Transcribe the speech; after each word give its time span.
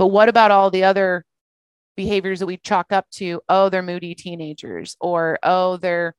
But 0.00 0.06
what 0.06 0.30
about 0.30 0.50
all 0.50 0.70
the 0.70 0.84
other 0.84 1.26
behaviors 1.94 2.40
that 2.40 2.46
we 2.46 2.56
chalk 2.56 2.90
up 2.90 3.10
to, 3.16 3.42
oh, 3.50 3.68
they're 3.68 3.82
moody 3.82 4.14
teenagers, 4.14 4.96
or 4.98 5.38
oh, 5.42 5.76
they're 5.76 6.14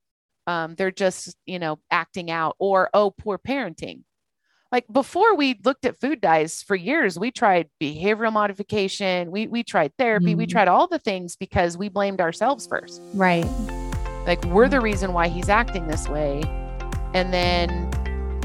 um, 0.45 0.75
they're 0.75 0.91
just, 0.91 1.35
you 1.47 1.57
know, 1.57 1.79
acting 1.89 2.29
out, 2.29 2.55
or 2.59 2.91
oh, 2.93 3.09
poor 3.09 3.39
parenting. 3.39 4.03
Like 4.71 4.85
before 4.91 5.35
we 5.35 5.59
looked 5.65 5.85
at 5.85 5.99
food 5.99 6.21
dyes 6.21 6.61
for 6.61 6.75
years, 6.75 7.17
we 7.17 7.31
tried 7.31 7.69
behavioral 7.81 8.31
modification, 8.31 9.31
we 9.31 9.47
we 9.47 9.63
tried 9.63 9.93
therapy, 9.97 10.35
mm 10.35 10.37
we 10.37 10.45
tried 10.45 10.67
all 10.67 10.85
the 10.85 10.99
things 10.99 11.35
because 11.35 11.75
we 11.75 11.89
blamed 11.89 12.21
ourselves 12.21 12.67
first. 12.67 13.01
Right. 13.15 13.49
Like 14.27 14.45
we're 14.45 14.69
the 14.69 14.79
reason 14.79 15.11
why 15.11 15.27
he's 15.27 15.49
acting 15.49 15.87
this 15.87 16.07
way. 16.07 16.43
And 17.15 17.33
then 17.33 17.89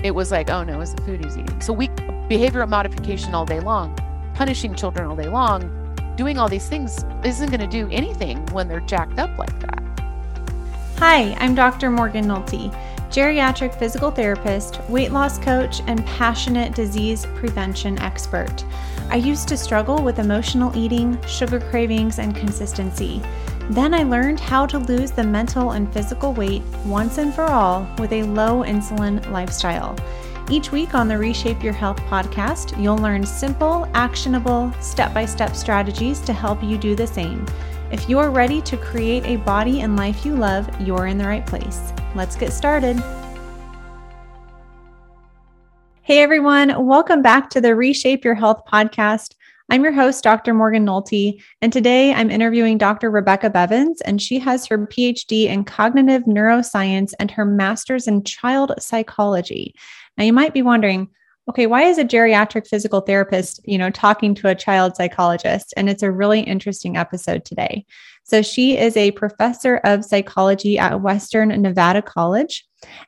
it 0.03 0.13
was 0.15 0.33
like, 0.33 0.49
oh 0.49 0.65
no, 0.65 0.81
it's 0.81 0.95
the 0.95 1.03
food 1.03 1.23
he's 1.23 1.37
eating. 1.37 1.61
So 1.61 1.75
we 1.75 1.89
behavioral 2.31 2.71
modification 2.71 3.35
all 3.35 3.45
day 3.45 3.61
long, 3.61 3.95
punishing 4.37 4.75
children 4.75 5.09
all 5.09 5.17
day 5.17 5.29
long, 5.29 5.73
doing 6.15 6.39
all 6.39 6.49
these 6.49 6.69
things 6.69 7.05
isn't 7.25 7.49
going 7.49 7.61
to 7.61 7.67
do 7.67 7.89
anything 7.91 8.45
when 8.53 8.69
they're 8.69 8.81
jacked 8.81 9.19
up 9.19 9.37
like 9.39 9.59
that. 9.61 9.83
Hi, 10.99 11.35
I'm 11.41 11.55
Dr. 11.55 11.91
Morgan 11.91 12.27
Nolte, 12.27 12.71
geriatric 13.09 13.75
physical 13.79 14.11
therapist, 14.11 14.79
weight 14.91 15.11
loss 15.11 15.39
coach, 15.39 15.81
and 15.87 16.05
passionate 16.05 16.75
disease 16.75 17.25
prevention 17.37 17.99
expert. 18.01 18.63
I 19.09 19.17
used 19.17 19.49
to 19.49 19.57
struggle 19.57 20.03
with 20.03 20.19
emotional 20.19 20.77
eating, 20.77 21.19
sugar 21.27 21.59
cravings, 21.59 22.19
and 22.19 22.37
consistency. 22.37 23.23
Then 23.71 23.95
I 23.95 24.03
learned 24.03 24.39
how 24.39 24.67
to 24.67 24.79
lose 24.79 25.13
the 25.13 25.25
mental 25.25 25.71
and 25.71 25.91
physical 25.93 26.35
weight 26.35 26.63
once 26.85 27.17
and 27.17 27.33
for 27.33 27.45
all 27.45 27.89
with 27.99 28.13
a 28.13 28.23
low 28.25 28.63
insulin 28.65 29.29
lifestyle. 29.31 29.97
Each 30.49 30.71
week 30.71 30.95
on 30.95 31.09
the 31.09 31.19
Reshape 31.19 31.65
Your 31.65 31.73
Health 31.73 31.97
podcast, 32.03 32.81
you'll 32.81 32.99
learn 32.99 33.27
simple, 33.27 33.91
actionable, 33.95 34.73
step 34.81 35.13
by 35.13 35.27
step 35.27 35.57
strategies 35.57 36.21
to 36.21 36.33
help 36.33 36.63
you 36.63 36.79
do 36.79 36.95
the 36.95 37.05
same. 37.07 37.45
If 37.91 38.09
you're 38.09 38.31
ready 38.31 38.63
to 38.63 38.77
create 38.77 39.27
a 39.27 39.39
body 39.39 39.81
and 39.81 39.97
life 39.97 40.25
you 40.25 40.37
love, 40.37 40.71
you're 40.81 41.09
in 41.09 41.19
the 41.19 41.27
right 41.27 41.45
place. 41.45 41.93
Let's 42.15 42.37
get 42.37 42.53
started. 42.53 43.03
Hey 46.03 46.21
everyone, 46.21 46.87
welcome 46.87 47.23
back 47.23 47.51
to 47.51 47.61
the 47.61 47.75
Reshape 47.75 48.25
Your 48.25 48.37
Health 48.37 48.63
podcast. 48.71 49.35
I'm 49.69 49.83
your 49.83 49.93
host, 49.93 50.23
Dr. 50.23 50.55
Morgan 50.55 50.87
Nolte, 50.87 51.43
and 51.61 51.73
today 51.73 52.15
I'm 52.15 52.31
interviewing 52.31 52.79
Dr. 52.79 53.11
Rebecca 53.11 53.51
Bevans, 53.51 53.97
and 54.05 54.23
she 54.23 54.39
has 54.39 54.65
her 54.67 54.79
PhD 54.79 55.47
in 55.47 55.65
cognitive 55.65 56.23
neuroscience 56.23 57.15
and 57.19 57.33
her 57.33 57.45
master's 57.45 58.07
in 58.07 58.23
child 58.23 58.75
psychology. 58.79 59.75
Now, 60.17 60.25
you 60.25 60.33
might 60.33 60.55
be 60.55 60.63
wondering, 60.63 61.09
okay, 61.49 61.67
why 61.67 61.83
is 61.83 61.99
a 61.99 62.05
geriatric 62.05 62.67
physical 62.67 63.01
therapist, 63.01 63.61
you 63.65 63.79
know, 63.79 63.91
talking 63.91 64.35
to 64.37 64.49
a 64.49 64.55
child 64.55 64.97
psychologist? 64.97 65.73
And 65.77 65.89
it's 65.89 66.03
a 66.03 66.11
really 66.11 66.41
interesting 66.41 66.97
episode 66.97 67.45
today. 67.45 67.87
So 68.25 68.43
she 68.43 68.77
is 68.77 68.97
a 68.97 69.13
professor 69.13 69.77
of 69.85 70.05
psychology 70.05 70.79
at 70.79 71.01
Western 71.01 71.49
Nevada 71.63 72.03
College. 72.03 72.67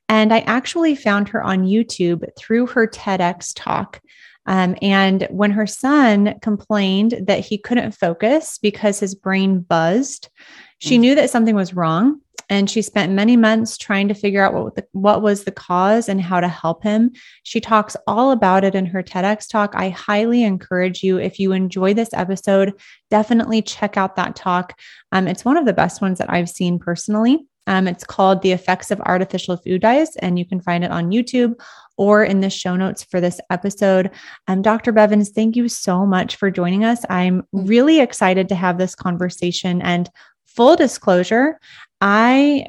And 0.09 0.33
I 0.33 0.41
actually 0.41 0.95
found 0.95 1.28
her 1.31 1.42
on 1.42 1.67
YouTube 1.67 2.25
through 2.39 2.69
her 2.69 2.87
TEDx 2.87 3.53
talk. 3.56 4.00
Um, 4.48 4.77
and 4.80 5.27
when 5.30 5.50
her 5.50 5.66
son 5.66 6.34
complained 6.41 7.14
that 7.27 7.41
he 7.41 7.58
couldn't 7.58 7.92
focus 7.92 8.58
because 8.58 8.98
his 8.98 9.14
brain 9.14 9.60
buzzed, 9.60 10.30
she 10.78 10.96
mm. 10.96 11.00
knew 11.00 11.14
that 11.16 11.28
something 11.28 11.54
was 11.54 11.74
wrong 11.74 12.22
and 12.48 12.70
she 12.70 12.80
spent 12.80 13.12
many 13.12 13.36
months 13.36 13.76
trying 13.76 14.08
to 14.08 14.14
figure 14.14 14.42
out 14.42 14.54
what 14.54 14.74
the, 14.74 14.86
what 14.92 15.20
was 15.20 15.44
the 15.44 15.52
cause 15.52 16.08
and 16.08 16.22
how 16.22 16.41
to 16.41 16.48
help 16.48 16.82
him. 16.82 17.10
She 17.42 17.60
talks 17.60 17.94
all 18.06 18.30
about 18.30 18.64
it 18.64 18.74
in 18.74 18.86
her 18.86 19.02
TEDx 19.02 19.50
talk. 19.50 19.74
I 19.74 19.91
highly 19.91 20.42
encourage 20.44 21.02
you 21.02 21.19
if 21.19 21.38
you 21.38 21.52
enjoy 21.52 21.92
this 21.92 22.14
episode, 22.14 22.72
definitely 23.10 23.60
check 23.60 23.98
out 23.98 24.16
that 24.16 24.34
talk. 24.34 24.78
Um, 25.12 25.28
it's 25.28 25.44
one 25.44 25.58
of 25.58 25.66
the 25.66 25.74
best 25.74 26.00
ones 26.00 26.19
that 26.20 26.30
I've 26.30 26.48
seen 26.48 26.78
personally. 26.78 27.46
Um, 27.66 27.86
it's 27.86 28.04
called 28.04 28.41
The 28.41 28.52
Effects 28.52 28.91
of 28.91 29.00
Artificial 29.02 29.58
Food 29.58 29.82
Dyes, 29.82 30.16
and 30.16 30.38
you 30.38 30.47
can 30.47 30.58
find 30.58 30.84
it 30.84 30.91
on 30.91 31.10
YouTube 31.10 31.60
or 31.98 32.25
in 32.25 32.41
the 32.41 32.48
show 32.48 32.76
notes 32.76 33.04
for 33.04 33.20
this 33.20 33.41
episode. 33.50 34.10
Um, 34.47 34.62
Dr. 34.62 34.92
Bevans, 34.92 35.34
thank 35.34 35.56
you 35.56 35.69
so 35.69 36.06
much 36.06 36.36
for 36.36 36.50
joining 36.50 36.84
us. 36.84 37.04
I'm 37.10 37.47
really 37.53 38.00
excited 38.00 38.48
to 38.48 38.54
have 38.54 38.78
this 38.78 38.94
conversation. 38.94 39.82
And 39.82 40.08
full 40.47 40.76
disclosure, 40.76 41.58
I 42.00 42.69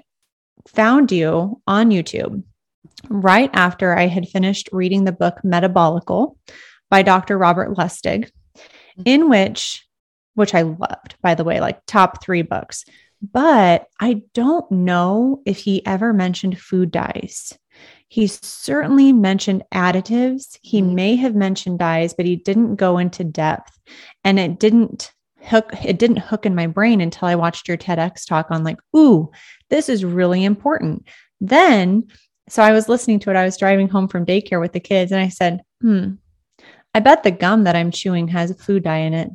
found 0.68 1.12
you 1.12 1.62
on 1.68 1.92
YouTube 1.92 2.44
right 3.08 3.50
after 3.54 3.98
I 3.98 4.08
had 4.08 4.28
finished 4.28 4.70
reading 4.72 5.06
the 5.06 5.12
book 5.12 5.36
Metabolical 5.46 6.36
by 6.90 7.04
Dr. 7.04 7.38
Robert 7.38 7.78
Lustig, 7.78 8.30
in 9.06 9.30
which, 9.30 9.86
which 10.34 10.54
I 10.54 10.64
loved, 10.64 11.16
by 11.22 11.36
the 11.36 11.44
way, 11.44 11.60
like 11.60 11.86
top 11.86 12.24
three 12.24 12.42
books. 12.42 12.84
But 13.22 13.88
I 14.00 14.24
don't 14.34 14.70
know 14.72 15.42
if 15.46 15.58
he 15.58 15.86
ever 15.86 16.14
mentioned 16.14 16.60
food 16.60 16.92
dyes. 16.92 17.58
He 18.10 18.28
certainly 18.28 19.14
mentioned 19.14 19.64
additives. 19.74 20.58
He 20.62 20.82
mm-hmm. 20.82 20.96
may 20.96 21.16
have 21.16 21.36
mentioned 21.36 21.80
dyes, 21.80 22.14
but 22.14 22.26
he 22.26 22.36
didn't 22.36 22.76
go 22.76 22.98
into 22.98 23.24
depth. 23.24 23.80
And 24.24 24.40
it 24.40 24.60
didn't 24.60 25.14
hook 25.42 25.72
it 25.86 25.98
didn't 25.98 26.18
hook 26.18 26.46
in 26.46 26.54
my 26.54 26.68
brain 26.68 27.00
until 27.00 27.28
I 27.28 27.36
watched 27.36 27.68
your 27.68 27.78
TEDx 27.78 28.28
talk 28.28 28.52
on 28.52 28.64
like, 28.64 28.80
ooh, 28.96 29.32
this 29.70 29.88
is 29.88 30.04
really 30.04 30.44
important. 30.44 31.08
Then, 31.40 32.08
so 32.50 32.62
I 32.62 32.74
was 32.74 32.90
listening 32.90 33.20
to 33.20 33.30
it. 33.30 33.36
I 33.36 33.46
was 33.46 33.58
driving 33.58 33.88
home 33.88 34.08
from 34.08 34.26
daycare 34.26 34.60
with 34.60 34.74
the 34.74 34.80
kids 34.80 35.12
and 35.12 35.22
I 35.22 35.30
said, 35.30 35.62
hmm, 35.82 36.14
I 36.94 37.00
bet 37.00 37.24
the 37.24 37.32
gum 37.32 37.64
that 37.64 37.76
I'm 37.76 37.92
chewing 37.92 38.28
has 38.30 38.52
a 38.52 38.56
food 38.56 38.84
dye 38.84 38.98
in 38.98 39.14
it 39.14 39.30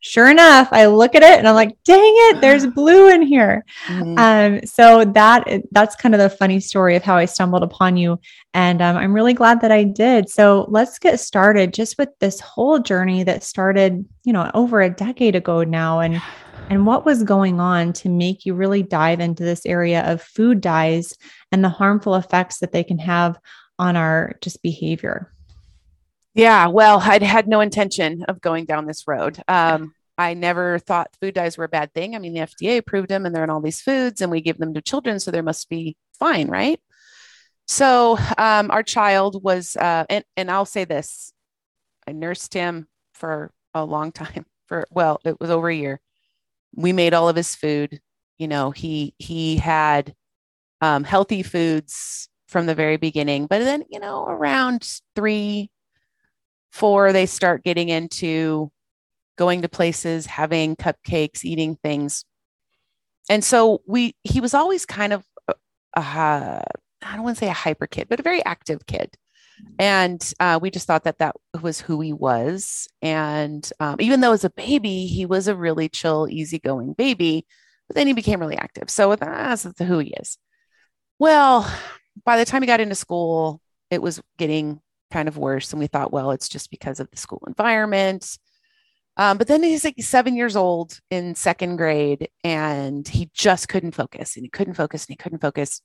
sure 0.00 0.30
enough, 0.30 0.68
I 0.72 0.86
look 0.86 1.14
at 1.14 1.22
it 1.22 1.38
and 1.38 1.48
I'm 1.48 1.54
like, 1.54 1.76
dang 1.84 2.00
it, 2.02 2.40
there's 2.40 2.66
blue 2.74 3.10
in 3.10 3.22
here. 3.22 3.64
Mm-hmm. 3.86 4.18
Um, 4.18 4.66
so 4.66 5.04
that 5.04 5.44
that's 5.70 5.96
kind 5.96 6.14
of 6.14 6.20
the 6.20 6.30
funny 6.30 6.60
story 6.60 6.96
of 6.96 7.02
how 7.02 7.16
I 7.16 7.24
stumbled 7.24 7.62
upon 7.62 7.96
you. 7.96 8.18
And 8.54 8.80
um, 8.80 8.96
I'm 8.96 9.12
really 9.12 9.34
glad 9.34 9.60
that 9.60 9.72
I 9.72 9.84
did. 9.84 10.28
So 10.28 10.66
let's 10.68 10.98
get 10.98 11.20
started 11.20 11.74
just 11.74 11.98
with 11.98 12.10
this 12.20 12.40
whole 12.40 12.78
journey 12.78 13.22
that 13.24 13.42
started, 13.42 14.04
you 14.24 14.32
know, 14.32 14.50
over 14.54 14.80
a 14.80 14.90
decade 14.90 15.36
ago 15.36 15.64
now. 15.64 16.00
And 16.00 16.20
and 16.70 16.86
what 16.86 17.06
was 17.06 17.22
going 17.22 17.60
on 17.60 17.92
to 17.94 18.08
make 18.08 18.44
you 18.44 18.54
really 18.54 18.82
dive 18.82 19.20
into 19.20 19.42
this 19.42 19.64
area 19.64 20.02
of 20.10 20.22
food 20.22 20.60
dyes 20.60 21.14
and 21.50 21.64
the 21.64 21.68
harmful 21.68 22.14
effects 22.14 22.58
that 22.58 22.72
they 22.72 22.84
can 22.84 22.98
have 22.98 23.38
on 23.78 23.96
our 23.96 24.36
just 24.42 24.62
behavior? 24.62 25.32
Yeah, 26.38 26.68
well, 26.68 27.00
I'd 27.02 27.24
had 27.24 27.48
no 27.48 27.58
intention 27.60 28.22
of 28.28 28.40
going 28.40 28.64
down 28.64 28.86
this 28.86 29.08
road. 29.08 29.42
Um, 29.48 29.92
I 30.16 30.34
never 30.34 30.78
thought 30.78 31.16
food 31.20 31.34
dyes 31.34 31.58
were 31.58 31.64
a 31.64 31.68
bad 31.68 31.92
thing. 31.92 32.14
I 32.14 32.20
mean, 32.20 32.32
the 32.32 32.42
FDA 32.42 32.78
approved 32.78 33.08
them 33.08 33.26
and 33.26 33.34
they're 33.34 33.42
in 33.42 33.50
all 33.50 33.60
these 33.60 33.80
foods 33.80 34.20
and 34.20 34.30
we 34.30 34.40
give 34.40 34.56
them 34.56 34.72
to 34.74 34.80
children, 34.80 35.18
so 35.18 35.32
they 35.32 35.40
must 35.40 35.68
be 35.68 35.96
fine, 36.16 36.46
right? 36.46 36.80
So 37.66 38.16
um, 38.38 38.70
our 38.70 38.84
child 38.84 39.42
was, 39.42 39.76
uh, 39.76 40.04
and, 40.08 40.24
and 40.36 40.48
I'll 40.48 40.64
say 40.64 40.84
this 40.84 41.32
I 42.06 42.12
nursed 42.12 42.54
him 42.54 42.86
for 43.14 43.50
a 43.74 43.84
long 43.84 44.12
time, 44.12 44.46
for, 44.66 44.86
well, 44.92 45.20
it 45.24 45.40
was 45.40 45.50
over 45.50 45.68
a 45.68 45.74
year. 45.74 46.00
We 46.76 46.92
made 46.92 47.14
all 47.14 47.28
of 47.28 47.34
his 47.34 47.56
food. 47.56 48.00
You 48.38 48.46
know, 48.46 48.70
he, 48.70 49.12
he 49.18 49.56
had 49.56 50.14
um, 50.82 51.02
healthy 51.02 51.42
foods 51.42 52.28
from 52.46 52.66
the 52.66 52.76
very 52.76 52.96
beginning, 52.96 53.48
but 53.48 53.58
then, 53.58 53.82
you 53.90 53.98
know, 53.98 54.24
around 54.24 55.00
three, 55.16 55.72
four, 56.70 57.12
they 57.12 57.26
start 57.26 57.64
getting 57.64 57.88
into 57.88 58.70
going 59.36 59.62
to 59.62 59.68
places, 59.68 60.26
having 60.26 60.76
cupcakes, 60.76 61.44
eating 61.44 61.76
things. 61.82 62.24
And 63.30 63.44
so 63.44 63.82
we, 63.86 64.14
he 64.24 64.40
was 64.40 64.54
always 64.54 64.86
kind 64.86 65.12
of, 65.12 65.24
a 65.94 66.00
I 66.00 67.14
don't 67.14 67.22
want 67.22 67.36
to 67.36 67.40
say 67.40 67.48
a 67.48 67.52
hyper 67.52 67.86
kid, 67.86 68.08
but 68.08 68.20
a 68.20 68.24
very 68.24 68.44
active 68.44 68.86
kid. 68.86 69.16
And 69.78 70.20
uh, 70.38 70.58
we 70.60 70.70
just 70.70 70.86
thought 70.86 71.04
that 71.04 71.18
that 71.18 71.34
was 71.62 71.80
who 71.80 72.00
he 72.00 72.12
was. 72.12 72.88
And 73.02 73.68
um, 73.80 73.96
even 73.98 74.20
though 74.20 74.32
as 74.32 74.44
a 74.44 74.50
baby, 74.50 75.06
he 75.06 75.26
was 75.26 75.48
a 75.48 75.56
really 75.56 75.88
chill, 75.88 76.28
easygoing 76.30 76.92
baby, 76.92 77.46
but 77.88 77.96
then 77.96 78.06
he 78.06 78.12
became 78.12 78.40
really 78.40 78.56
active. 78.56 78.90
So 78.90 79.16
that's 79.16 79.66
who 79.78 79.98
he 79.98 80.14
is. 80.20 80.38
Well, 81.18 81.72
by 82.24 82.36
the 82.36 82.44
time 82.44 82.62
he 82.62 82.66
got 82.66 82.80
into 82.80 82.94
school, 82.94 83.60
it 83.90 84.02
was 84.02 84.20
getting 84.36 84.80
kind 85.10 85.28
of 85.28 85.38
worse. 85.38 85.72
And 85.72 85.80
we 85.80 85.86
thought, 85.86 86.12
well, 86.12 86.30
it's 86.30 86.48
just 86.48 86.70
because 86.70 87.00
of 87.00 87.10
the 87.10 87.16
school 87.16 87.42
environment. 87.46 88.38
Um, 89.16 89.36
but 89.36 89.48
then 89.48 89.62
he's 89.64 89.84
like 89.84 90.00
seven 90.00 90.36
years 90.36 90.54
old 90.54 91.00
in 91.10 91.34
second 91.34 91.76
grade 91.76 92.28
and 92.44 93.06
he 93.06 93.30
just 93.34 93.68
couldn't 93.68 93.92
focus 93.92 94.36
and 94.36 94.44
he 94.44 94.48
couldn't 94.48 94.74
focus 94.74 95.04
and 95.04 95.12
he 95.12 95.16
couldn't 95.16 95.40
focus. 95.40 95.82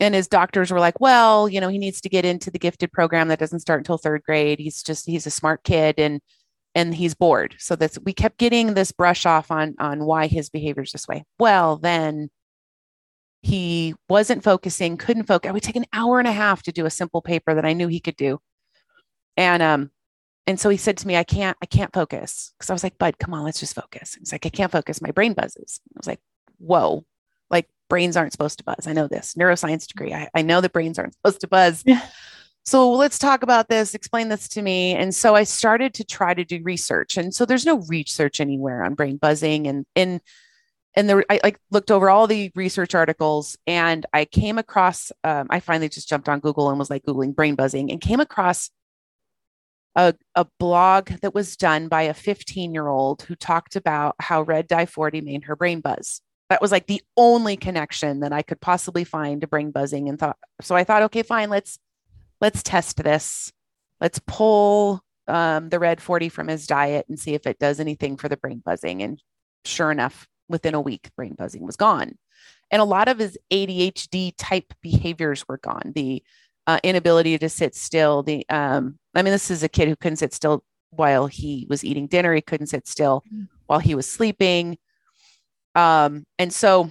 And 0.00 0.14
his 0.14 0.26
doctors 0.26 0.70
were 0.70 0.80
like, 0.80 0.98
well, 0.98 1.48
you 1.48 1.60
know, 1.60 1.68
he 1.68 1.78
needs 1.78 2.00
to 2.02 2.08
get 2.08 2.24
into 2.24 2.50
the 2.50 2.58
gifted 2.58 2.90
program 2.92 3.28
that 3.28 3.38
doesn't 3.38 3.60
start 3.60 3.80
until 3.80 3.98
third 3.98 4.22
grade. 4.22 4.58
He's 4.58 4.82
just, 4.82 5.06
he's 5.06 5.26
a 5.26 5.30
smart 5.30 5.62
kid 5.62 5.96
and, 5.98 6.20
and 6.74 6.94
he's 6.94 7.14
bored. 7.14 7.54
So 7.58 7.76
that's, 7.76 7.98
we 8.00 8.12
kept 8.14 8.38
getting 8.38 8.74
this 8.74 8.92
brush 8.92 9.26
off 9.26 9.50
on, 9.50 9.74
on 9.78 10.04
why 10.04 10.26
his 10.26 10.48
behavior 10.48 10.84
is 10.84 10.92
this 10.92 11.08
way. 11.08 11.24
Well, 11.38 11.76
then 11.76 12.30
he 13.46 13.94
wasn't 14.08 14.42
focusing, 14.42 14.96
couldn't 14.96 15.26
focus. 15.26 15.48
I 15.48 15.52
would 15.52 15.62
take 15.62 15.76
an 15.76 15.86
hour 15.92 16.18
and 16.18 16.26
a 16.26 16.32
half 16.32 16.64
to 16.64 16.72
do 16.72 16.84
a 16.84 16.90
simple 16.90 17.22
paper 17.22 17.54
that 17.54 17.64
I 17.64 17.74
knew 17.74 17.86
he 17.86 18.00
could 18.00 18.16
do. 18.16 18.40
And 19.36 19.62
um, 19.62 19.90
and 20.48 20.58
so 20.58 20.68
he 20.68 20.76
said 20.76 20.96
to 20.98 21.06
me, 21.06 21.16
I 21.16 21.22
can't, 21.22 21.56
I 21.62 21.66
can't 21.66 21.92
focus. 21.92 22.52
Cause 22.58 22.70
I 22.70 22.72
was 22.72 22.82
like, 22.82 22.98
bud, 22.98 23.18
come 23.20 23.34
on, 23.34 23.44
let's 23.44 23.60
just 23.60 23.76
focus. 23.76 24.16
He's 24.18 24.32
like, 24.32 24.46
I 24.46 24.48
can't 24.48 24.72
focus. 24.72 25.00
My 25.00 25.12
brain 25.12 25.32
buzzes. 25.32 25.80
I 25.94 25.98
was 25.98 26.08
like, 26.08 26.20
whoa, 26.58 27.04
like 27.48 27.68
brains 27.88 28.16
aren't 28.16 28.32
supposed 28.32 28.58
to 28.58 28.64
buzz. 28.64 28.88
I 28.88 28.92
know 28.92 29.06
this 29.06 29.34
neuroscience 29.34 29.86
degree. 29.86 30.12
I, 30.12 30.28
I 30.34 30.42
know 30.42 30.60
that 30.60 30.72
brains 30.72 30.98
aren't 30.98 31.14
supposed 31.14 31.40
to 31.42 31.48
buzz. 31.48 31.84
Yeah. 31.86 32.04
So 32.64 32.90
let's 32.90 33.20
talk 33.20 33.44
about 33.44 33.68
this. 33.68 33.94
Explain 33.94 34.28
this 34.28 34.48
to 34.48 34.62
me. 34.62 34.92
And 34.96 35.14
so 35.14 35.36
I 35.36 35.44
started 35.44 35.94
to 35.94 36.04
try 36.04 36.34
to 36.34 36.44
do 36.44 36.60
research. 36.64 37.16
And 37.16 37.32
so 37.32 37.44
there's 37.44 37.64
no 37.64 37.82
research 37.82 38.40
anywhere 38.40 38.82
on 38.82 38.94
brain 38.94 39.18
buzzing. 39.18 39.68
And, 39.68 39.86
and, 39.94 40.20
and 40.96 41.08
there, 41.08 41.24
I 41.28 41.40
like 41.44 41.60
looked 41.70 41.90
over 41.90 42.08
all 42.08 42.26
the 42.26 42.50
research 42.54 42.94
articles 42.94 43.56
and 43.66 44.06
I 44.14 44.24
came 44.24 44.56
across, 44.56 45.12
um, 45.24 45.46
I 45.50 45.60
finally 45.60 45.90
just 45.90 46.08
jumped 46.08 46.28
on 46.28 46.40
Google 46.40 46.70
and 46.70 46.78
was 46.78 46.88
like 46.88 47.04
Googling 47.04 47.34
brain 47.34 47.54
buzzing 47.54 47.92
and 47.92 48.00
came 48.00 48.18
across 48.18 48.70
a, 49.94 50.14
a 50.34 50.46
blog 50.58 51.08
that 51.20 51.34
was 51.34 51.56
done 51.56 51.88
by 51.88 52.02
a 52.02 52.14
15 52.14 52.72
year 52.72 52.88
old 52.88 53.22
who 53.22 53.34
talked 53.34 53.76
about 53.76 54.16
how 54.20 54.42
red 54.42 54.66
dye 54.66 54.86
40 54.86 55.20
made 55.20 55.44
her 55.44 55.54
brain 55.54 55.80
buzz. 55.80 56.22
That 56.48 56.62
was 56.62 56.72
like 56.72 56.86
the 56.86 57.02
only 57.16 57.56
connection 57.56 58.20
that 58.20 58.32
I 58.32 58.40
could 58.42 58.60
possibly 58.60 59.04
find 59.04 59.42
to 59.42 59.46
brain 59.46 59.72
buzzing 59.72 60.08
and 60.08 60.18
thought, 60.18 60.38
so 60.62 60.74
I 60.74 60.84
thought, 60.84 61.02
okay, 61.02 61.22
fine, 61.22 61.50
let's, 61.50 61.78
let's 62.40 62.62
test 62.62 63.02
this. 63.02 63.52
Let's 64.00 64.20
pull 64.26 65.02
um, 65.26 65.68
the 65.68 65.78
red 65.78 66.00
40 66.00 66.28
from 66.30 66.48
his 66.48 66.66
diet 66.66 67.06
and 67.08 67.18
see 67.18 67.34
if 67.34 67.46
it 67.46 67.58
does 67.58 67.80
anything 67.80 68.16
for 68.16 68.28
the 68.28 68.36
brain 68.36 68.62
buzzing. 68.64 69.02
And 69.02 69.20
sure 69.64 69.90
enough, 69.90 70.26
within 70.48 70.74
a 70.74 70.80
week, 70.80 71.10
brain 71.16 71.34
buzzing 71.34 71.64
was 71.64 71.76
gone. 71.76 72.16
And 72.70 72.82
a 72.82 72.86
lot 72.86 73.08
of 73.08 73.18
his 73.18 73.38
ADHD 73.52 74.32
type 74.36 74.72
behaviors 74.82 75.46
were 75.48 75.58
gone. 75.58 75.92
The 75.94 76.22
uh, 76.66 76.80
inability 76.82 77.38
to 77.38 77.48
sit 77.48 77.74
still. 77.74 78.22
The 78.22 78.44
um, 78.48 78.98
I 79.14 79.22
mean, 79.22 79.32
this 79.32 79.50
is 79.50 79.62
a 79.62 79.68
kid 79.68 79.88
who 79.88 79.96
couldn't 79.96 80.16
sit 80.16 80.34
still 80.34 80.64
while 80.90 81.26
he 81.26 81.66
was 81.68 81.84
eating 81.84 82.06
dinner. 82.06 82.34
He 82.34 82.42
couldn't 82.42 82.68
sit 82.68 82.88
still 82.88 83.22
mm. 83.32 83.48
while 83.66 83.78
he 83.78 83.94
was 83.94 84.08
sleeping. 84.08 84.78
Um, 85.74 86.24
and 86.38 86.52
so, 86.52 86.90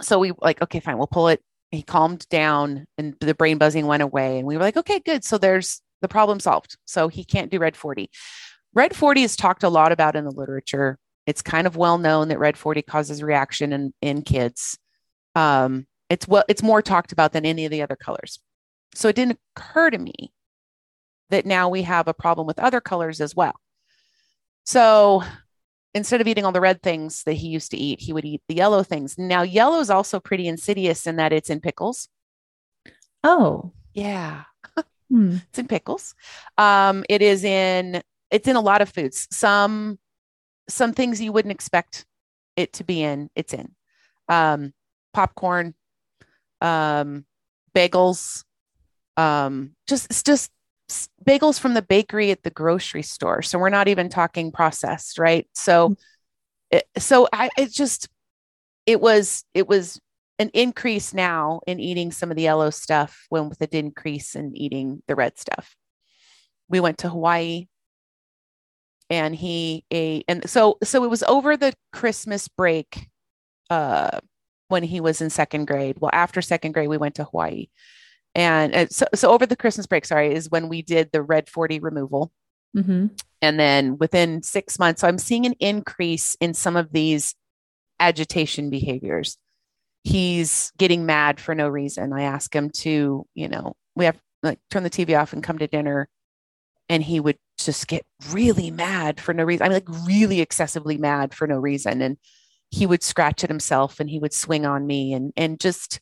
so 0.00 0.18
we 0.18 0.32
like, 0.40 0.62
okay, 0.62 0.80
fine, 0.80 0.98
we'll 0.98 1.06
pull 1.06 1.28
it. 1.28 1.42
He 1.70 1.82
calmed 1.82 2.28
down, 2.28 2.86
and 2.98 3.14
the 3.20 3.34
brain 3.34 3.58
buzzing 3.58 3.86
went 3.86 4.02
away. 4.02 4.38
And 4.38 4.46
we 4.46 4.56
were 4.56 4.62
like, 4.62 4.76
okay, 4.76 5.00
good. 5.00 5.24
So 5.24 5.38
there's 5.38 5.80
the 6.02 6.08
problem 6.08 6.40
solved. 6.40 6.76
So 6.84 7.08
he 7.08 7.24
can't 7.24 7.50
do 7.50 7.58
red 7.58 7.76
forty. 7.76 8.10
Red 8.74 8.94
forty 8.94 9.22
is 9.22 9.36
talked 9.36 9.62
a 9.62 9.68
lot 9.68 9.92
about 9.92 10.16
in 10.16 10.24
the 10.24 10.30
literature. 10.30 10.98
It's 11.26 11.42
kind 11.42 11.66
of 11.66 11.76
well 11.76 11.98
known 11.98 12.28
that 12.28 12.38
red 12.38 12.56
forty 12.56 12.82
causes 12.82 13.22
reaction 13.22 13.72
in 13.72 13.94
in 14.00 14.22
kids. 14.22 14.78
Um, 15.34 15.86
it's 16.08 16.26
well, 16.26 16.44
it's 16.48 16.62
more 16.62 16.82
talked 16.82 17.12
about 17.12 17.32
than 17.32 17.46
any 17.46 17.64
of 17.64 17.70
the 17.70 17.82
other 17.82 17.96
colors. 17.96 18.40
So 18.94 19.08
it 19.08 19.16
didn't 19.16 19.38
occur 19.56 19.90
to 19.90 19.98
me 19.98 20.32
that 21.30 21.46
now 21.46 21.68
we 21.68 21.82
have 21.82 22.08
a 22.08 22.14
problem 22.14 22.46
with 22.46 22.58
other 22.58 22.80
colors 22.80 23.20
as 23.20 23.36
well. 23.36 23.54
So 24.64 25.22
instead 25.94 26.20
of 26.20 26.26
eating 26.26 26.44
all 26.44 26.52
the 26.52 26.60
red 26.60 26.82
things 26.82 27.24
that 27.24 27.34
he 27.34 27.48
used 27.48 27.70
to 27.70 27.76
eat, 27.76 28.00
he 28.00 28.12
would 28.12 28.24
eat 28.24 28.42
the 28.48 28.54
yellow 28.54 28.82
things. 28.82 29.16
Now, 29.18 29.42
yellow 29.42 29.80
is 29.80 29.90
also 29.90 30.20
pretty 30.20 30.48
insidious 30.48 31.06
in 31.06 31.16
that 31.16 31.32
it's 31.32 31.50
in 31.50 31.60
pickles. 31.60 32.08
Oh, 33.22 33.72
yeah. 33.94 34.44
Hmm. 35.10 35.38
it's 35.48 35.58
in 35.58 35.66
pickles. 35.66 36.14
Um, 36.56 37.04
it 37.08 37.20
is 37.20 37.42
in 37.42 38.00
it's 38.30 38.46
in 38.46 38.54
a 38.54 38.60
lot 38.60 38.80
of 38.80 38.88
foods. 38.88 39.26
Some 39.32 39.98
some 40.72 40.92
things 40.92 41.20
you 41.20 41.32
wouldn't 41.32 41.52
expect 41.52 42.06
it 42.56 42.72
to 42.74 42.84
be 42.84 43.02
in, 43.02 43.30
it's 43.34 43.52
in. 43.52 43.74
Um, 44.28 44.72
popcorn, 45.12 45.74
um, 46.60 47.24
bagels, 47.74 48.44
um, 49.16 49.74
just 49.86 50.06
it's 50.06 50.22
just 50.22 50.50
bagels 51.24 51.58
from 51.58 51.74
the 51.74 51.82
bakery 51.82 52.30
at 52.30 52.42
the 52.42 52.50
grocery 52.50 53.02
store. 53.02 53.42
So 53.42 53.58
we're 53.58 53.70
not 53.70 53.88
even 53.88 54.08
talking 54.08 54.52
processed, 54.52 55.18
right? 55.18 55.48
So, 55.54 55.90
mm-hmm. 55.90 56.76
it, 56.76 56.84
so 56.98 57.28
I 57.32 57.50
it 57.56 57.72
just 57.72 58.08
it 58.86 59.00
was 59.00 59.44
it 59.54 59.68
was 59.68 60.00
an 60.38 60.50
increase 60.54 61.12
now 61.12 61.60
in 61.66 61.78
eating 61.80 62.10
some 62.10 62.30
of 62.30 62.36
the 62.36 62.42
yellow 62.42 62.70
stuff 62.70 63.26
when 63.28 63.48
with 63.48 63.60
an 63.60 63.68
increase 63.72 64.34
in 64.34 64.56
eating 64.56 65.02
the 65.06 65.14
red 65.14 65.38
stuff. 65.38 65.76
We 66.68 66.80
went 66.80 66.98
to 66.98 67.10
Hawaii 67.10 67.66
and 69.10 69.34
he 69.34 69.84
ate 69.90 70.24
and 70.28 70.48
so 70.48 70.78
so 70.82 71.04
it 71.04 71.10
was 71.10 71.22
over 71.24 71.56
the 71.56 71.74
Christmas 71.92 72.48
break 72.48 73.08
uh 73.68 74.18
when 74.68 74.82
he 74.84 75.00
was 75.00 75.20
in 75.20 75.30
second 75.30 75.66
grade. 75.66 75.96
Well, 76.00 76.12
after 76.12 76.40
second 76.40 76.72
grade, 76.72 76.88
we 76.88 76.96
went 76.96 77.16
to 77.16 77.24
Hawaii 77.24 77.66
and 78.34 78.74
uh, 78.74 78.86
so, 78.90 79.06
so 79.14 79.30
over 79.30 79.46
the 79.46 79.56
Christmas 79.56 79.86
break, 79.86 80.04
sorry, 80.04 80.32
is 80.32 80.50
when 80.50 80.68
we 80.68 80.82
did 80.82 81.10
the 81.12 81.22
red 81.22 81.48
40 81.48 81.80
removal. 81.80 82.32
Mm-hmm. 82.76 83.08
And 83.42 83.60
then 83.60 83.98
within 83.98 84.42
six 84.42 84.78
months, 84.78 85.00
so 85.00 85.08
I'm 85.08 85.18
seeing 85.18 85.46
an 85.46 85.54
increase 85.58 86.36
in 86.40 86.54
some 86.54 86.76
of 86.76 86.92
these 86.92 87.34
agitation 87.98 88.70
behaviors. 88.70 89.36
He's 90.04 90.72
getting 90.78 91.04
mad 91.04 91.40
for 91.40 91.54
no 91.54 91.68
reason. 91.68 92.12
I 92.12 92.22
ask 92.22 92.54
him 92.54 92.70
to, 92.70 93.26
you 93.34 93.48
know, 93.48 93.74
we 93.96 94.04
have 94.04 94.18
like 94.42 94.58
turn 94.70 94.84
the 94.84 94.90
TV 94.90 95.20
off 95.20 95.32
and 95.32 95.42
come 95.42 95.58
to 95.58 95.66
dinner. 95.66 96.08
And 96.88 97.02
he 97.02 97.20
would 97.20 97.38
just 97.64 97.88
get 97.88 98.04
really 98.30 98.70
mad 98.70 99.20
for 99.20 99.34
no 99.34 99.44
reason. 99.44 99.64
I 99.64 99.68
mean, 99.68 99.74
like 99.74 100.06
really 100.06 100.40
excessively 100.40 100.98
mad 100.98 101.34
for 101.34 101.46
no 101.46 101.58
reason. 101.58 102.02
And 102.02 102.16
he 102.70 102.86
would 102.86 103.02
scratch 103.02 103.42
at 103.44 103.50
himself 103.50 104.00
and 104.00 104.08
he 104.08 104.18
would 104.18 104.32
swing 104.32 104.64
on 104.64 104.86
me 104.86 105.12
and 105.12 105.32
and 105.36 105.58
just 105.58 106.00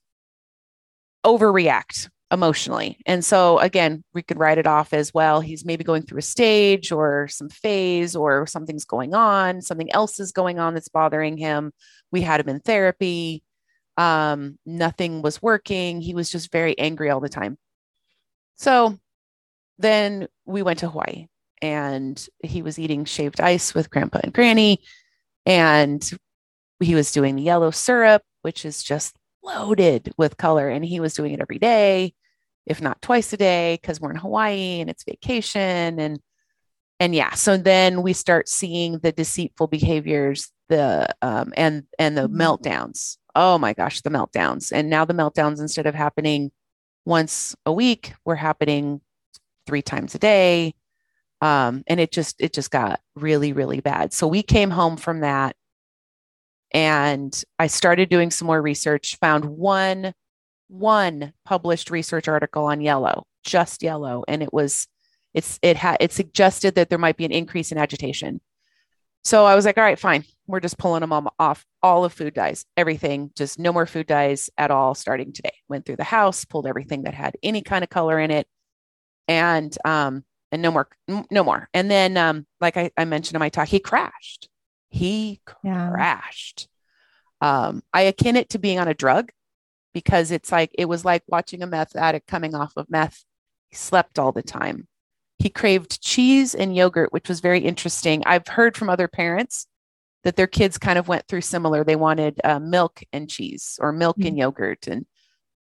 overreact 1.25 2.09
emotionally. 2.31 2.99
And 3.07 3.25
so 3.25 3.59
again, 3.59 4.05
we 4.13 4.23
could 4.23 4.39
write 4.39 4.59
it 4.59 4.67
off 4.67 4.93
as 4.93 5.15
well. 5.15 5.41
He's 5.41 5.65
maybe 5.65 5.85
going 5.85 6.03
through 6.03 6.19
a 6.19 6.23
stage 6.23 6.93
or 6.93 7.27
some 7.29 7.49
phase 7.49 8.15
or 8.15 8.47
something's 8.47 8.85
going 8.85 9.15
on, 9.15 9.63
something 9.63 9.91
else 9.93 10.21
is 10.21 10.33
going 10.33 10.59
on 10.59 10.75
that's 10.75 10.89
bothering 10.89 11.39
him. 11.39 11.73
We 12.13 12.21
had 12.21 12.41
him 12.41 12.49
in 12.49 12.61
therapy. 12.61 13.43
Um, 13.97 14.59
nothing 14.65 15.23
was 15.23 15.43
working. 15.43 16.01
He 16.01 16.15
was 16.15 16.31
just 16.31 16.53
very 16.53 16.79
angry 16.79 17.11
all 17.11 17.21
the 17.21 17.29
time. 17.29 17.57
So 18.57 18.99
then 19.79 20.29
we 20.45 20.63
went 20.63 20.81
to 20.81 20.89
Hawaii 20.91 21.27
and 21.63 22.25
he 22.43 22.63
was 22.63 22.79
eating 22.79 23.05
shaved 23.05 23.41
ice 23.41 23.75
with 23.75 23.91
grandpa 23.91 24.21
and 24.23 24.33
granny. 24.33 24.81
And 25.47 26.09
he 26.81 26.95
was 26.95 27.13
doing 27.13 27.37
the 27.37 27.43
yellow 27.43 27.71
syrup, 27.71 28.23
which 28.43 28.65
is 28.65 28.83
just 28.83 29.17
loaded 29.43 30.13
with 30.17 30.37
color. 30.37 30.69
And 30.69 30.85
he 30.85 31.01
was 31.01 31.15
doing 31.15 31.33
it 31.33 31.41
every 31.41 31.59
day, 31.59 32.15
if 32.67 32.81
not 32.81 33.03
twice 33.03 33.33
a 33.33 33.37
day, 33.37 33.79
because 33.81 34.01
we're 34.01 34.11
in 34.11 34.17
Hawaii 34.17 34.81
and 34.81 34.91
it's 34.91 35.05
vacation. 35.05 35.99
And 35.99 36.21
and 37.01 37.15
yeah, 37.15 37.35
so 37.35 37.57
then 37.57 38.03
we 38.03 38.13
start 38.13 38.49
seeing 38.49 38.99
the 38.99 39.13
deceitful 39.13 39.69
behaviors, 39.69 40.51
the 40.69 41.09
um 41.23 41.53
and 41.57 41.85
and 41.99 42.17
the 42.17 42.29
mm-hmm. 42.29 42.41
meltdowns. 42.41 43.17
Oh 43.35 43.59
my 43.59 43.73
gosh, 43.73 44.01
the 44.01 44.11
meltdowns. 44.11 44.73
And 44.73 44.91
now 44.91 45.05
the 45.05 45.15
meltdowns, 45.15 45.61
instead 45.61 45.87
of 45.87 45.95
happening 45.95 46.51
once 47.05 47.55
a 47.65 47.73
week, 47.73 48.13
were 48.25 48.37
happening 48.37 49.01
three 49.67 49.83
times 49.83 50.15
a 50.15 50.19
day. 50.19 50.75
Um, 51.41 51.85
and 51.87 52.01
it 52.01 52.11
just 52.11 52.37
it 52.41 52.53
just 52.53 52.71
got 52.71 53.01
really, 53.15 53.53
really 53.53 53.81
bad. 53.81 54.13
So 54.13 54.27
we 54.27 54.43
came 54.43 54.71
home 54.71 54.97
from 54.97 55.21
that 55.21 55.55
and 56.73 57.43
I 57.59 57.67
started 57.69 58.09
doing 58.09 58.31
some 58.31 58.47
more 58.47 58.61
research, 58.61 59.17
found 59.21 59.45
one 59.45 60.13
one 60.69 61.33
published 61.47 61.91
research 61.91 62.29
article 62.29 62.65
on 62.67 62.81
yellow, 62.83 63.27
just 63.43 63.83
yellow, 63.83 64.25
and 64.29 64.43
it 64.43 64.53
was 64.53 64.87
it's 65.35 65.59
it 65.63 65.77
had 65.77 65.97
it 66.01 66.13
suggested 66.13 66.75
that 66.75 66.91
there 66.91 66.99
might 66.99 67.17
be 67.17 67.25
an 67.25 67.33
increase 67.33 67.73
in 67.73 67.79
agitation. 67.79 68.41
So 69.25 69.45
I 69.45 69.55
was 69.55 69.65
like, 69.65 69.79
all 69.79 69.85
right, 69.85 69.99
fine. 69.99 70.25
We're 70.47 70.61
just 70.61 70.79
pulling 70.79 71.01
them 71.01 71.13
all 71.13 71.35
off 71.39 71.65
all 71.83 72.05
of 72.05 72.13
food 72.13 72.35
dyes, 72.35 72.65
everything, 72.77 73.31
just 73.37 73.59
no 73.59 73.73
more 73.73 73.87
food 73.87 74.07
dyes 74.07 74.51
at 74.59 74.71
all 74.71 74.95
starting 74.95 75.33
today. 75.33 75.53
Went 75.69 75.87
through 75.87 75.97
the 75.97 76.05
house, 76.05 76.45
pulled 76.45 76.67
everything 76.67 77.03
that 77.05 77.15
had 77.15 77.37
any 77.43 77.63
kind 77.63 77.83
of 77.85 77.91
color 77.91 78.19
in 78.19 78.31
it, 78.31 78.47
and 79.27 79.77
um, 79.85 80.25
and 80.51 80.63
no 80.63 80.71
more, 80.71 80.89
no 81.31 81.45
more. 81.45 81.69
And 81.75 81.91
then, 81.91 82.17
um, 82.17 82.47
like 82.61 82.77
I, 82.77 82.91
I 82.97 83.05
mentioned 83.05 83.37
in 83.37 83.41
my 83.41 83.49
talk, 83.49 83.69
he 83.69 83.81
crashed. 83.81 84.49
He 84.89 85.41
yeah. 85.63 85.91
crashed. 85.91 86.69
Um, 87.41 87.83
I 87.93 88.03
akin 88.03 88.37
it 88.37 88.51
to 88.51 88.59
being 88.59 88.79
on 88.79 88.89
a 88.89 88.95
drug 88.95 89.31
because 89.95 90.31
it's 90.31 90.51
like 90.51 90.71
it 90.77 90.87
was 90.87 91.05
like 91.05 91.23
watching 91.29 91.63
a 91.63 91.67
meth 91.67 91.97
addict 91.97 92.27
coming 92.27 92.55
off 92.55 92.73
of 92.77 92.91
meth. 92.91 93.25
He 93.69 93.77
slept 93.77 94.19
all 94.19 94.33
the 94.33 94.43
time. 94.43 94.89
He 95.39 95.51
craved 95.51 96.01
cheese 96.03 96.55
and 96.55 96.75
yogurt, 96.75 97.13
which 97.13 97.29
was 97.29 97.41
very 97.41 97.61
interesting. 97.61 98.23
I've 98.27 98.49
heard 98.49 98.77
from 98.77 98.91
other 98.91 99.07
parents 99.07 99.67
that 100.25 100.35
their 100.35 100.49
kids 100.49 100.79
kind 100.79 100.99
of 100.99 101.07
went 101.07 101.29
through 101.29 101.43
similar. 101.43 101.85
They 101.85 101.97
wanted 101.97 102.41
uh, 102.43 102.59
milk 102.59 103.03
and 103.13 103.31
cheese 103.31 103.79
or 103.81 103.93
milk 103.93 104.17
mm-hmm. 104.19 104.29
and 104.29 104.39
yogurt, 104.39 104.89
and 104.89 105.07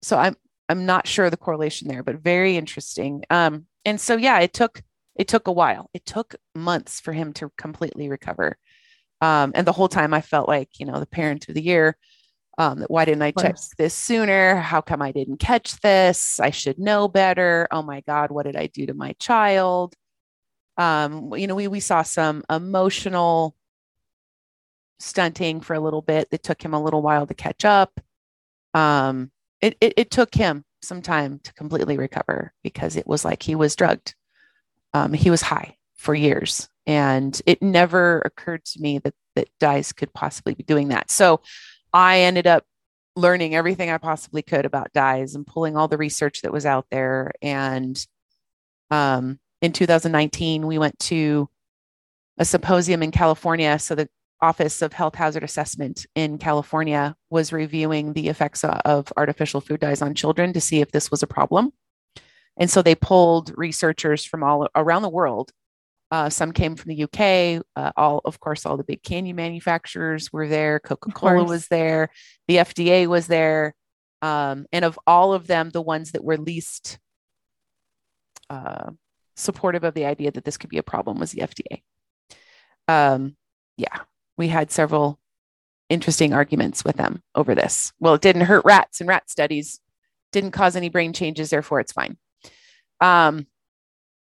so 0.02 0.16
I'm 0.16 0.37
I'm 0.69 0.87
not 0.87 1.07
sure 1.07 1.31
the 1.31 1.37
correlation 1.37 1.88
there, 1.88 2.02
but 2.02 2.16
very 2.16 2.57
interesting. 2.57 3.23
Um, 3.31 3.66
and 3.87 4.00
so 4.00 4.16
yeah, 4.16 4.40
it 4.40 4.52
took 4.52 4.83
it 5.14 5.28
took 5.28 5.49
a 5.49 5.52
while. 5.52 5.88
It 5.95 6.05
took 6.05 6.35
months 6.55 7.00
for 7.00 7.12
him 7.14 7.33
to 7.35 7.50
completely 7.57 8.11
recover. 8.11 8.59
Um, 9.23 9.52
and 9.55 9.66
the 9.66 9.73
whole 9.73 9.88
time 9.88 10.12
I 10.12 10.21
felt 10.21 10.47
like, 10.47 10.78
you 10.78 10.85
know, 10.85 11.00
the 11.00 11.07
parent 11.07 11.49
of 11.49 11.55
the 11.55 11.62
year. 11.62 11.97
Um, 12.59 12.85
why 12.88 13.05
didn't 13.05 13.23
I 13.23 13.33
check 13.33 13.57
this 13.78 13.95
sooner? 13.95 14.57
How 14.57 14.81
come 14.81 15.02
I 15.02 15.12
didn't 15.12 15.38
catch 15.38 15.78
this? 15.81 16.40
I 16.40 16.50
should 16.50 16.78
know 16.78 17.07
better. 17.09 17.69
Oh 17.71 17.83
my 17.83 18.02
God, 18.02 18.31
what 18.31 18.45
did 18.45 18.57
I 18.57 18.66
do 18.66 18.87
to 18.87 18.95
my 18.95 19.14
child? 19.19 19.95
Um, 20.78 21.35
you 21.35 21.47
know, 21.47 21.55
we 21.55 21.69
we 21.69 21.81
saw 21.81 22.02
some 22.02 22.45
emotional 22.50 23.57
stunting 24.99 25.61
for 25.61 25.75
a 25.75 25.81
little 25.81 26.02
bit 26.02 26.31
that 26.31 26.43
took 26.43 26.62
him 26.62 26.75
a 26.75 26.83
little 26.83 27.02
while 27.02 27.26
to 27.26 27.35
catch 27.35 27.64
up. 27.64 28.00
Um, 28.75 29.31
it, 29.61 29.76
it, 29.81 29.95
it 29.97 30.11
took 30.11 30.35
him 30.35 30.64
some 30.87 31.02
time 31.02 31.40
to 31.45 31.52
completely 31.55 31.99
recover 31.99 32.52
because 32.62 32.97
it 32.97 33.07
was 33.07 33.25
like 33.25 33.43
he 33.43 33.55
was 33.55 33.76
drugged. 33.76 34.14
Um, 34.95 35.12
he 35.12 35.31
was 35.31 35.43
high 35.43 35.76
for 35.97 36.14
years, 36.14 36.69
and 36.87 37.40
it 37.47 37.61
never 37.61 38.21
occurred 38.21 38.64
to 38.66 38.81
me 38.81 38.99
that 38.99 39.14
that 39.35 39.49
dyes 39.61 39.93
could 39.93 40.12
possibly 40.12 40.55
be 40.55 40.62
doing 40.62 40.88
that. 40.88 41.11
So 41.11 41.40
I 41.93 42.21
ended 42.21 42.47
up 42.47 42.64
learning 43.16 43.55
everything 43.55 43.90
I 43.90 43.99
possibly 43.99 44.43
could 44.43 44.66
about 44.66 44.93
dyes 44.93 45.35
and 45.35 45.47
pulling 45.47 45.76
all 45.76 45.88
the 45.88 45.97
research 45.97 46.43
that 46.43 46.52
was 46.52 46.66
out 46.66 46.87
there. 46.90 47.33
And 47.40 48.05
um, 48.90 49.38
in 49.62 49.73
2019, 49.73 50.66
we 50.66 50.78
went 50.78 50.99
to 51.00 51.49
a 52.38 52.45
symposium 52.45 53.02
in 53.02 53.11
California. 53.11 53.78
So 53.78 53.95
the 53.95 54.09
Office 54.40 54.83
of 54.83 54.93
Health 54.93 55.14
Hazard 55.14 55.43
Assessment 55.43 56.07
in 56.14 56.38
California 56.38 57.16
was 57.31 57.52
reviewing 57.52 58.12
the 58.12 58.28
effects 58.28 58.64
of 58.64 59.12
artificial 59.16 59.61
food 59.61 59.81
dyes 59.81 60.02
on 60.02 60.14
children 60.14 60.52
to 60.52 60.61
see 60.61 60.81
if 60.81 60.90
this 60.90 61.11
was 61.11 61.23
a 61.23 61.26
problem. 61.26 61.73
And 62.59 62.71
so 62.71 62.83
they 62.83 62.95
pulled 62.95 63.52
researchers 63.57 64.25
from 64.25 64.43
all 64.43 64.69
around 64.75 65.02
the 65.02 65.09
world. 65.09 65.50
Uh, 66.11 66.31
some 66.31 66.52
came 66.52 66.76
from 66.76 66.90
the 66.90 67.05
UK. 67.05 67.64
Uh, 67.75 67.93
all, 67.97 68.21
of 68.25 68.38
course, 68.38 68.64
all 68.64 68.76
the 68.76 68.85
big 68.85 69.02
candy 69.02 69.33
manufacturers 69.33 70.33
were 70.33 70.49
there. 70.49 70.78
Coca 70.78 71.11
Cola 71.11 71.45
was 71.45 71.69
there. 71.69 72.11
The 72.47 72.57
FDA 72.57 73.07
was 73.07 73.26
there. 73.26 73.75
Um, 74.23 74.66
and 74.73 74.85
of 74.85 74.99
all 75.07 75.35
of 75.35 75.47
them, 75.47 75.71
the 75.71 75.83
ones 75.83 76.12
that 76.12 76.25
were 76.25 76.38
least 76.38 76.99
uh, 78.49 78.90
supportive 79.35 79.85
of 79.85 79.95
the 79.95 80.07
idea 80.07 80.31
that 80.31 80.45
this 80.45 80.57
could 80.57 80.71
be 80.71 80.78
a 80.78 80.83
problem 80.83 81.19
was 81.19 81.33
the 81.33 81.43
FDA. 81.43 81.83
Um, 82.88 83.37
yeah, 83.76 84.00
we 84.37 84.49
had 84.49 84.71
several 84.71 85.19
interesting 85.88 86.33
arguments 86.33 86.85
with 86.85 86.97
them 86.97 87.23
over 87.35 87.55
this. 87.55 87.93
Well, 88.00 88.14
it 88.14 88.23
didn't 88.23 88.43
hurt 88.43 88.64
rats 88.64 89.00
and 89.00 89.09
rat 89.09 89.31
studies 89.31 89.81
didn't 90.33 90.50
cause 90.50 90.76
any 90.76 90.88
brain 90.88 91.12
changes, 91.12 91.50
therefore 91.50 91.81
it's 91.81 91.93
fine. 91.93 92.16
Um, 93.00 93.47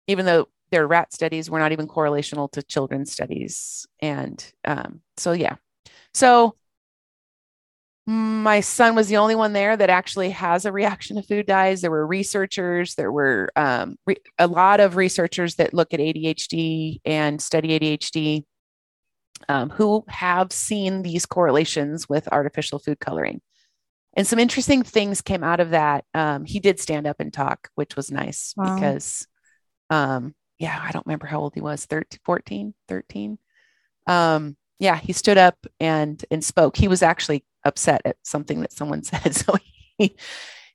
even 0.07 0.25
though 0.25 0.47
their 0.71 0.87
rat 0.87 1.13
studies 1.13 1.49
were 1.49 1.59
not 1.59 1.71
even 1.71 1.87
correlational 1.87 2.51
to 2.51 2.63
children's 2.63 3.11
studies. 3.11 3.87
And 3.99 4.43
um, 4.65 5.01
so, 5.17 5.31
yeah. 5.33 5.55
So, 6.13 6.55
my 8.07 8.61
son 8.61 8.95
was 8.95 9.07
the 9.07 9.17
only 9.17 9.35
one 9.35 9.53
there 9.53 9.77
that 9.77 9.91
actually 9.91 10.31
has 10.31 10.65
a 10.65 10.71
reaction 10.71 11.17
to 11.17 11.21
food 11.21 11.45
dyes. 11.45 11.81
There 11.81 11.91
were 11.91 12.07
researchers, 12.07 12.95
there 12.95 13.11
were 13.11 13.51
um, 13.55 13.97
re- 14.07 14.17
a 14.39 14.47
lot 14.47 14.79
of 14.79 14.95
researchers 14.95 15.55
that 15.55 15.75
look 15.75 15.93
at 15.93 15.99
ADHD 15.99 17.01
and 17.05 17.39
study 17.39 17.79
ADHD 17.79 18.45
um, 19.47 19.69
who 19.69 20.03
have 20.07 20.51
seen 20.51 21.01
these 21.01 21.25
correlations 21.25 22.09
with 22.09 22.31
artificial 22.31 22.79
food 22.79 22.99
coloring. 22.99 23.41
And 24.15 24.25
some 24.27 24.39
interesting 24.39 24.83
things 24.83 25.21
came 25.21 25.43
out 25.43 25.59
of 25.59 25.69
that. 25.69 26.03
Um, 26.13 26.43
he 26.43 26.59
did 26.59 26.79
stand 26.79 27.07
up 27.07 27.17
and 27.19 27.31
talk, 27.31 27.69
which 27.75 27.95
was 27.95 28.11
nice 28.11 28.53
wow. 28.57 28.75
because, 28.75 29.27
um, 29.89 30.35
yeah, 30.57 30.77
I 30.81 30.91
don't 30.91 31.05
remember 31.05 31.27
how 31.27 31.39
old 31.39 31.53
he 31.53 31.61
was 31.61 31.85
13, 31.85 32.19
14, 32.25 32.73
13. 32.87 33.37
Um, 34.07 34.57
yeah, 34.79 34.97
he 34.97 35.13
stood 35.13 35.37
up 35.37 35.57
and 35.79 36.23
and 36.31 36.43
spoke. 36.43 36.75
He 36.75 36.87
was 36.87 37.03
actually 37.03 37.45
upset 37.65 38.01
at 38.05 38.17
something 38.23 38.61
that 38.61 38.73
someone 38.73 39.03
said. 39.03 39.35
So 39.35 39.55
he, 39.97 40.15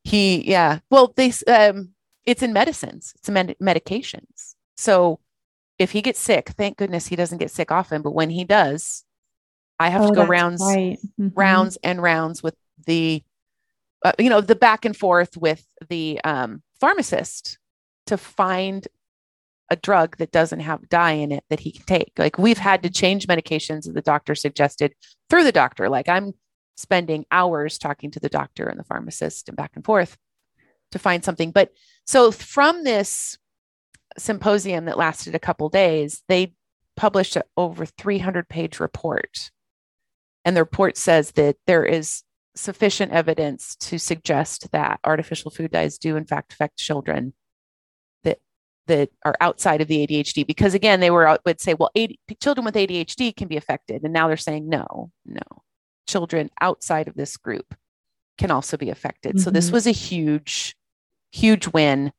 he 0.04 0.50
yeah. 0.50 0.78
Well, 0.90 1.12
they 1.16 1.32
um, 1.48 1.90
it's 2.24 2.42
in 2.42 2.52
medicines. 2.52 3.12
It's 3.16 3.28
in 3.28 3.34
med- 3.34 3.56
medications. 3.60 4.54
So 4.76 5.20
if 5.78 5.92
he 5.92 6.02
gets 6.02 6.20
sick, 6.20 6.50
thank 6.50 6.76
goodness 6.76 7.06
he 7.06 7.16
doesn't 7.16 7.38
get 7.38 7.50
sick 7.50 7.70
often, 7.70 8.02
but 8.02 8.12
when 8.14 8.30
he 8.30 8.44
does, 8.44 9.04
I 9.78 9.88
have 9.88 10.02
oh, 10.02 10.08
to 10.08 10.14
go 10.14 10.24
rounds, 10.24 10.62
right. 10.62 10.98
mm-hmm. 11.20 11.28
rounds 11.34 11.78
and 11.82 12.00
rounds 12.00 12.42
with 12.42 12.54
the, 12.86 13.22
uh, 14.04 14.12
you 14.18 14.30
know, 14.30 14.40
the 14.40 14.54
back 14.54 14.84
and 14.84 14.96
forth 14.96 15.36
with 15.36 15.66
the 15.88 16.20
um, 16.22 16.62
pharmacist 16.80 17.58
to 18.06 18.16
find 18.16 18.86
a 19.70 19.76
drug 19.76 20.16
that 20.18 20.30
doesn't 20.30 20.60
have 20.60 20.88
dye 20.88 21.12
in 21.12 21.32
it 21.32 21.44
that 21.48 21.60
he 21.60 21.72
can 21.72 21.84
take. 21.86 22.12
Like 22.18 22.38
we've 22.38 22.58
had 22.58 22.82
to 22.82 22.90
change 22.90 23.26
medications 23.26 23.84
that 23.84 23.94
the 23.94 24.02
doctor 24.02 24.34
suggested 24.34 24.94
through 25.30 25.44
the 25.44 25.52
doctor. 25.52 25.88
Like 25.88 26.08
I'm 26.08 26.34
spending 26.76 27.24
hours 27.30 27.78
talking 27.78 28.10
to 28.12 28.20
the 28.20 28.28
doctor 28.28 28.66
and 28.66 28.78
the 28.78 28.84
pharmacist 28.84 29.48
and 29.48 29.56
back 29.56 29.72
and 29.74 29.84
forth 29.84 30.16
to 30.92 30.98
find 30.98 31.24
something. 31.24 31.50
But 31.50 31.70
so 32.04 32.30
from 32.30 32.84
this 32.84 33.38
symposium 34.18 34.84
that 34.86 34.98
lasted 34.98 35.34
a 35.34 35.40
couple 35.40 35.68
days, 35.68 36.22
they 36.28 36.54
published 36.96 37.36
an 37.36 37.42
over 37.56 37.86
300 37.86 38.48
page 38.48 38.80
report. 38.80 39.50
And 40.44 40.56
the 40.56 40.62
report 40.62 40.96
says 40.96 41.32
that 41.32 41.56
there 41.66 41.84
is 41.84 42.22
sufficient 42.54 43.12
evidence 43.12 43.76
to 43.76 43.98
suggest 43.98 44.70
that 44.72 45.00
artificial 45.04 45.50
food 45.50 45.72
dyes 45.72 45.98
do 45.98 46.16
in 46.16 46.24
fact 46.24 46.52
affect 46.52 46.78
children 46.78 47.34
that 48.22 48.38
that 48.86 49.10
are 49.24 49.34
outside 49.40 49.80
of 49.80 49.88
the 49.88 50.06
ADHD 50.06 50.46
because 50.46 50.72
again 50.72 51.00
they 51.00 51.10
were 51.10 51.36
would 51.44 51.60
say 51.60 51.74
well 51.74 51.90
AD, 51.96 52.12
children 52.40 52.64
with 52.64 52.76
ADHD 52.76 53.34
can 53.34 53.48
be 53.48 53.56
affected 53.56 54.04
and 54.04 54.12
now 54.12 54.28
they're 54.28 54.36
saying 54.36 54.68
no 54.68 55.10
no 55.26 55.42
children 56.06 56.48
outside 56.60 57.08
of 57.08 57.14
this 57.14 57.36
group 57.36 57.74
can 58.38 58.52
also 58.52 58.76
be 58.76 58.90
affected 58.90 59.34
mm-hmm. 59.34 59.42
so 59.42 59.50
this 59.50 59.66
mm-hmm. 59.66 59.74
was 59.74 59.86
a 59.88 59.92
huge 59.92 60.76
huge 61.32 61.66
win 61.68 62.12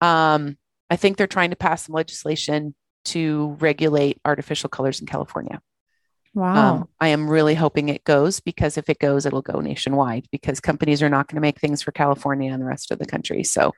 um 0.00 0.56
I 0.90 0.96
think 0.96 1.16
they're 1.16 1.26
trying 1.26 1.50
to 1.50 1.56
pass 1.56 1.86
some 1.86 1.94
legislation 1.94 2.74
to 3.06 3.56
regulate 3.60 4.18
artificial 4.24 4.68
colors 4.68 5.00
in 5.00 5.06
California. 5.06 5.60
Wow. 6.34 6.74
Um, 6.74 6.88
I 7.00 7.08
am 7.08 7.28
really 7.28 7.54
hoping 7.54 7.88
it 7.88 8.04
goes 8.04 8.40
because 8.40 8.76
if 8.76 8.88
it 8.88 8.98
goes, 8.98 9.26
it'll 9.26 9.42
go 9.42 9.60
nationwide 9.60 10.26
because 10.30 10.60
companies 10.60 11.02
are 11.02 11.08
not 11.08 11.26
going 11.26 11.36
to 11.36 11.40
make 11.40 11.58
things 11.58 11.82
for 11.82 11.90
California 11.90 12.52
and 12.52 12.60
the 12.60 12.66
rest 12.66 12.90
of 12.90 12.98
the 12.98 13.06
country. 13.06 13.44
So, 13.44 13.72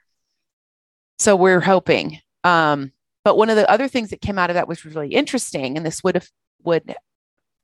so 1.18 1.36
we're 1.36 1.60
hoping. 1.60 2.18
Um, 2.44 2.92
but 3.24 3.36
one 3.36 3.50
of 3.50 3.56
the 3.56 3.70
other 3.70 3.88
things 3.88 4.10
that 4.10 4.20
came 4.20 4.38
out 4.38 4.50
of 4.50 4.54
that 4.54 4.68
which 4.68 4.84
was 4.84 4.94
really 4.94 5.14
interesting, 5.14 5.76
and 5.76 5.86
this 5.86 6.02
would 6.02 6.24
would 6.62 6.94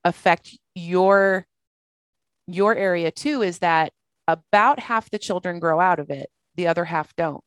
affect 0.05 0.57
your 0.75 1.47
your 2.47 2.77
area 2.77 3.11
too, 3.11 3.43
is 3.43 3.59
that 3.59 3.93
about 4.29 4.79
half 4.79 5.11
the 5.11 5.19
children 5.19 5.59
grow 5.59 5.81
out 5.81 5.99
of 5.99 6.11
it, 6.11 6.31
the 6.55 6.69
other 6.69 6.85
half 6.85 7.15
don't 7.17 7.43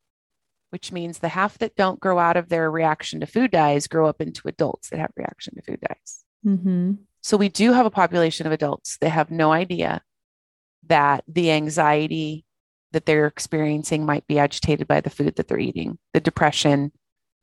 which 0.69 0.91
means 0.91 1.19
the 1.19 1.29
half 1.29 1.57
that 1.57 1.75
don't 1.75 1.99
grow 1.99 2.19
out 2.19 2.37
of 2.37 2.49
their 2.49 2.69
reaction 2.69 3.19
to 3.19 3.25
food 3.25 3.51
dyes 3.51 3.87
grow 3.87 4.07
up 4.07 4.21
into 4.21 4.47
adults 4.47 4.89
that 4.89 4.99
have 4.99 5.11
reaction 5.15 5.55
to 5.55 5.61
food 5.61 5.81
dyes. 5.81 6.23
Mm-hmm. 6.45 6.93
So 7.21 7.37
we 7.37 7.49
do 7.49 7.73
have 7.73 7.85
a 7.85 7.91
population 7.91 8.45
of 8.47 8.53
adults 8.53 8.97
that 9.01 9.09
have 9.09 9.31
no 9.31 9.51
idea 9.51 10.01
that 10.87 11.23
the 11.27 11.51
anxiety 11.51 12.45
that 12.91 13.05
they're 13.05 13.27
experiencing 13.27 14.05
might 14.05 14.25
be 14.27 14.39
agitated 14.39 14.87
by 14.87 15.01
the 15.01 15.09
food 15.09 15.35
that 15.35 15.47
they're 15.47 15.59
eating, 15.59 15.99
the 16.13 16.19
depression, 16.19 16.91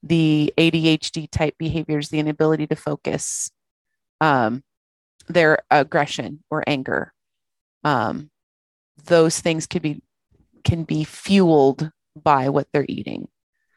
the 0.02 0.52
ADHD 0.56 1.30
type 1.30 1.54
behaviors, 1.58 2.08
the 2.08 2.18
inability 2.18 2.66
to 2.66 2.76
focus, 2.76 3.50
um, 4.20 4.62
their 5.28 5.58
aggression 5.70 6.42
or 6.50 6.64
anger. 6.66 7.12
Um, 7.84 8.30
those 9.04 9.40
things 9.40 9.66
could 9.66 9.82
be 9.82 10.02
can 10.64 10.82
be 10.82 11.04
fueled 11.04 11.92
by 12.22 12.48
what 12.48 12.68
they're 12.72 12.86
eating. 12.88 13.28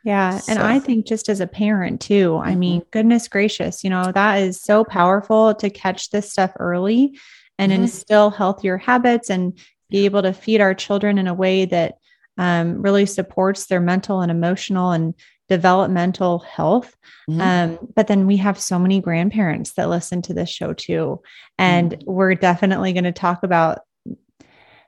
Yeah. 0.03 0.38
So. 0.38 0.53
And 0.53 0.62
I 0.62 0.79
think 0.79 1.05
just 1.05 1.29
as 1.29 1.41
a 1.41 1.48
parent 1.48 2.01
too, 2.01 2.31
mm-hmm. 2.31 2.48
I 2.50 2.55
mean, 2.55 2.81
goodness 2.91 3.27
gracious, 3.27 3.84
you 3.84 3.89
know, 3.89 4.12
that 4.12 4.38
is 4.38 4.62
so 4.62 4.84
powerful 4.84 5.53
to 5.55 5.69
catch 5.69 6.10
this 6.10 6.31
stuff 6.31 6.51
early 6.60 7.19
and 7.58 7.72
mm-hmm. 7.72 7.84
instill 7.84 8.29
healthier 8.29 8.77
habits 8.77 9.29
and 9.29 9.60
be 9.89 10.05
able 10.05 10.22
to 10.22 10.34
feed 10.34 10.62
our 10.62 10.74
children 10.74 11.17
in 11.17 11.27
a 11.27 11.34
way 11.34 11.65
that 11.65 11.96
um, 12.38 12.81
really 12.81 13.05
supports 13.05 13.65
their 13.65 13.81
mental 13.81 14.22
and 14.22 14.31
emotional 14.31 14.91
and 14.91 15.13
developmental 15.50 16.39
health. 16.39 16.96
Mm-hmm. 17.29 17.41
Um, 17.41 17.79
but 17.96 18.08
then 18.08 18.27
we 18.27 18.38
have 18.38 18.60
so 18.60 18.79
many 18.79 19.01
grandparents 19.01 19.74
that 19.74 19.89
listen 19.89 20.22
to 20.24 20.34
this 20.34 20.50
show 20.50 20.74
too. 20.74 21.22
And 21.58 21.91
mm-hmm. 21.91 22.12
we're 22.12 22.36
definitely 22.36 22.93
going 22.93 23.03
to 23.03 23.12
talk 23.12 23.43
about 23.43 23.79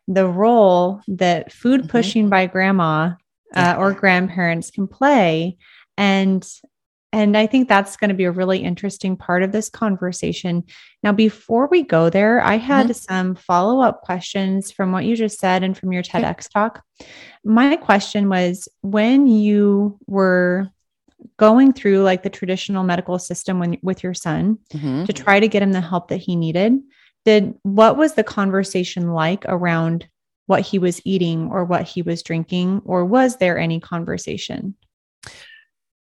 the 0.07 0.27
role 0.27 1.01
that 1.07 1.51
food 1.51 1.81
mm-hmm. 1.81 1.89
pushing 1.89 2.29
by 2.29 2.45
grandma 2.45 3.15
uh, 3.55 3.75
or 3.77 3.93
grandparents 3.93 4.71
can 4.71 4.87
play. 4.87 5.57
And 5.97 6.47
and 7.13 7.35
i 7.35 7.45
think 7.45 7.67
that's 7.67 7.97
going 7.97 8.09
to 8.09 8.15
be 8.15 8.23
a 8.23 8.31
really 8.31 8.59
interesting 8.59 9.17
part 9.17 9.43
of 9.43 9.51
this 9.51 9.69
conversation. 9.69 10.63
Now 11.03 11.11
before 11.11 11.67
we 11.67 11.83
go 11.83 12.09
there 12.09 12.41
i 12.41 12.55
had 12.55 12.87
mm-hmm. 12.87 12.93
some 12.93 13.35
follow-up 13.35 14.01
questions 14.01 14.71
from 14.71 14.91
what 14.91 15.05
you 15.05 15.15
just 15.15 15.39
said 15.39 15.63
and 15.63 15.77
from 15.77 15.91
your 15.91 16.03
tedx 16.03 16.49
talk. 16.49 16.83
My 17.43 17.75
question 17.75 18.29
was 18.29 18.67
when 18.81 19.27
you 19.27 19.99
were 20.07 20.69
going 21.37 21.73
through 21.73 22.01
like 22.01 22.23
the 22.23 22.29
traditional 22.29 22.83
medical 22.83 23.19
system 23.19 23.59
when, 23.59 23.77
with 23.81 24.03
your 24.03 24.13
son 24.13 24.57
mm-hmm. 24.73 25.05
to 25.05 25.13
try 25.13 25.39
to 25.39 25.47
get 25.47 25.61
him 25.61 25.71
the 25.71 25.81
help 25.81 26.07
that 26.07 26.17
he 26.17 26.35
needed 26.35 26.79
did 27.25 27.53
what 27.63 27.97
was 27.97 28.13
the 28.13 28.23
conversation 28.23 29.13
like 29.13 29.45
around 29.47 30.07
what 30.47 30.61
he 30.61 30.79
was 30.79 31.01
eating 31.05 31.49
or 31.51 31.63
what 31.65 31.83
he 31.83 32.01
was 32.01 32.23
drinking, 32.23 32.81
or 32.85 33.05
was 33.05 33.37
there 33.37 33.57
any 33.57 33.79
conversation? 33.79 34.75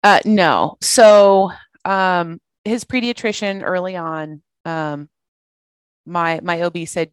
Uh, 0.02 0.20
no. 0.24 0.76
So 0.80 1.50
um, 1.84 2.40
his 2.64 2.84
pediatrician 2.84 3.62
early 3.64 3.96
on. 3.96 4.42
Um, 4.64 5.08
my 6.04 6.40
my 6.42 6.62
OB 6.62 6.86
said, 6.86 7.10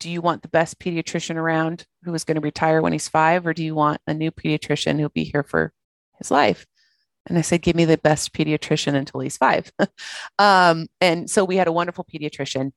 "Do 0.00 0.10
you 0.10 0.20
want 0.20 0.42
the 0.42 0.48
best 0.48 0.78
pediatrician 0.78 1.36
around 1.36 1.86
who 2.02 2.14
is 2.14 2.24
going 2.24 2.36
to 2.36 2.40
retire 2.40 2.82
when 2.82 2.92
he's 2.92 3.08
five, 3.08 3.46
or 3.46 3.54
do 3.54 3.64
you 3.64 3.74
want 3.74 4.00
a 4.06 4.14
new 4.14 4.30
pediatrician 4.30 4.98
who'll 4.98 5.08
be 5.10 5.24
here 5.24 5.42
for 5.42 5.72
his 6.18 6.30
life?" 6.30 6.66
And 7.26 7.38
I 7.38 7.42
said, 7.42 7.62
"Give 7.62 7.76
me 7.76 7.84
the 7.84 7.98
best 7.98 8.32
pediatrician 8.32 8.94
until 8.94 9.20
he's 9.20 9.36
five. 9.36 9.70
um, 10.38 10.86
and 11.00 11.30
so 11.30 11.44
we 11.44 11.56
had 11.56 11.68
a 11.68 11.72
wonderful 11.72 12.04
pediatrician. 12.04 12.72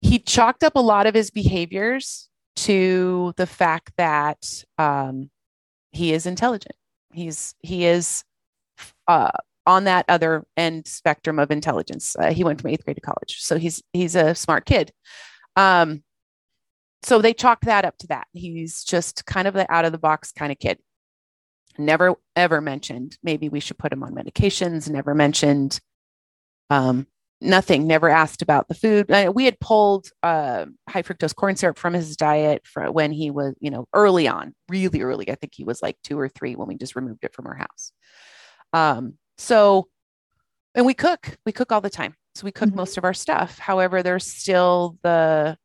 He 0.00 0.18
chalked 0.20 0.62
up 0.62 0.76
a 0.76 0.80
lot 0.80 1.06
of 1.06 1.14
his 1.14 1.30
behaviors 1.30 2.28
to 2.64 3.32
the 3.36 3.46
fact 3.46 3.92
that 3.96 4.64
um, 4.78 5.30
he 5.92 6.12
is 6.12 6.26
intelligent. 6.26 6.74
He's 7.12 7.54
he 7.60 7.86
is 7.86 8.24
uh, 9.06 9.30
on 9.66 9.84
that 9.84 10.04
other 10.08 10.44
end 10.56 10.86
spectrum 10.86 11.38
of 11.38 11.50
intelligence. 11.50 12.16
Uh, 12.18 12.32
he 12.32 12.44
went 12.44 12.60
from 12.60 12.70
eighth 12.70 12.84
grade 12.84 12.96
to 12.96 13.00
college, 13.00 13.38
so 13.38 13.58
he's 13.58 13.82
he's 13.92 14.14
a 14.16 14.34
smart 14.34 14.66
kid. 14.66 14.92
Um, 15.56 16.02
so 17.02 17.20
they 17.20 17.32
chalk 17.32 17.60
that 17.62 17.84
up 17.84 17.96
to 17.98 18.08
that. 18.08 18.26
He's 18.32 18.82
just 18.82 19.24
kind 19.24 19.46
of 19.46 19.54
the 19.54 19.70
out 19.72 19.84
of 19.84 19.92
the 19.92 19.98
box 19.98 20.32
kind 20.32 20.50
of 20.50 20.58
kid. 20.58 20.78
Never 21.78 22.16
ever 22.34 22.60
mentioned 22.60 23.18
maybe 23.22 23.48
we 23.48 23.60
should 23.60 23.78
put 23.78 23.92
him 23.92 24.02
on 24.02 24.14
medications. 24.14 24.90
Never 24.90 25.14
mentioned 25.14 25.80
um, 26.70 27.06
nothing. 27.40 27.86
Never 27.86 28.08
asked 28.08 28.42
about 28.42 28.68
the 28.68 28.74
food. 28.74 29.10
Uh, 29.10 29.32
we 29.34 29.44
had 29.44 29.60
pulled 29.60 30.10
uh, 30.22 30.66
high 30.88 31.02
fructose 31.02 31.34
corn 31.34 31.56
syrup 31.56 31.78
from 31.78 31.94
his 31.94 32.16
diet 32.16 32.62
when 32.90 33.12
he 33.12 33.30
was, 33.30 33.54
you 33.60 33.70
know, 33.70 33.86
early 33.94 34.28
on, 34.28 34.54
really 34.68 35.02
early. 35.02 35.30
I 35.30 35.34
think 35.34 35.52
he 35.54 35.64
was 35.64 35.82
like 35.82 35.96
two 36.02 36.18
or 36.18 36.28
three 36.28 36.56
when 36.56 36.68
we 36.68 36.76
just 36.76 36.96
removed 36.96 37.24
it 37.24 37.34
from 37.34 37.46
our 37.46 37.54
house. 37.54 37.92
Um, 38.72 39.14
so, 39.36 39.88
and 40.74 40.84
we 40.84 40.94
cook, 40.94 41.36
we 41.46 41.52
cook 41.52 41.72
all 41.72 41.80
the 41.80 41.90
time. 41.90 42.14
So 42.34 42.44
we 42.44 42.52
cook 42.52 42.68
mm-hmm. 42.68 42.76
most 42.76 42.98
of 42.98 43.04
our 43.04 43.14
stuff. 43.14 43.58
However, 43.58 44.02
there's 44.02 44.26
still 44.26 44.96
the 45.02 45.56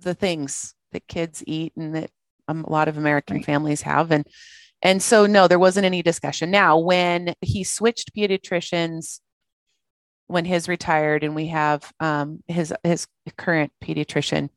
the 0.00 0.14
things 0.14 0.74
that 0.92 1.06
kids 1.08 1.42
eat 1.46 1.72
and 1.76 1.94
that 1.94 2.10
um, 2.46 2.64
a 2.64 2.70
lot 2.70 2.88
of 2.88 2.98
American 2.98 3.36
right. 3.36 3.44
families 3.44 3.82
have. 3.82 4.10
And 4.10 4.26
and 4.82 5.02
so 5.02 5.26
no, 5.26 5.48
there 5.48 5.58
wasn't 5.58 5.86
any 5.86 6.02
discussion. 6.02 6.50
Now, 6.50 6.78
when 6.78 7.34
he 7.40 7.64
switched 7.64 8.14
pediatricians, 8.14 9.20
when 10.28 10.44
his 10.44 10.68
retired, 10.68 11.24
and 11.24 11.34
we 11.34 11.48
have 11.48 11.92
um, 12.00 12.42
his 12.46 12.72
his 12.84 13.06
current 13.36 13.72
pediatrician, 13.82 14.50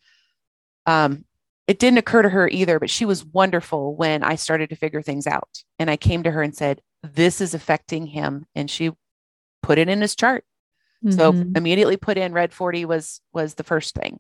um, 0.85 1.25
it 1.67 1.79
didn't 1.79 1.99
occur 1.99 2.21
to 2.21 2.29
her 2.29 2.49
either, 2.49 2.79
but 2.79 2.89
she 2.89 3.05
was 3.05 3.25
wonderful 3.25 3.95
when 3.95 4.23
I 4.23 4.35
started 4.35 4.69
to 4.69 4.75
figure 4.75 5.01
things 5.01 5.25
out. 5.25 5.63
And 5.79 5.89
I 5.89 5.95
came 5.95 6.23
to 6.23 6.31
her 6.31 6.41
and 6.41 6.55
said, 6.55 6.81
This 7.01 7.39
is 7.39 7.53
affecting 7.53 8.07
him. 8.07 8.45
And 8.55 8.69
she 8.69 8.91
put 9.63 9.77
it 9.77 9.87
in 9.87 10.01
his 10.01 10.15
chart. 10.15 10.43
Mm-hmm. 11.03 11.17
So 11.17 11.29
immediately 11.55 11.97
put 11.97 12.17
in 12.17 12.33
red 12.33 12.53
40 12.53 12.85
was 12.85 13.21
was 13.33 13.55
the 13.55 13.63
first 13.63 13.95
thing. 13.95 14.19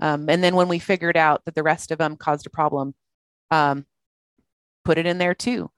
Um, 0.00 0.28
and 0.28 0.44
then 0.44 0.56
when 0.56 0.68
we 0.68 0.78
figured 0.78 1.16
out 1.16 1.44
that 1.44 1.54
the 1.54 1.62
rest 1.62 1.90
of 1.90 1.98
them 1.98 2.16
caused 2.16 2.46
a 2.46 2.50
problem, 2.50 2.94
um, 3.50 3.86
put 4.84 4.98
it 4.98 5.06
in 5.06 5.18
there 5.18 5.34
too. 5.34 5.70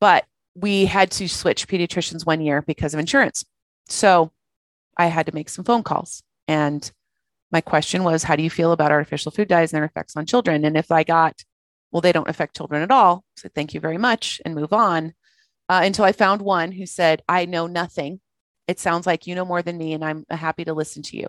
But 0.00 0.24
we 0.54 0.86
had 0.86 1.10
to 1.12 1.28
switch 1.28 1.68
pediatricians 1.68 2.26
one 2.26 2.40
year 2.40 2.62
because 2.62 2.94
of 2.94 3.00
insurance. 3.00 3.44
So 3.88 4.32
I 4.98 5.06
had 5.06 5.26
to 5.26 5.34
make 5.34 5.48
some 5.48 5.64
phone 5.64 5.82
calls. 5.82 6.22
And 6.46 6.90
my 7.50 7.60
question 7.60 8.04
was, 8.04 8.24
how 8.24 8.36
do 8.36 8.42
you 8.42 8.50
feel 8.50 8.72
about 8.72 8.92
artificial 8.92 9.32
food 9.32 9.48
dyes 9.48 9.72
and 9.72 9.78
their 9.78 9.84
effects 9.84 10.16
on 10.16 10.26
children? 10.26 10.64
And 10.64 10.76
if 10.76 10.90
I 10.90 11.04
got, 11.04 11.42
well, 11.90 12.00
they 12.00 12.12
don't 12.12 12.28
affect 12.28 12.56
children 12.56 12.82
at 12.82 12.90
all, 12.90 13.24
said, 13.36 13.54
thank 13.54 13.74
you 13.74 13.80
very 13.80 13.98
much 13.98 14.40
and 14.44 14.54
move 14.54 14.72
on. 14.72 15.14
Uh, 15.68 15.82
until 15.84 16.04
I 16.04 16.12
found 16.12 16.42
one 16.42 16.72
who 16.72 16.86
said, 16.86 17.22
I 17.28 17.44
know 17.44 17.66
nothing. 17.66 18.20
It 18.66 18.80
sounds 18.80 19.06
like 19.06 19.26
you 19.26 19.34
know 19.34 19.44
more 19.44 19.62
than 19.62 19.78
me, 19.78 19.94
and 19.94 20.04
I'm 20.04 20.24
happy 20.28 20.64
to 20.64 20.74
listen 20.74 21.02
to 21.04 21.16
you. 21.16 21.28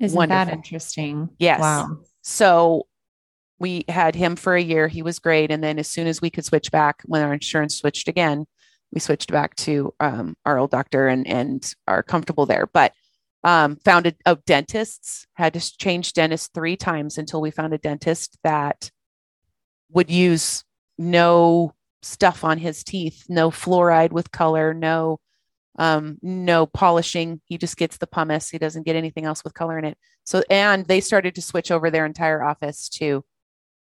Isn't 0.00 0.16
Wonderful. 0.16 0.44
that 0.46 0.52
interesting? 0.52 1.28
Yes. 1.38 1.60
Wow. 1.60 1.98
So 2.22 2.86
we 3.58 3.84
had 3.88 4.14
him 4.14 4.36
for 4.36 4.54
a 4.54 4.62
year. 4.62 4.88
He 4.88 5.02
was 5.02 5.18
great. 5.18 5.50
And 5.50 5.62
then 5.62 5.78
as 5.78 5.88
soon 5.88 6.06
as 6.06 6.20
we 6.20 6.30
could 6.30 6.44
switch 6.44 6.70
back, 6.70 7.02
when 7.04 7.22
our 7.22 7.32
insurance 7.32 7.76
switched 7.76 8.08
again, 8.08 8.46
we 8.92 9.00
switched 9.00 9.30
back 9.30 9.54
to 9.56 9.94
um, 10.00 10.36
our 10.44 10.58
old 10.58 10.70
doctor 10.70 11.08
and 11.08 11.26
and 11.26 11.74
are 11.86 12.02
comfortable 12.02 12.46
there. 12.46 12.66
But 12.66 12.92
um, 13.44 13.76
found 13.76 14.06
a, 14.06 14.14
a 14.26 14.36
dentists 14.46 15.26
had 15.34 15.54
to 15.54 15.78
change 15.78 16.12
dentists 16.12 16.50
three 16.52 16.76
times 16.76 17.18
until 17.18 17.40
we 17.40 17.50
found 17.50 17.72
a 17.72 17.78
dentist 17.78 18.36
that 18.42 18.90
would 19.90 20.10
use 20.10 20.64
no 20.98 21.74
stuff 22.02 22.44
on 22.44 22.58
his 22.58 22.82
teeth, 22.82 23.24
no 23.28 23.50
fluoride 23.50 24.12
with 24.12 24.30
color, 24.32 24.74
no 24.74 25.20
um, 25.78 26.18
no 26.22 26.66
polishing. 26.66 27.40
He 27.44 27.56
just 27.56 27.76
gets 27.76 27.98
the 27.98 28.08
pumice. 28.08 28.50
He 28.50 28.58
doesn't 28.58 28.84
get 28.84 28.96
anything 28.96 29.24
else 29.24 29.44
with 29.44 29.54
color 29.54 29.78
in 29.78 29.84
it. 29.84 29.96
So, 30.24 30.42
and 30.50 30.84
they 30.86 31.00
started 31.00 31.36
to 31.36 31.42
switch 31.42 31.70
over 31.70 31.90
their 31.90 32.04
entire 32.04 32.42
office 32.42 32.88
to 32.90 33.24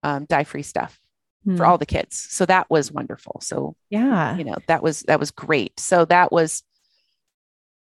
um, 0.02 0.24
dye 0.24 0.44
free 0.44 0.62
stuff 0.62 0.98
for 1.46 1.52
hmm. 1.52 1.62
all 1.62 1.78
the 1.78 1.86
kids. 1.86 2.16
So 2.16 2.44
that 2.46 2.68
was 2.68 2.90
wonderful. 2.90 3.40
So 3.40 3.76
yeah, 3.88 4.36
you 4.36 4.42
know, 4.42 4.56
that 4.66 4.82
was, 4.82 5.02
that 5.02 5.20
was 5.20 5.30
great. 5.30 5.78
So 5.78 6.04
that 6.06 6.32
was, 6.32 6.64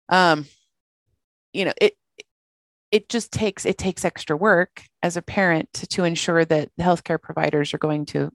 um, 0.10 0.46
you 1.52 1.66
know, 1.66 1.74
it, 1.82 1.94
it 2.92 3.10
just 3.10 3.32
takes, 3.32 3.66
it 3.66 3.80
takes 3.80 4.06
extra 4.06 4.38
work 4.38 4.84
as 5.02 5.18
a 5.18 5.24
parent 5.24 5.68
to, 5.74 5.88
to 5.88 6.04
ensure 6.04 6.46
that 6.46 6.70
the 6.78 6.84
healthcare 6.84 7.20
providers 7.20 7.74
are 7.74 7.80
going 7.80 8.06
to, 8.08 8.32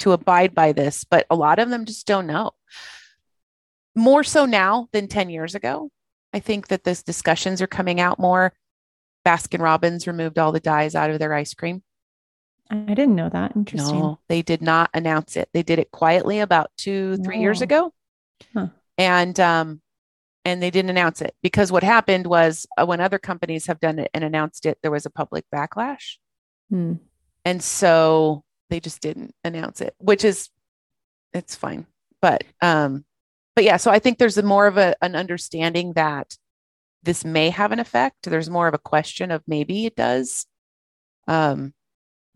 to 0.00 0.10
abide 0.10 0.52
by 0.52 0.72
this, 0.72 1.04
but 1.04 1.26
a 1.30 1.36
lot 1.36 1.60
of 1.60 1.70
them 1.70 1.84
just 1.84 2.06
don't 2.06 2.26
know. 2.26 2.50
More 3.94 4.24
so 4.24 4.46
now 4.46 4.88
than 4.92 5.06
10 5.06 5.30
years 5.30 5.54
ago. 5.54 5.90
I 6.32 6.40
think 6.40 6.66
that 6.68 6.82
those 6.82 7.04
discussions 7.04 7.62
are 7.62 7.68
coming 7.68 8.00
out 8.00 8.18
more. 8.18 8.52
Baskin 9.24 9.62
Robbins 9.62 10.08
removed 10.08 10.40
all 10.40 10.50
the 10.50 10.58
dyes 10.58 10.96
out 10.96 11.10
of 11.10 11.20
their 11.20 11.32
ice 11.32 11.54
cream. 11.54 11.84
I 12.74 12.94
didn't 12.94 13.14
know 13.14 13.28
that. 13.28 13.56
Interesting. 13.56 13.98
No, 13.98 14.20
they 14.28 14.42
did 14.42 14.62
not 14.62 14.90
announce 14.94 15.36
it. 15.36 15.48
They 15.52 15.62
did 15.62 15.78
it 15.78 15.90
quietly 15.90 16.40
about 16.40 16.70
two, 16.76 17.16
three 17.18 17.38
years 17.38 17.62
ago. 17.62 17.92
Huh. 18.52 18.68
And 18.98 19.38
um, 19.40 19.80
and 20.44 20.62
they 20.62 20.70
didn't 20.70 20.90
announce 20.90 21.22
it 21.22 21.34
because 21.42 21.72
what 21.72 21.82
happened 21.82 22.26
was 22.26 22.66
uh, 22.76 22.84
when 22.84 23.00
other 23.00 23.18
companies 23.18 23.66
have 23.66 23.80
done 23.80 23.98
it 23.98 24.10
and 24.12 24.22
announced 24.22 24.66
it, 24.66 24.78
there 24.82 24.90
was 24.90 25.06
a 25.06 25.10
public 25.10 25.44
backlash. 25.54 26.16
Hmm. 26.70 26.94
And 27.44 27.62
so 27.62 28.44
they 28.70 28.80
just 28.80 29.00
didn't 29.00 29.34
announce 29.44 29.80
it, 29.80 29.94
which 29.98 30.24
is 30.24 30.50
it's 31.32 31.54
fine. 31.54 31.86
But 32.20 32.44
um, 32.60 33.04
but 33.54 33.64
yeah, 33.64 33.76
so 33.76 33.90
I 33.90 33.98
think 33.98 34.18
there's 34.18 34.38
a 34.38 34.42
more 34.42 34.66
of 34.66 34.78
a, 34.78 34.94
an 35.02 35.14
understanding 35.14 35.92
that 35.94 36.36
this 37.02 37.24
may 37.24 37.50
have 37.50 37.72
an 37.72 37.80
effect. 37.80 38.16
There's 38.22 38.50
more 38.50 38.66
of 38.66 38.74
a 38.74 38.78
question 38.78 39.30
of 39.30 39.42
maybe 39.46 39.86
it 39.86 39.94
does. 39.94 40.46
Um, 41.28 41.74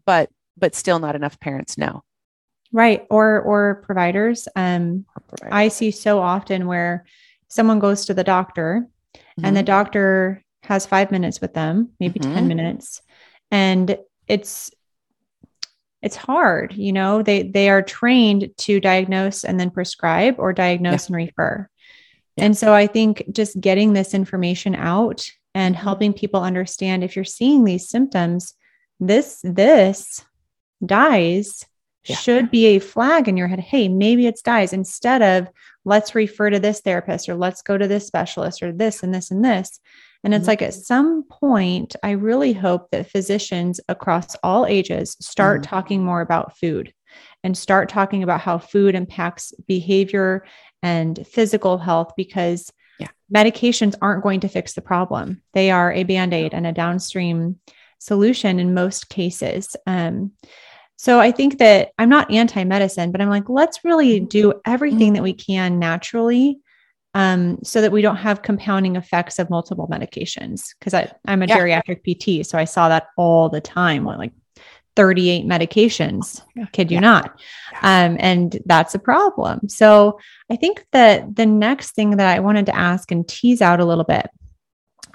but 0.08 0.30
but 0.56 0.74
still 0.74 0.98
not 0.98 1.14
enough 1.14 1.38
parents 1.38 1.76
know 1.76 2.02
right 2.72 3.06
or 3.10 3.42
or 3.42 3.82
providers 3.84 4.48
um 4.56 5.04
or 5.14 5.22
providers. 5.28 5.52
i 5.52 5.68
see 5.68 5.90
so 5.90 6.18
often 6.18 6.66
where 6.66 7.04
someone 7.48 7.78
goes 7.78 8.06
to 8.06 8.14
the 8.14 8.24
doctor 8.24 8.86
mm-hmm. 9.14 9.44
and 9.44 9.54
the 9.54 9.60
mm-hmm. 9.60 9.66
doctor 9.66 10.42
has 10.62 10.86
five 10.86 11.10
minutes 11.10 11.42
with 11.42 11.52
them 11.52 11.90
maybe 12.00 12.18
mm-hmm. 12.18 12.34
10 12.34 12.48
minutes 12.48 13.02
and 13.50 13.98
it's 14.26 14.70
it's 16.00 16.16
hard 16.16 16.72
you 16.72 16.92
know 16.92 17.22
they 17.22 17.42
they 17.42 17.68
are 17.68 17.82
trained 17.82 18.48
to 18.56 18.80
diagnose 18.80 19.44
and 19.44 19.60
then 19.60 19.70
prescribe 19.70 20.36
or 20.38 20.54
diagnose 20.54 21.10
yeah. 21.10 21.16
and 21.16 21.26
refer 21.26 21.68
yeah. 22.36 22.44
and 22.46 22.56
so 22.56 22.72
i 22.72 22.86
think 22.86 23.24
just 23.30 23.60
getting 23.60 23.92
this 23.92 24.14
information 24.14 24.74
out 24.74 25.28
and 25.54 25.74
mm-hmm. 25.74 25.84
helping 25.84 26.14
people 26.14 26.40
understand 26.40 27.04
if 27.04 27.14
you're 27.14 27.26
seeing 27.26 27.64
these 27.64 27.90
symptoms 27.90 28.54
this 29.00 29.40
this 29.42 30.24
dyes 30.84 31.64
yeah. 32.04 32.16
should 32.16 32.50
be 32.50 32.66
a 32.66 32.78
flag 32.78 33.28
in 33.28 33.36
your 33.36 33.48
head 33.48 33.60
hey 33.60 33.88
maybe 33.88 34.26
it's 34.26 34.42
dyes 34.42 34.72
instead 34.72 35.22
of 35.22 35.48
let's 35.84 36.14
refer 36.14 36.50
to 36.50 36.58
this 36.58 36.80
therapist 36.80 37.28
or 37.28 37.34
let's 37.34 37.62
go 37.62 37.76
to 37.76 37.88
this 37.88 38.06
specialist 38.06 38.62
or 38.62 38.72
this 38.72 39.02
and 39.02 39.14
this 39.14 39.30
and 39.30 39.44
this 39.44 39.80
and 40.24 40.34
it's 40.34 40.42
mm-hmm. 40.42 40.50
like 40.50 40.62
at 40.62 40.74
some 40.74 41.24
point 41.24 41.94
i 42.02 42.10
really 42.10 42.52
hope 42.52 42.90
that 42.90 43.10
physicians 43.10 43.80
across 43.88 44.34
all 44.42 44.66
ages 44.66 45.16
start 45.20 45.62
mm-hmm. 45.62 45.70
talking 45.70 46.04
more 46.04 46.20
about 46.20 46.56
food 46.56 46.92
and 47.44 47.56
start 47.56 47.88
talking 47.88 48.22
about 48.22 48.40
how 48.40 48.58
food 48.58 48.94
impacts 48.94 49.52
behavior 49.66 50.44
and 50.82 51.26
physical 51.26 51.78
health 51.78 52.12
because 52.16 52.72
yeah. 53.00 53.08
medications 53.34 53.94
aren't 54.02 54.22
going 54.22 54.40
to 54.40 54.48
fix 54.48 54.74
the 54.74 54.82
problem 54.82 55.42
they 55.52 55.70
are 55.70 55.92
a 55.92 56.04
band-aid 56.04 56.54
and 56.54 56.66
a 56.66 56.72
downstream 56.72 57.58
solution 57.98 58.58
in 58.58 58.74
most 58.74 59.08
cases. 59.08 59.76
Um, 59.86 60.32
so 60.96 61.20
I 61.20 61.30
think 61.30 61.58
that 61.58 61.90
I'm 61.98 62.08
not 62.08 62.30
anti 62.32 62.64
medicine, 62.64 63.12
but 63.12 63.20
I'm 63.20 63.30
like, 63.30 63.48
let's 63.48 63.84
really 63.84 64.20
do 64.20 64.54
everything 64.64 65.12
that 65.12 65.22
we 65.22 65.32
can 65.32 65.78
naturally 65.78 66.60
um, 67.14 67.58
so 67.62 67.80
that 67.80 67.92
we 67.92 68.02
don't 68.02 68.16
have 68.16 68.42
compounding 68.42 68.96
effects 68.96 69.38
of 69.38 69.50
multiple 69.50 69.88
medications. 69.88 70.74
Because 70.78 70.94
I'm 71.26 71.42
a 71.42 71.46
yeah. 71.46 71.56
geriatric 71.56 72.02
PT, 72.02 72.46
so 72.46 72.58
I 72.58 72.64
saw 72.64 72.88
that 72.88 73.08
all 73.16 73.48
the 73.48 73.60
time. 73.60 74.04
Like 74.04 74.32
38 74.96 75.46
medications. 75.46 76.42
Kid 76.72 76.90
you 76.90 76.96
yeah. 76.96 77.00
not. 77.00 77.40
Um, 77.82 78.16
and 78.18 78.58
that's 78.66 78.96
a 78.96 78.98
problem. 78.98 79.68
So 79.68 80.18
I 80.50 80.56
think 80.56 80.84
that 80.90 81.36
the 81.36 81.46
next 81.46 81.92
thing 81.92 82.16
that 82.16 82.26
I 82.36 82.40
wanted 82.40 82.66
to 82.66 82.76
ask 82.76 83.12
and 83.12 83.26
tease 83.26 83.62
out 83.62 83.78
a 83.78 83.84
little 83.84 84.02
bit 84.02 84.28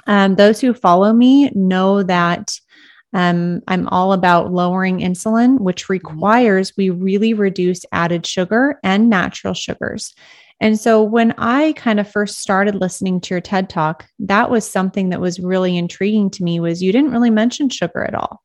um, 0.07 0.35
those 0.35 0.59
who 0.59 0.73
follow 0.73 1.13
me 1.13 1.49
know 1.51 2.03
that 2.03 2.57
um, 3.13 3.61
I'm 3.67 3.87
all 3.89 4.13
about 4.13 4.51
lowering 4.51 4.99
insulin, 4.99 5.59
which 5.59 5.83
mm-hmm. 5.83 5.93
requires 5.93 6.73
we 6.77 6.89
really 6.89 7.33
reduce 7.33 7.85
added 7.91 8.25
sugar 8.25 8.79
and 8.83 9.09
natural 9.09 9.53
sugars. 9.53 10.13
And 10.59 10.79
so 10.79 11.03
when 11.03 11.33
I 11.37 11.73
kind 11.73 11.99
of 11.99 12.09
first 12.09 12.39
started 12.39 12.75
listening 12.75 13.19
to 13.21 13.33
your 13.33 13.41
TED 13.41 13.69
talk, 13.69 14.07
that 14.19 14.49
was 14.49 14.69
something 14.69 15.09
that 15.09 15.19
was 15.19 15.39
really 15.39 15.77
intriguing 15.77 16.29
to 16.31 16.43
me 16.43 16.59
was 16.59 16.81
you 16.81 16.91
didn't 16.91 17.11
really 17.11 17.29
mention 17.29 17.69
sugar 17.69 18.03
at 18.03 18.15
all 18.15 18.41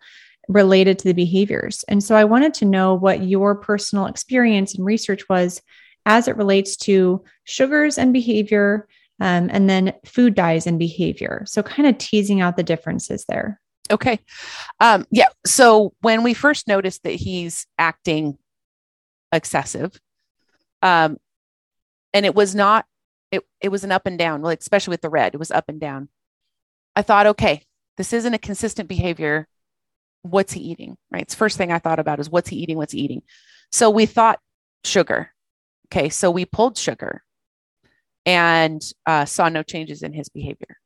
related 0.48 0.98
to 0.98 1.04
the 1.04 1.14
behaviors. 1.14 1.84
And 1.88 2.02
so 2.02 2.16
I 2.16 2.24
wanted 2.24 2.54
to 2.54 2.64
know 2.64 2.94
what 2.94 3.22
your 3.22 3.54
personal 3.54 4.06
experience 4.06 4.74
and 4.74 4.84
research 4.84 5.28
was 5.28 5.62
as 6.06 6.26
it 6.26 6.36
relates 6.36 6.76
to 6.78 7.22
sugars 7.44 7.98
and 7.98 8.12
behavior 8.12 8.88
um, 9.20 9.50
and 9.52 9.68
then 9.68 9.92
food 10.06 10.34
dyes 10.34 10.66
and 10.66 10.78
behavior. 10.78 11.44
So 11.46 11.62
kind 11.62 11.88
of 11.88 11.98
teasing 11.98 12.40
out 12.40 12.56
the 12.56 12.62
differences 12.62 13.26
there. 13.28 13.60
Okay. 13.90 14.20
Um, 14.80 15.06
yeah. 15.10 15.28
So 15.46 15.94
when 16.00 16.22
we 16.22 16.34
first 16.34 16.68
noticed 16.68 17.02
that 17.04 17.14
he's 17.14 17.66
acting 17.78 18.38
excessive, 19.32 19.98
um, 20.82 21.16
and 22.12 22.24
it 22.26 22.34
was 22.34 22.54
not, 22.54 22.86
it, 23.30 23.42
it 23.60 23.68
was 23.68 23.84
an 23.84 23.92
up 23.92 24.06
and 24.06 24.18
down, 24.18 24.42
like 24.42 24.60
especially 24.60 24.92
with 24.92 25.02
the 25.02 25.10
red, 25.10 25.34
it 25.34 25.38
was 25.38 25.50
up 25.50 25.64
and 25.68 25.80
down. 25.80 26.08
I 26.96 27.02
thought, 27.02 27.26
okay, 27.26 27.62
this 27.96 28.12
isn't 28.12 28.34
a 28.34 28.38
consistent 28.38 28.88
behavior. 28.88 29.46
What's 30.22 30.52
he 30.52 30.60
eating? 30.60 30.96
Right. 31.10 31.22
It's 31.22 31.34
first 31.34 31.56
thing 31.56 31.70
I 31.70 31.78
thought 31.78 31.98
about 31.98 32.20
is 32.20 32.30
what's 32.30 32.48
he 32.48 32.56
eating? 32.56 32.76
What's 32.76 32.92
he 32.92 33.00
eating? 33.00 33.22
So 33.70 33.90
we 33.90 34.06
thought 34.06 34.40
sugar. 34.84 35.32
Okay. 35.86 36.08
So 36.08 36.30
we 36.30 36.44
pulled 36.44 36.76
sugar 36.76 37.22
and 38.26 38.82
uh, 39.06 39.24
saw 39.24 39.48
no 39.48 39.62
changes 39.62 40.02
in 40.02 40.12
his 40.12 40.28
behavior. 40.28 40.76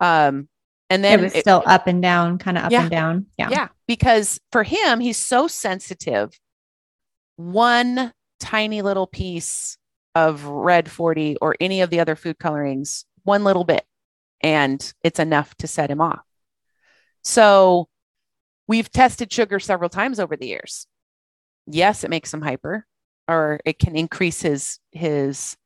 Um, 0.00 0.48
and 0.90 1.04
then 1.04 1.20
it 1.20 1.22
was 1.22 1.34
still 1.34 1.60
it, 1.60 1.66
up 1.66 1.86
and 1.86 2.00
down, 2.00 2.38
kind 2.38 2.56
of 2.56 2.64
up 2.64 2.72
yeah, 2.72 2.82
and 2.82 2.90
down. 2.90 3.26
Yeah. 3.36 3.50
Yeah. 3.50 3.68
Because 3.86 4.40
for 4.52 4.62
him, 4.62 5.00
he's 5.00 5.16
so 5.16 5.48
sensitive. 5.48 6.38
One 7.36 8.12
tiny 8.40 8.82
little 8.82 9.06
piece 9.06 9.76
of 10.14 10.44
red 10.44 10.90
40 10.90 11.36
or 11.40 11.54
any 11.60 11.80
of 11.82 11.90
the 11.90 12.00
other 12.00 12.16
food 12.16 12.38
colorings, 12.38 13.04
one 13.24 13.44
little 13.44 13.64
bit, 13.64 13.84
and 14.40 14.92
it's 15.04 15.20
enough 15.20 15.54
to 15.56 15.66
set 15.66 15.90
him 15.90 16.00
off. 16.00 16.20
So 17.22 17.88
we've 18.66 18.90
tested 18.90 19.32
sugar 19.32 19.60
several 19.60 19.90
times 19.90 20.18
over 20.18 20.36
the 20.36 20.46
years. 20.46 20.86
Yes, 21.66 22.02
it 22.02 22.10
makes 22.10 22.32
him 22.32 22.40
hyper 22.40 22.86
or 23.28 23.60
it 23.64 23.78
can 23.78 23.94
increase 23.94 24.40
his 24.40 24.80
his 24.90 25.56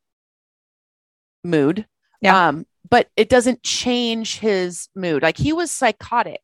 mood. 1.45 1.87
Yeah. 2.21 2.49
Um, 2.49 2.67
but 2.88 3.09
it 3.16 3.29
doesn't 3.29 3.62
change 3.62 4.38
his 4.38 4.88
mood. 4.95 5.23
Like 5.23 5.37
he 5.37 5.53
was 5.53 5.71
psychotic 5.71 6.42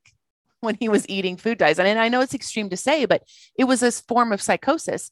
when 0.61 0.77
he 0.81 0.89
was 0.89 1.09
eating 1.09 1.37
food 1.37 1.59
dyes. 1.59 1.79
And 1.79 1.99
I 1.99 2.09
know 2.09 2.21
it's 2.21 2.35
extreme 2.35 2.71
to 2.71 2.77
say, 2.77 3.05
but 3.05 3.23
it 3.57 3.65
was 3.65 3.81
this 3.81 4.01
form 4.01 4.33
of 4.33 4.43
psychosis. 4.43 5.11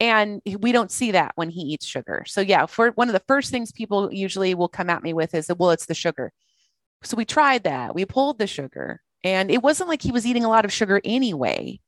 And 0.00 0.42
we 0.58 0.72
don't 0.72 0.90
see 0.90 1.12
that 1.12 1.32
when 1.36 1.50
he 1.50 1.60
eats 1.60 1.86
sugar. 1.86 2.24
So, 2.26 2.40
yeah, 2.40 2.66
for 2.66 2.90
one 2.92 3.08
of 3.08 3.12
the 3.12 3.22
first 3.28 3.50
things 3.50 3.70
people 3.70 4.12
usually 4.12 4.54
will 4.54 4.68
come 4.68 4.90
at 4.90 5.02
me 5.02 5.12
with 5.12 5.34
is, 5.34 5.50
well, 5.56 5.70
it's 5.70 5.86
the 5.86 5.94
sugar. 5.94 6.32
So, 7.04 7.16
we 7.16 7.24
tried 7.24 7.64
that. 7.64 7.94
We 7.94 8.04
pulled 8.04 8.38
the 8.38 8.48
sugar, 8.48 9.00
and 9.22 9.50
it 9.50 9.62
wasn't 9.62 9.88
like 9.88 10.02
he 10.02 10.10
was 10.10 10.26
eating 10.26 10.44
a 10.44 10.48
lot 10.48 10.64
of 10.64 10.72
sugar 10.72 11.00
anyway. 11.04 11.78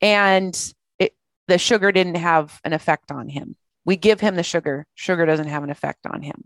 And 0.00 0.56
it, 1.00 1.14
the 1.48 1.58
sugar 1.58 1.90
didn't 1.90 2.16
have 2.16 2.60
an 2.64 2.72
effect 2.72 3.10
on 3.10 3.28
him. 3.28 3.56
We 3.84 3.96
give 3.96 4.20
him 4.20 4.36
the 4.36 4.42
sugar, 4.44 4.86
sugar 4.94 5.26
doesn't 5.26 5.48
have 5.48 5.64
an 5.64 5.70
effect 5.70 6.06
on 6.06 6.22
him 6.22 6.44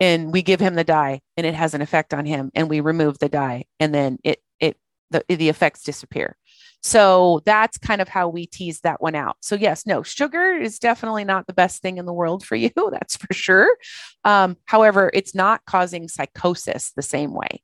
and 0.00 0.32
we 0.32 0.42
give 0.42 0.60
him 0.60 0.74
the 0.74 0.84
dye 0.84 1.20
and 1.36 1.46
it 1.46 1.54
has 1.54 1.74
an 1.74 1.82
effect 1.82 2.12
on 2.12 2.26
him 2.26 2.50
and 2.54 2.68
we 2.68 2.80
remove 2.80 3.18
the 3.18 3.28
dye 3.28 3.64
and 3.78 3.94
then 3.94 4.18
it 4.24 4.42
it 4.60 4.76
the, 5.10 5.24
the 5.28 5.48
effects 5.48 5.82
disappear. 5.82 6.36
So 6.82 7.40
that's 7.46 7.78
kind 7.78 8.02
of 8.02 8.08
how 8.08 8.28
we 8.28 8.46
tease 8.46 8.80
that 8.80 9.00
one 9.00 9.14
out. 9.14 9.36
So 9.40 9.54
yes 9.54 9.86
no 9.86 10.02
sugar 10.02 10.54
is 10.54 10.78
definitely 10.78 11.24
not 11.24 11.46
the 11.46 11.52
best 11.52 11.82
thing 11.82 11.98
in 11.98 12.06
the 12.06 12.12
world 12.12 12.44
for 12.44 12.56
you 12.56 12.70
that's 12.90 13.16
for 13.16 13.32
sure. 13.32 13.76
Um, 14.24 14.56
however 14.66 15.10
it's 15.14 15.34
not 15.34 15.64
causing 15.66 16.08
psychosis 16.08 16.92
the 16.92 17.02
same 17.02 17.32
way. 17.32 17.62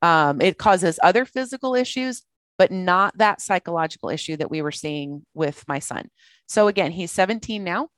Um, 0.00 0.40
it 0.40 0.58
causes 0.58 0.98
other 1.02 1.24
physical 1.24 1.74
issues 1.74 2.22
but 2.58 2.70
not 2.70 3.16
that 3.18 3.40
psychological 3.40 4.08
issue 4.08 4.36
that 4.36 4.50
we 4.50 4.62
were 4.62 4.72
seeing 4.72 5.24
with 5.34 5.66
my 5.66 5.78
son. 5.78 6.08
So 6.46 6.68
again 6.68 6.92
he's 6.92 7.10
17 7.10 7.64
now. 7.64 7.88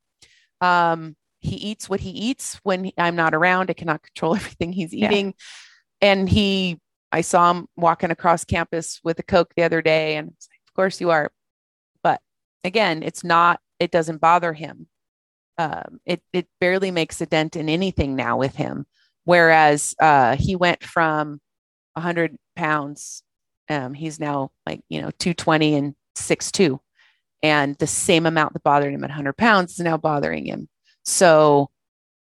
Um, 0.61 1.17
he 1.45 1.57
eats 1.57 1.89
what 1.89 2.01
he 2.01 2.11
eats 2.11 2.59
when 2.63 2.91
I'm 2.97 3.17
not 3.17 3.35
around. 3.35 3.71
I 3.71 3.75
cannot 3.75 4.03
control 4.03 4.35
everything 4.37 4.73
he's 4.73 4.95
eating. 4.95 5.27
Yeah. 5.27 6.09
And 6.09 6.29
he, 6.29 6.81
I 7.13 7.21
saw 7.21 7.51
him 7.53 7.67
walking 7.77 8.11
across 8.11 8.45
campus 8.45 9.01
with 9.05 9.19
a 9.19 9.23
Coke 9.23 9.53
the 9.57 9.63
other 9.63 9.83
day, 9.83 10.17
and 10.17 10.29
like, 10.29 10.61
of 10.69 10.75
course 10.75 11.01
you 11.01 11.11
are. 11.11 11.31
But 12.03 12.21
again, 12.65 13.03
it's 13.03 13.23
not, 13.23 13.61
it 13.79 13.91
doesn't 13.91 14.21
bother 14.21 14.53
him. 14.53 14.89
Um, 15.57 16.01
it, 16.05 16.23
it 16.33 16.49
barely 16.61 16.91
makes 16.91 17.21
a 17.21 17.27
dent 17.27 17.57
in 17.57 17.69
anything 17.69 18.17
now 18.17 18.37
with 18.37 18.57
him. 18.57 18.87
Whereas 19.25 19.95
uh, 20.01 20.37
he 20.37 20.57
went 20.57 20.83
from 20.83 21.41
100 21.93 22.37
pounds, 22.57 23.23
um, 23.69 23.95
he's 23.95 24.19
now 24.19 24.51
like, 24.67 24.81
you 24.89 25.01
know, 25.01 25.11
220 25.19 25.75
and 25.77 25.95
6'2. 26.17 26.81
And 27.43 27.77
the 27.77 27.87
same 27.87 28.27
amount 28.27 28.55
that 28.55 28.63
bothered 28.65 28.93
him 28.93 29.05
at 29.05 29.11
100 29.11 29.37
pounds 29.37 29.75
is 29.75 29.81
now 29.81 29.97
bothering 29.97 30.47
him 30.47 30.69
so 31.05 31.71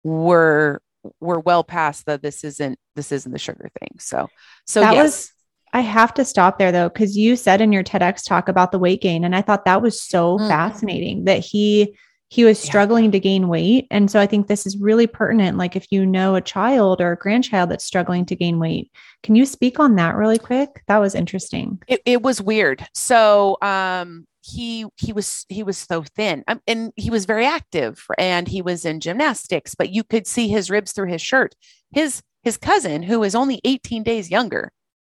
we're 0.03 0.79
we're 1.19 1.39
well 1.39 1.63
past 1.63 2.05
the 2.05 2.17
this 2.17 2.43
isn't 2.43 2.79
this 2.95 3.11
isn't 3.11 3.31
the 3.31 3.39
sugar 3.39 3.69
thing. 3.79 3.97
So 3.99 4.29
so 4.65 4.81
that 4.81 4.93
yes. 4.93 5.03
was 5.03 5.31
I 5.73 5.81
have 5.81 6.13
to 6.15 6.25
stop 6.25 6.57
there 6.57 6.71
though, 6.71 6.89
because 6.89 7.17
you 7.17 7.35
said 7.35 7.61
in 7.61 7.71
your 7.71 7.83
TEDx 7.83 8.25
talk 8.25 8.49
about 8.49 8.71
the 8.71 8.79
weight 8.79 9.01
gain, 9.01 9.23
and 9.23 9.35
I 9.35 9.41
thought 9.41 9.65
that 9.65 9.81
was 9.81 10.01
so 10.01 10.37
mm. 10.37 10.47
fascinating 10.47 11.25
that 11.25 11.39
he 11.39 11.95
he 12.29 12.43
was 12.43 12.59
struggling 12.59 13.05
yeah. 13.05 13.11
to 13.11 13.19
gain 13.21 13.47
weight. 13.47 13.87
And 13.89 14.11
so 14.11 14.19
I 14.19 14.25
think 14.25 14.47
this 14.47 14.65
is 14.65 14.77
really 14.77 15.07
pertinent. 15.07 15.57
Like 15.57 15.77
if 15.77 15.91
you 15.91 16.05
know 16.05 16.35
a 16.35 16.41
child 16.41 16.99
or 16.99 17.13
a 17.13 17.17
grandchild 17.17 17.69
that's 17.69 17.85
struggling 17.85 18.25
to 18.25 18.35
gain 18.35 18.59
weight, 18.59 18.91
can 19.23 19.35
you 19.35 19.45
speak 19.45 19.79
on 19.79 19.95
that 19.95 20.15
really 20.15 20.37
quick? 20.37 20.83
That 20.87 20.97
was 20.97 21.15
interesting. 21.15 21.81
It, 21.87 22.01
it 22.05 22.21
was 22.21 22.41
weird. 22.41 22.85
So 22.93 23.57
um 23.61 24.25
he 24.47 24.86
he 24.95 25.12
was 25.12 25.45
he 25.49 25.62
was 25.62 25.77
so 25.77 26.03
thin 26.15 26.43
um, 26.47 26.62
and 26.67 26.93
he 26.95 27.10
was 27.10 27.25
very 27.25 27.45
active 27.45 28.05
and 28.17 28.47
he 28.47 28.62
was 28.62 28.86
in 28.86 28.99
gymnastics 28.99 29.75
but 29.75 29.89
you 29.89 30.03
could 30.03 30.25
see 30.25 30.47
his 30.47 30.69
ribs 30.69 30.93
through 30.93 31.07
his 31.07 31.21
shirt. 31.21 31.53
His 31.91 32.21
his 32.43 32.57
cousin 32.57 33.03
who 33.03 33.23
is 33.23 33.36
only 33.36 33.60
18 33.65 34.03
days 34.03 34.31
younger 34.31 34.71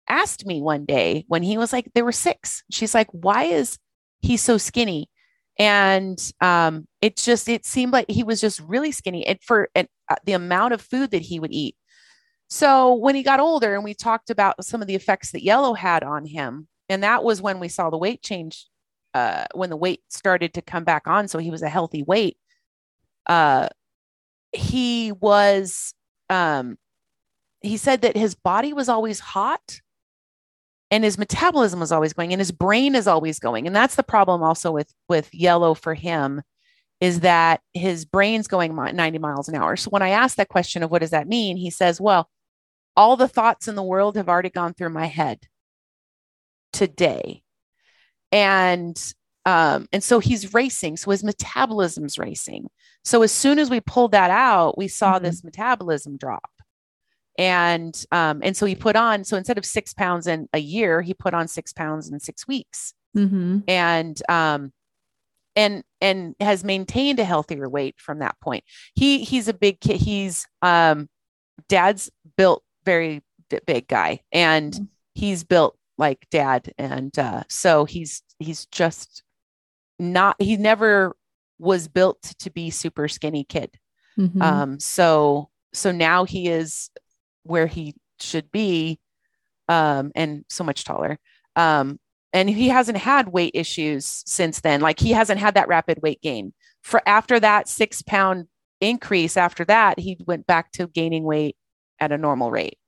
asked 0.08 0.46
me 0.46 0.62
one 0.62 0.86
day 0.86 1.24
when 1.28 1.42
he 1.42 1.58
was 1.58 1.72
like 1.72 1.90
they 1.94 2.02
were 2.02 2.12
six 2.12 2.62
she's 2.70 2.94
like 2.94 3.08
why 3.12 3.44
is 3.44 3.78
he 4.20 4.36
so 4.36 4.56
skinny? 4.56 5.10
And 5.58 6.18
um 6.40 6.86
it 7.02 7.16
just 7.16 7.48
it 7.48 7.66
seemed 7.66 7.92
like 7.92 8.10
he 8.10 8.24
was 8.24 8.40
just 8.40 8.60
really 8.60 8.92
skinny 8.92 9.26
and 9.26 9.38
for 9.42 9.68
and, 9.74 9.88
uh, 10.08 10.16
the 10.24 10.32
amount 10.32 10.72
of 10.72 10.80
food 10.80 11.10
that 11.10 11.22
he 11.22 11.38
would 11.38 11.52
eat. 11.52 11.76
So 12.48 12.94
when 12.94 13.14
he 13.14 13.22
got 13.22 13.40
older 13.40 13.74
and 13.74 13.84
we 13.84 13.92
talked 13.92 14.30
about 14.30 14.64
some 14.64 14.80
of 14.80 14.88
the 14.88 14.94
effects 14.94 15.32
that 15.32 15.44
yellow 15.44 15.74
had 15.74 16.02
on 16.02 16.24
him 16.24 16.66
and 16.88 17.02
that 17.02 17.22
was 17.22 17.42
when 17.42 17.60
we 17.60 17.68
saw 17.68 17.90
the 17.90 17.98
weight 17.98 18.22
change 18.22 18.66
uh, 19.14 19.44
when 19.54 19.70
the 19.70 19.76
weight 19.76 20.00
started 20.08 20.54
to 20.54 20.62
come 20.62 20.84
back 20.84 21.06
on, 21.06 21.28
so 21.28 21.38
he 21.38 21.50
was 21.50 21.62
a 21.62 21.68
healthy 21.68 22.02
weight. 22.02 22.36
Uh, 23.26 23.68
he 24.52 25.12
was, 25.12 25.94
um, 26.30 26.78
he 27.60 27.76
said 27.76 28.02
that 28.02 28.16
his 28.16 28.34
body 28.34 28.72
was 28.72 28.88
always 28.88 29.20
hot 29.20 29.80
and 30.90 31.04
his 31.04 31.18
metabolism 31.18 31.80
was 31.80 31.92
always 31.92 32.12
going 32.12 32.32
and 32.32 32.40
his 32.40 32.52
brain 32.52 32.94
is 32.94 33.06
always 33.06 33.38
going 33.38 33.66
and 33.66 33.74
that's 33.74 33.96
the 33.96 34.02
problem 34.02 34.42
also 34.42 34.70
with 34.70 34.92
with 35.08 35.32
yellow 35.34 35.74
for 35.74 35.94
him 35.94 36.42
is 37.00 37.20
that 37.20 37.60
his 37.74 38.04
brain's 38.04 38.48
going 38.48 38.74
90 38.74 39.18
miles 39.18 39.48
an 39.48 39.54
hour 39.54 39.76
so 39.76 39.90
when 39.90 40.02
i 40.02 40.10
asked 40.10 40.36
that 40.36 40.48
question 40.48 40.82
of 40.82 40.90
what 40.90 41.00
does 41.00 41.10
that 41.10 41.28
mean 41.28 41.56
he 41.56 41.70
says 41.70 42.00
well 42.00 42.28
all 42.96 43.16
the 43.16 43.28
thoughts 43.28 43.68
in 43.68 43.74
the 43.74 43.82
world 43.82 44.16
have 44.16 44.28
already 44.28 44.50
gone 44.50 44.74
through 44.74 44.90
my 44.90 45.06
head 45.06 45.46
today 46.72 47.42
and 48.32 49.14
um, 49.46 49.88
and 49.92 50.02
so 50.02 50.18
he's 50.18 50.52
racing 50.52 50.96
so 50.96 51.10
his 51.10 51.24
metabolism's 51.24 52.18
racing 52.18 52.68
so 53.04 53.22
as 53.22 53.32
soon 53.32 53.58
as 53.58 53.70
we 53.70 53.80
pulled 53.80 54.12
that 54.12 54.30
out 54.30 54.76
we 54.76 54.88
saw 54.88 55.14
mm-hmm. 55.14 55.24
this 55.24 55.42
metabolism 55.44 56.16
drop 56.16 56.50
and 57.38 58.04
um, 58.10 58.40
and 58.42 58.56
so 58.56 58.66
he 58.66 58.74
put 58.74 58.96
on 58.96 59.24
so 59.24 59.36
instead 59.36 59.58
of 59.58 59.64
six 59.64 59.94
pounds 59.94 60.26
in 60.26 60.48
a 60.52 60.58
year 60.58 61.00
he 61.00 61.14
put 61.14 61.34
on 61.34 61.48
six 61.48 61.72
pounds 61.72 62.10
in 62.10 62.20
six 62.20 62.46
weeks 62.46 62.92
mm-hmm. 63.16 63.58
and 63.68 64.20
um 64.28 64.72
and 65.56 65.82
and 66.00 66.34
has 66.40 66.62
maintained 66.62 67.18
a 67.18 67.24
healthier 67.24 67.68
weight 67.68 67.94
from 67.98 68.18
that 68.18 68.38
point 68.40 68.64
he 68.94 69.24
he's 69.24 69.48
a 69.48 69.54
big 69.54 69.80
kid 69.80 69.96
he's 69.96 70.46
um 70.62 71.08
dad's 71.68 72.10
built 72.36 72.62
very 72.84 73.22
big 73.66 73.88
guy 73.88 74.20
and 74.32 74.74
mm-hmm. 74.74 74.84
he's 75.14 75.44
built 75.44 75.77
like 75.98 76.26
dad 76.30 76.72
and 76.78 77.18
uh, 77.18 77.42
so 77.48 77.84
he's 77.84 78.22
he's 78.38 78.66
just 78.66 79.22
not 79.98 80.36
he 80.40 80.56
never 80.56 81.16
was 81.58 81.88
built 81.88 82.22
to 82.38 82.50
be 82.50 82.70
super 82.70 83.08
skinny 83.08 83.44
kid. 83.44 83.76
Mhm. 84.18 84.40
Um, 84.40 84.80
so 84.80 85.50
so 85.74 85.92
now 85.92 86.24
he 86.24 86.48
is 86.48 86.90
where 87.42 87.66
he 87.66 87.94
should 88.20 88.50
be, 88.50 88.98
um, 89.68 90.12
and 90.14 90.44
so 90.48 90.64
much 90.64 90.84
taller. 90.84 91.18
Um, 91.56 91.98
and 92.32 92.48
he 92.48 92.68
hasn't 92.68 92.98
had 92.98 93.28
weight 93.28 93.52
issues 93.54 94.22
since 94.26 94.60
then. 94.60 94.80
Like 94.80 95.00
he 95.00 95.12
hasn't 95.12 95.40
had 95.40 95.54
that 95.54 95.68
rapid 95.68 96.00
weight 96.02 96.20
gain. 96.20 96.52
For 96.82 97.02
after 97.06 97.40
that 97.40 97.68
six 97.68 98.02
pound 98.02 98.46
increase, 98.80 99.36
after 99.36 99.64
that, 99.64 99.98
he 99.98 100.18
went 100.26 100.46
back 100.46 100.70
to 100.72 100.86
gaining 100.86 101.24
weight 101.24 101.56
at 101.98 102.12
a 102.12 102.18
normal 102.18 102.50
rate. 102.50 102.78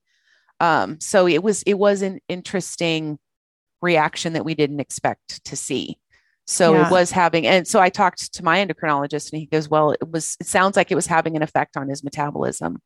Um, 0.61 1.01
so 1.01 1.27
it 1.27 1.43
was 1.43 1.63
it 1.65 1.75
was 1.75 2.03
an 2.03 2.21
interesting 2.29 3.19
reaction 3.83 4.35
that 4.35 4.45
we 4.45 4.55
didn't 4.55 4.81
expect 4.81 5.43
to 5.47 5.57
see. 5.57 5.99
So 6.47 6.75
Yeah. 6.75 6.87
it 6.87 6.91
was 6.91 7.11
having, 7.11 7.47
and 7.47 7.67
so 7.67 7.81
I 7.81 7.89
talked 7.91 8.35
to 8.35 8.45
my 8.45 8.65
endocrinologist, 8.65 9.33
and 9.33 9.41
he 9.41 9.47
goes, 9.47 9.69
"Well, 9.69 9.93
it 9.93 10.11
was. 10.11 10.37
It 10.41 10.47
sounds 10.47 10.77
like 10.77 10.91
it 10.91 10.97
was 10.97 11.07
having 11.07 11.37
an 11.37 11.43
effect 11.43 11.77
on 11.77 11.89
his 11.89 12.03
metabolism." 12.05 12.83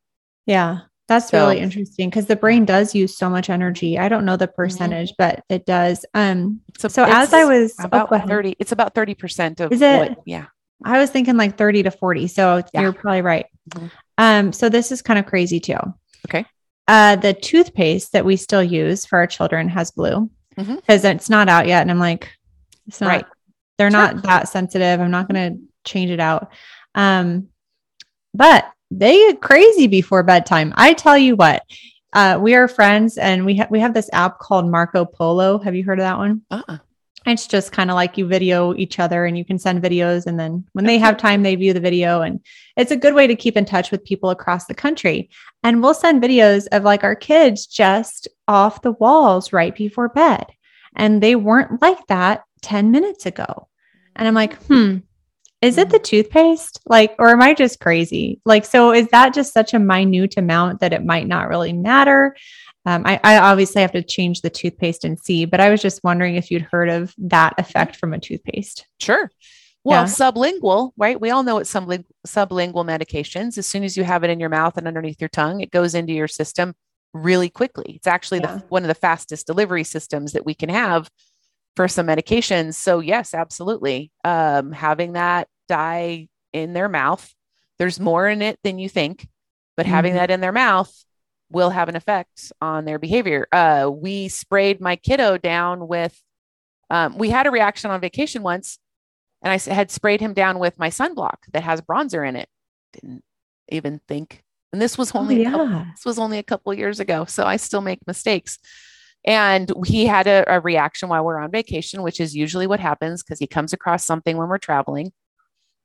Yeah, 0.46 0.80
that's 1.08 1.30
So- 1.30 1.38
really 1.46 1.60
interesting 1.60 2.10
because 2.10 2.26
the 2.26 2.36
brain 2.36 2.64
does 2.66 2.94
use 2.94 3.16
so 3.16 3.30
much 3.30 3.48
energy. 3.50 3.98
I 3.98 4.08
don't 4.08 4.24
know 4.26 4.36
the 4.36 4.46
Mm-hmm. 4.46 4.54
percentage, 4.54 5.14
but 5.18 5.42
it 5.48 5.64
does. 5.66 6.04
Um, 6.14 6.60
So, 6.78 6.88
so 6.88 7.04
as 7.04 7.32
I 7.32 7.44
was 7.44 7.74
oh, 7.80 7.84
about 7.86 8.28
thirty, 8.28 8.54
it's 8.58 8.72
about 8.72 8.94
thirty 8.94 9.14
percent 9.14 9.60
of 9.60 9.72
Is 9.72 9.80
it? 9.82 10.10
what? 10.10 10.18
Yeah, 10.26 10.46
I 10.84 10.98
was 10.98 11.10
thinking 11.10 11.36
like 11.38 11.56
30 11.56 11.84
to 11.84 11.90
40. 11.90 12.26
So 12.28 12.62
Yeah. 12.74 12.82
you're 12.82 12.92
probably 12.92 13.22
right. 13.22 13.46
Mhm. 13.70 13.90
Um, 14.18 14.52
so 14.52 14.68
this 14.68 14.92
is 14.92 15.00
kind 15.00 15.18
of 15.18 15.24
crazy 15.26 15.58
too. 15.58 15.78
Okay. 16.28 16.44
Uh, 16.86 17.16
the 17.16 17.32
toothpaste 17.32 18.12
that 18.12 18.24
we 18.24 18.36
still 18.36 18.62
use 18.62 19.06
for 19.06 19.18
our 19.18 19.26
children 19.26 19.68
has 19.68 19.90
blue 19.90 20.28
because 20.56 21.04
it's 21.04 21.30
not 21.30 21.48
out 21.48 21.66
yet. 21.66 21.82
And 21.82 21.90
I'm 21.90 21.98
like, 21.98 22.30
it's 22.86 23.00
not, 23.00 23.08
Right. 23.08 23.24
they're 23.78 23.90
Sure. 23.90 24.00
not 24.00 24.22
that 24.24 24.48
sensitive. 24.48 25.00
I'm 25.00 25.10
not 25.10 25.28
going 25.28 25.54
to 25.54 25.60
change 25.84 26.10
it 26.10 26.20
out. 26.20 26.52
Um, 26.94 27.48
but 28.34 28.70
they 28.90 29.16
get 29.16 29.40
crazy 29.40 29.86
before 29.86 30.22
bedtime. 30.22 30.72
I 30.76 30.92
tell 30.92 31.16
you 31.18 31.36
what, 31.36 31.62
uh, 32.12 32.38
we 32.40 32.54
are 32.54 32.68
friends 32.68 33.16
and 33.18 33.44
we 33.44 33.56
have, 33.56 33.70
we 33.70 33.80
have 33.80 33.94
this 33.94 34.10
app 34.12 34.38
called 34.38 34.70
Marco 34.70 35.04
Polo. 35.04 35.58
Have 35.58 35.74
you 35.74 35.84
heard 35.84 35.98
of 35.98 36.04
that 36.04 36.18
one? 36.18 36.42
uh-uh. 36.50 36.78
It's 37.26 37.46
just 37.46 37.72
kind 37.72 37.90
of 37.90 37.94
like 37.94 38.18
you 38.18 38.26
video 38.26 38.74
each 38.74 38.98
other 38.98 39.24
and 39.24 39.38
you 39.38 39.44
can 39.44 39.58
send 39.58 39.82
videos 39.82 40.26
and 40.26 40.38
then 40.38 40.64
when 40.72 40.84
they 40.84 40.98
have 40.98 41.16
time 41.16 41.42
they 41.42 41.56
view 41.56 41.72
the 41.72 41.80
video 41.80 42.20
and 42.20 42.40
it's 42.76 42.90
a 42.90 42.96
good 42.96 43.14
way 43.14 43.26
to 43.26 43.36
keep 43.36 43.56
in 43.56 43.64
touch 43.64 43.90
with 43.90 44.04
people 44.04 44.30
across 44.30 44.66
the 44.66 44.74
country. 44.74 45.30
And 45.62 45.82
we'll 45.82 45.94
send 45.94 46.22
videos 46.22 46.66
of 46.72 46.84
like 46.84 47.04
our 47.04 47.16
kids 47.16 47.66
just 47.66 48.28
off 48.48 48.82
the 48.82 48.92
walls 48.92 49.52
right 49.52 49.74
before 49.74 50.08
bed 50.10 50.46
and 50.96 51.22
they 51.22 51.34
weren't 51.34 51.80
like 51.80 52.06
that 52.08 52.44
10 52.62 52.90
minutes 52.90 53.26
ago. 53.26 53.68
And 54.16 54.28
i'm 54.28 54.34
like 54.34 54.54
hmm 54.64 54.98
is 55.62 55.78
it 55.78 55.88
the 55.88 55.98
toothpaste? 55.98 56.80
Like 56.84 57.14
or 57.18 57.30
am 57.30 57.40
i 57.40 57.54
just 57.54 57.80
crazy? 57.80 58.38
Like 58.44 58.66
so 58.66 58.92
is 58.92 59.08
that 59.08 59.32
just 59.32 59.54
such 59.54 59.72
a 59.72 59.78
minute 59.78 60.36
amount 60.36 60.80
that 60.80 60.92
it 60.92 61.04
might 61.04 61.26
not 61.26 61.48
really 61.48 61.72
matter 61.72 62.36
um, 62.86 63.02
I, 63.06 63.18
I 63.24 63.38
obviously 63.38 63.82
have 63.82 63.92
to 63.92 64.02
change 64.02 64.40
the 64.42 64.50
toothpaste 64.50 65.04
and 65.04 65.18
see, 65.18 65.44
but 65.44 65.60
I 65.60 65.70
was 65.70 65.80
just 65.80 66.04
wondering 66.04 66.36
if 66.36 66.50
you'd 66.50 66.62
heard 66.70 66.88
of 66.90 67.14
that 67.18 67.54
effect 67.58 67.96
from 67.96 68.12
a 68.12 68.18
toothpaste. 68.18 68.86
Sure. 69.00 69.30
Well, 69.84 70.02
Yeah. 70.02 70.06
sublingual, 70.06 70.92
right? 70.96 71.20
We 71.20 71.30
all 71.30 71.42
know 71.42 71.58
it's 71.58 71.72
subling- 71.72 72.04
sublingual 72.26 72.86
medications. 72.86 73.58
As 73.58 73.66
soon 73.66 73.84
as 73.84 73.96
you 73.96 74.04
have 74.04 74.24
it 74.24 74.30
in 74.30 74.40
your 74.40 74.48
mouth 74.48 74.76
and 74.76 74.86
underneath 74.86 75.20
your 75.20 75.28
tongue, 75.28 75.60
it 75.60 75.70
goes 75.70 75.94
into 75.94 76.12
your 76.12 76.28
system 76.28 76.74
really 77.12 77.48
quickly. 77.48 77.92
It's 77.96 78.06
actually 78.06 78.40
Yeah. 78.40 78.56
the, 78.56 78.64
one 78.68 78.82
of 78.82 78.88
the 78.88 78.94
fastest 78.94 79.46
delivery 79.46 79.84
systems 79.84 80.32
that 80.32 80.44
we 80.46 80.54
can 80.54 80.68
have 80.68 81.10
for 81.76 81.86
some 81.88 82.06
medications. 82.06 82.74
So, 82.74 83.00
yes, 83.00 83.34
absolutely. 83.34 84.10
Um, 84.24 84.72
having 84.72 85.12
that 85.14 85.48
dye 85.68 86.28
in 86.52 86.72
their 86.72 86.88
mouth, 86.88 87.32
there's 87.78 87.98
more 88.00 88.28
in 88.28 88.42
it 88.42 88.58
than 88.62 88.78
you 88.78 88.88
think, 88.88 89.28
but 89.76 89.86
having 89.86 90.12
Mhm. 90.12 90.16
that 90.16 90.30
in 90.30 90.40
their 90.40 90.52
mouth 90.52 90.92
will 91.50 91.70
have 91.70 91.88
an 91.88 91.96
effect 91.96 92.52
on 92.60 92.84
their 92.84 92.98
behavior. 92.98 93.46
Uh, 93.52 93.90
we 93.92 94.28
sprayed 94.28 94.80
my 94.80 94.96
kiddo 94.96 95.38
down 95.38 95.86
with, 95.86 96.20
um, 96.90 97.16
we 97.18 97.30
had 97.30 97.46
a 97.46 97.50
reaction 97.50 97.90
on 97.90 98.00
vacation 98.00 98.42
once 98.42 98.78
and 99.42 99.52
I 99.52 99.72
had 99.72 99.90
sprayed 99.90 100.20
him 100.20 100.32
down 100.32 100.58
with 100.58 100.78
my 100.78 100.88
sunblock 100.88 101.36
that 101.52 101.62
has 101.62 101.82
bronzer 101.82 102.26
in 102.26 102.34
it. 102.34 102.48
Didn't 102.94 103.22
even 103.68 104.00
think. 104.08 104.42
And 104.72 104.80
this 104.80 104.98
was 104.98 105.14
only 105.14 105.44
a 105.44 105.50
couple- 105.50 105.70
yeah. 105.70 105.84
this 105.94 106.04
was 106.04 106.18
only 106.18 106.38
a 106.38 106.42
couple 106.42 106.72
of 106.72 106.78
years 106.78 106.98
ago, 106.98 107.26
so 107.26 107.44
I 107.44 107.56
still 107.56 107.82
make 107.82 108.06
mistakes. 108.06 108.58
And 109.24 109.72
he 109.86 110.06
had 110.06 110.26
a, 110.26 110.44
a 110.48 110.60
reaction 110.60 111.08
while 111.08 111.24
we're 111.24 111.38
on 111.38 111.50
vacation, 111.50 112.02
which 112.02 112.20
is 112.20 112.34
usually 112.34 112.66
what 112.66 112.80
happens 112.80 113.22
because 113.22 113.38
he 113.38 113.46
comes 113.46 113.72
across 113.72 114.04
something 114.04 114.36
when 114.36 114.48
we're 114.48 114.58
traveling, 114.58 115.12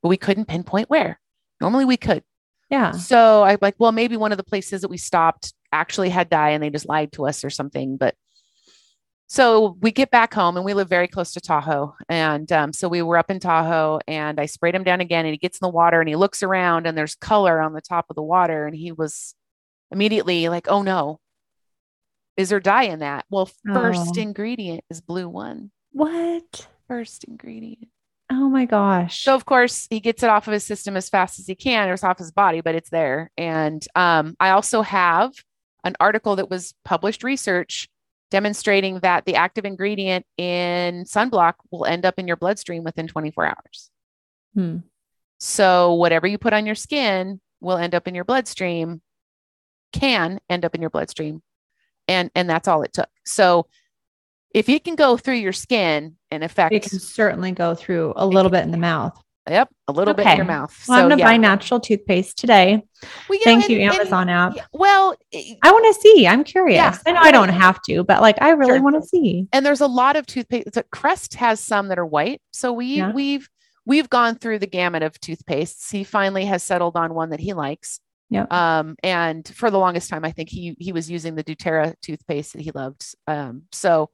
but 0.02 0.10
we 0.10 0.18
couldn't 0.18 0.46
pinpoint 0.46 0.90
where. 0.90 1.20
Normally 1.62 1.86
we 1.86 1.98
could. 1.98 2.24
Yeah. 2.70 2.92
So 2.92 3.44
I'm 3.44 3.58
like, 3.62 3.76
well, 3.80 3.92
maybe 3.92 4.16
one 4.18 4.32
of 4.32 4.38
the 4.38 4.44
places 4.44 4.82
that 4.82 4.90
we 4.90 4.98
stopped 4.98 5.54
actually 5.72 6.10
had 6.10 6.30
dye 6.30 6.50
and 6.52 6.62
they 6.64 6.70
just 6.70 6.88
lied 6.88 7.12
to 7.14 7.26
us 7.28 7.44
or 7.44 7.50
something. 7.50 7.98
But 7.98 8.16
so 9.28 9.78
we 9.82 9.92
get 9.92 10.10
back 10.12 10.34
home 10.34 10.56
and 10.58 10.66
we 10.66 10.74
live 10.74 10.90
very 10.90 11.08
close 11.08 11.34
to 11.34 11.42
Tahoe. 11.42 11.96
And 12.08 12.52
um, 12.52 12.74
so 12.74 12.88
we 12.88 13.02
were 13.02 13.18
up 13.18 13.30
in 13.30 13.40
Tahoe 13.40 14.00
and 14.08 14.40
I 14.40 14.46
sprayed 14.48 14.74
him 14.76 14.84
down 14.84 15.02
again 15.02 15.26
and 15.26 15.34
he 15.34 15.38
gets 15.38 15.60
in 15.60 15.66
the 15.66 15.72
water 15.72 16.00
and 16.00 16.10
he 16.10 16.16
looks 16.16 16.42
around 16.44 16.88
and 16.88 16.98
there's 16.98 17.16
color 17.16 17.62
on 17.62 17.74
the 17.74 17.82
top 17.82 18.06
of 18.10 18.16
the 18.16 18.24
water. 18.24 18.66
And 18.66 18.76
he 18.76 18.92
was 18.92 19.36
immediately 19.92 20.50
like, 20.50 20.68
oh 20.68 20.82
no, 20.82 21.20
is 22.38 22.50
there 22.50 22.60
dye 22.60 22.84
in 22.84 23.00
that? 23.00 23.26
Well, 23.30 23.50
first 23.74 24.14
Oh. 24.18 24.22
ingredient 24.22 24.84
is 24.90 25.02
blue 25.02 25.28
one. 25.30 25.72
What? 25.92 26.68
First 26.88 27.24
ingredient. 27.26 27.90
Oh 28.32 28.48
my 28.50 28.66
gosh. 28.66 29.24
So 29.24 29.34
of 29.34 29.46
course 29.46 29.88
he 29.90 30.00
gets 30.00 30.22
it 30.22 30.30
off 30.30 30.48
of 30.48 30.54
his 30.54 30.64
system 30.64 30.96
as 30.96 31.10
fast 31.10 31.40
as 31.40 31.48
he 31.48 31.56
can, 31.56 31.90
or 31.90 31.94
it's 31.94 32.04
off 32.04 32.20
his 32.20 32.32
body, 32.32 32.62
but 32.62 32.76
it's 32.76 32.90
there. 32.90 33.32
And 33.38 33.86
um, 33.96 34.36
I 34.40 34.52
also 34.52 34.82
have 34.82 35.34
an 35.84 35.96
article 36.00 36.36
that 36.36 36.50
was 36.50 36.74
published 36.86 37.24
research 37.24 37.90
demonstrating 38.30 39.00
that 39.00 39.26
the 39.26 39.36
active 39.36 39.66
ingredient 39.66 40.26
in 40.38 41.04
sunblock 41.06 41.54
will 41.72 41.86
end 41.86 42.06
up 42.06 42.20
in 42.20 42.28
your 42.28 42.38
bloodstream 42.38 42.84
within 42.84 43.08
24 43.08 43.46
hours. 43.46 43.90
Hmm. 44.54 44.78
So 45.40 45.96
whatever 45.96 46.28
you 46.28 46.38
put 46.38 46.54
on 46.54 46.66
your 46.66 46.76
skin 46.76 47.42
will 47.62 47.78
end 47.78 47.96
up 47.96 48.08
in 48.08 48.14
your 48.14 48.26
bloodstream, 48.26 49.02
can 49.92 50.40
end 50.50 50.66
up 50.66 50.76
in 50.76 50.82
your 50.82 50.92
bloodstream. 50.92 51.42
And 52.08 52.30
and 52.36 52.48
that's 52.48 52.68
all 52.68 52.84
it 52.84 52.94
took. 52.94 53.10
So 53.26 53.66
if 54.54 54.70
it 54.70 54.84
can 54.84 54.96
go 54.96 55.18
through 55.18 55.36
your 55.36 55.54
skin 55.54 56.18
and 56.32 56.44
affect 56.44 56.74
it 56.74 56.84
can 56.84 57.00
certainly 57.00 57.52
go 57.52 57.76
through 57.76 58.14
a 58.16 58.26
little 58.26 58.52
bit 58.52 58.64
in 58.64 58.72
the 58.72 58.78
mouth. 58.78 59.20
yep, 59.50 59.68
a 59.88 59.92
little 59.92 60.14
bit 60.14 60.28
in 60.28 60.38
your 60.38 60.46
mouth. 60.46 60.76
Well, 60.88 61.00
I'm 61.00 61.08
going 61.08 61.18
to 61.18 61.24
yeah. 61.24 61.30
buy 61.32 61.38
natural 61.38 61.80
toothpaste 61.80 62.38
today. 62.38 62.84
Well, 63.28 63.40
you 63.40 63.40
know, 63.40 63.44
Thank 63.46 63.64
and- 63.64 63.70
you, 63.72 63.80
and- 63.80 63.94
Amazon 63.96 64.30
app. 64.30 64.54
well, 64.74 65.16
i- 65.34 65.58
want 65.64 65.96
to 65.96 66.00
see. 66.02 66.28
I'm 66.28 66.44
curious. 66.44 66.76
Yeah, 66.76 66.98
I 67.06 67.12
know 67.14 67.20
I 67.22 67.32
don't 67.32 67.50
have 67.50 67.82
to, 67.84 68.04
but 68.04 68.22
like 68.22 68.40
I 68.42 68.52
really 68.52 68.76
Sure. 68.78 68.84
want 68.84 69.02
to 69.02 69.08
see. 69.08 69.48
and 69.52 69.66
there's 69.66 69.82
a 69.82 69.88
lot 69.88 70.16
of 70.18 70.26
toothpaste. 70.28 70.74
so 70.76 70.84
Crest 70.92 71.34
has 71.36 71.60
some 71.60 71.88
that 71.88 71.98
are 71.98 72.06
white. 72.06 72.42
So 72.52 72.72
we 72.74 73.02
we've 73.14 73.50
we've 73.86 74.10
gone 74.10 74.36
through 74.36 74.60
the 74.60 74.68
gamut 74.68 75.02
of 75.02 75.20
toothpastes. 75.20 75.92
He 75.92 76.04
finally 76.04 76.46
has 76.46 76.62
settled 76.62 76.96
on 76.96 77.16
one 77.16 77.32
that 77.32 77.40
he 77.40 77.54
likes. 77.54 78.00
Yeah. 78.30 78.46
Um, 78.52 78.96
and 79.02 79.48
for 79.48 79.72
the 79.72 79.80
longest 79.80 80.12
time, 80.12 80.24
I 80.24 80.32
think 80.32 80.50
he 80.50 80.76
he 80.80 80.92
was 80.92 81.10
using 81.10 81.34
the 81.34 81.44
doTERRA 81.44 81.96
toothpaste 82.04 82.54
that 82.54 82.62
he 82.62 82.70
loved. 82.70 83.04
Um, 83.26 83.64
so 83.72 84.12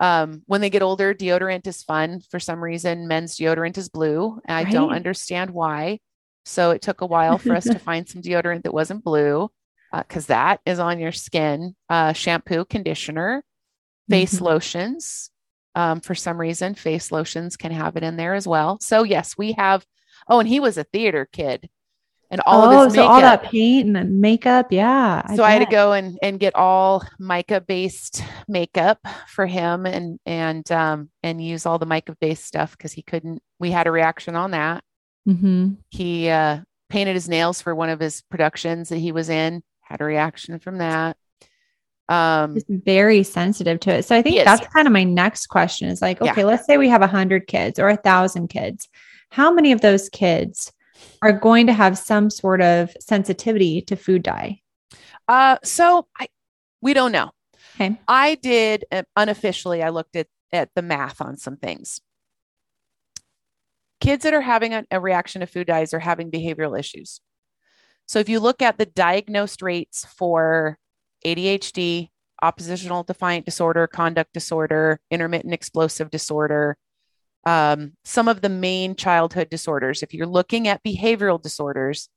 um, 0.00 0.42
when 0.46 0.60
they 0.60 0.70
get 0.70 0.82
older, 0.82 1.14
deodorant 1.14 1.66
is 1.66 1.82
fun. 1.82 2.20
For 2.30 2.38
some 2.38 2.62
reason, 2.62 3.08
men's 3.08 3.36
deodorant 3.36 3.78
is 3.78 3.88
blue. 3.88 4.40
I 4.46 4.64
don't 4.64 4.92
understand 4.92 5.50
why. 5.50 6.00
So 6.44 6.70
it 6.70 6.82
took 6.82 7.00
a 7.00 7.06
while 7.06 7.38
for 7.38 7.54
us 7.54 7.64
to 7.64 7.78
find 7.88 8.08
some 8.08 8.22
deodorant 8.22 8.62
that 8.64 8.74
wasn't 8.74 9.04
blue, 9.04 9.50
because 9.92 10.26
that 10.26 10.60
is 10.66 10.78
on 10.78 10.98
your 10.98 11.12
skin. 11.12 11.74
Uh, 11.88 12.12
shampoo, 12.12 12.64
conditioner, 12.64 13.42
face 14.10 14.34
Mhm. 14.38 14.42
lotions. 14.42 15.30
Um, 15.74 16.00
for 16.00 16.14
some 16.14 16.38
reason, 16.40 16.74
face 16.74 17.10
lotions 17.12 17.56
can 17.56 17.72
have 17.72 17.96
it 17.96 18.02
in 18.02 18.16
there 18.16 18.34
as 18.34 18.46
well. 18.46 18.78
So 18.80 19.02
yes, 19.02 19.36
we 19.36 19.52
have. 19.52 19.84
Oh, 20.28 20.38
and 20.40 20.48
he 20.48 20.58
was 20.60 20.76
a 20.78 20.84
theater 20.84 21.28
kid, 21.30 21.68
and 22.30 22.40
all 22.46 22.64
oh, 22.64 22.80
of 22.80 22.84
his 22.86 22.94
so 22.94 23.00
makeup. 23.00 23.10
all 23.12 23.20
that 23.20 23.42
paint 23.44 23.86
and 23.86 23.96
the 23.96 24.04
makeup. 24.04 24.66
Yeah. 24.70 25.26
so 25.34 25.44
I 25.44 25.52
had 25.52 25.64
to 25.64 25.70
go 25.70 25.92
and 25.92 26.18
and 26.22 26.40
get 26.40 26.54
all 26.54 27.04
mica 27.18 27.60
based 27.60 28.22
makeup 28.48 28.98
for 29.28 29.46
him 29.46 29.86
and 29.86 30.18
and 30.26 30.70
um 30.72 31.10
and 31.22 31.42
use 31.42 31.66
all 31.66 31.78
the 31.78 31.86
mica 31.86 32.16
based 32.20 32.44
stuff 32.44 32.72
because 32.72 32.92
he 32.92 33.02
couldn't. 33.02 33.42
We 33.58 33.70
had 33.70 33.86
a 33.86 33.90
reaction 33.92 34.36
on 34.36 34.52
that. 34.52 34.82
Mhm. 35.28 35.78
He 35.90 36.28
uh, 36.28 36.60
painted 36.88 37.14
his 37.14 37.28
nails 37.28 37.60
for 37.60 37.74
one 37.74 37.88
of 37.88 38.00
his 38.00 38.22
productions 38.30 38.90
that 38.90 38.98
he 38.98 39.12
was 39.12 39.28
in. 39.28 39.62
Had 39.80 40.00
a 40.00 40.04
reaction 40.04 40.58
from 40.58 40.78
that. 40.78 41.16
Um, 42.08 42.54
Just 42.54 42.66
very 42.68 43.22
sensitive 43.24 43.80
to 43.80 43.90
it. 43.94 44.04
So 44.04 44.14
I 44.14 44.22
think 44.22 44.36
is, 44.36 44.44
that's 44.44 44.66
kind 44.68 44.86
of 44.86 44.92
my 44.92 45.02
next 45.02 45.46
question 45.46 45.88
is 45.88 46.00
like, 46.00 46.18
Yeah. 46.20 46.32
okay, 46.32 46.44
let's 46.44 46.66
say 46.66 46.76
we 46.76 46.88
have 46.88 47.02
a 47.02 47.08
hundred 47.08 47.48
kids 47.48 47.78
or 47.78 47.88
a 47.88 47.96
thousand 47.96 48.48
kids. 48.48 48.88
How 49.30 49.52
many 49.52 49.72
of 49.72 49.80
those 49.80 50.08
kids 50.08 50.72
are 51.26 51.32
going 51.32 51.66
to 51.66 51.72
have 51.72 51.98
some 51.98 52.30
sort 52.30 52.62
of 52.62 52.90
sensitivity 53.00 53.80
to 53.82 53.96
food 53.96 54.22
dye? 54.22 54.60
Uh, 55.28 55.58
so 55.64 56.06
I 56.18 56.28
we 56.80 56.94
don't 56.94 57.12
know. 57.12 57.30
Okay. 57.74 57.98
I 58.06 58.36
did 58.36 58.84
uh, 58.92 59.02
unofficially. 59.16 59.82
I 59.82 59.90
looked 59.90 60.16
at 60.16 60.28
at 60.52 60.70
the 60.74 60.82
math 60.82 61.20
on 61.20 61.36
some 61.36 61.56
things. 61.56 62.00
Kids 64.00 64.22
that 64.24 64.34
are 64.34 64.42
having 64.42 64.74
a, 64.74 64.84
a 64.90 65.00
reaction 65.00 65.40
to 65.40 65.46
food 65.46 65.66
dyes 65.66 65.92
are 65.92 65.98
having 65.98 66.30
behavioral 66.30 66.78
issues. 66.78 67.20
So 68.06 68.20
if 68.20 68.28
you 68.28 68.38
look 68.38 68.62
at 68.62 68.78
the 68.78 68.86
diagnosed 68.86 69.62
rates 69.62 70.04
for 70.04 70.78
ADHD, 71.24 72.10
oppositional 72.40 73.02
defiant 73.02 73.46
disorder, 73.46 73.86
conduct 73.86 74.32
disorder, 74.32 75.00
intermittent 75.10 75.52
explosive 75.52 76.10
disorder, 76.10 76.76
um, 77.46 77.92
some 78.04 78.26
of 78.26 78.42
the 78.42 78.48
main 78.48 78.96
childhood 78.96 79.48
disorders. 79.48 80.02
If 80.02 80.12
you're 80.12 80.26
looking 80.26 80.66
at 80.66 80.82
behavioral 80.82 81.40
disorders, 81.40 82.08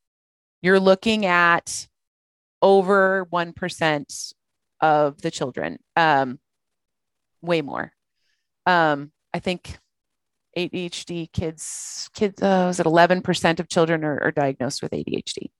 you're 0.61 0.79
looking 0.79 1.25
at 1.27 1.87
over 2.61 3.27
1% 3.31 4.33
of 4.81 5.21
the 5.21 5.31
children, 5.31 5.77
um, 5.95 6.39
way 7.41 7.61
more. 7.61 7.93
Um, 8.65 9.11
I 9.31 9.39
think 9.39 9.77
ADHD 10.57 11.31
kids, 11.31 12.09
kids, 12.15 12.41
uh, 12.41 12.65
was 12.67 12.79
it 12.79 12.87
11% 12.87 13.59
of 13.59 13.69
children 13.69 14.03
are, 14.03 14.19
are 14.21 14.31
diagnosed 14.31 14.81
with 14.81 14.91
ADHD. 14.91 15.51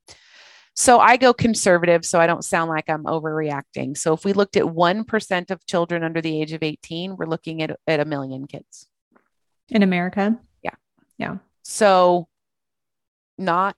So 0.76 1.00
I 1.00 1.18
go 1.18 1.34
conservative 1.34 2.06
so 2.06 2.20
I 2.20 2.28
don't 2.28 2.44
sound 2.44 2.70
like 2.70 2.90
I'm 2.90 3.04
overreacting. 3.04 3.98
So 3.98 4.14
if 4.14 4.26
we 4.26 4.34
looked 4.34 4.58
at 4.58 4.64
1% 4.64 5.52
of 5.52 5.66
children 5.68 6.04
under 6.04 6.22
the 6.22 6.42
age 6.42 6.54
of 6.54 6.64
18, 6.64 7.18
we're 7.18 7.26
looking 7.26 7.62
at, 7.62 7.78
at 7.86 8.00
a 8.00 8.06
million 8.06 8.48
kids 8.48 8.89
in 9.70 9.84
America. 9.84 10.40
Yeah. 10.64 10.76
Yeah. 11.18 11.38
So 11.64 12.28
not 13.38 13.76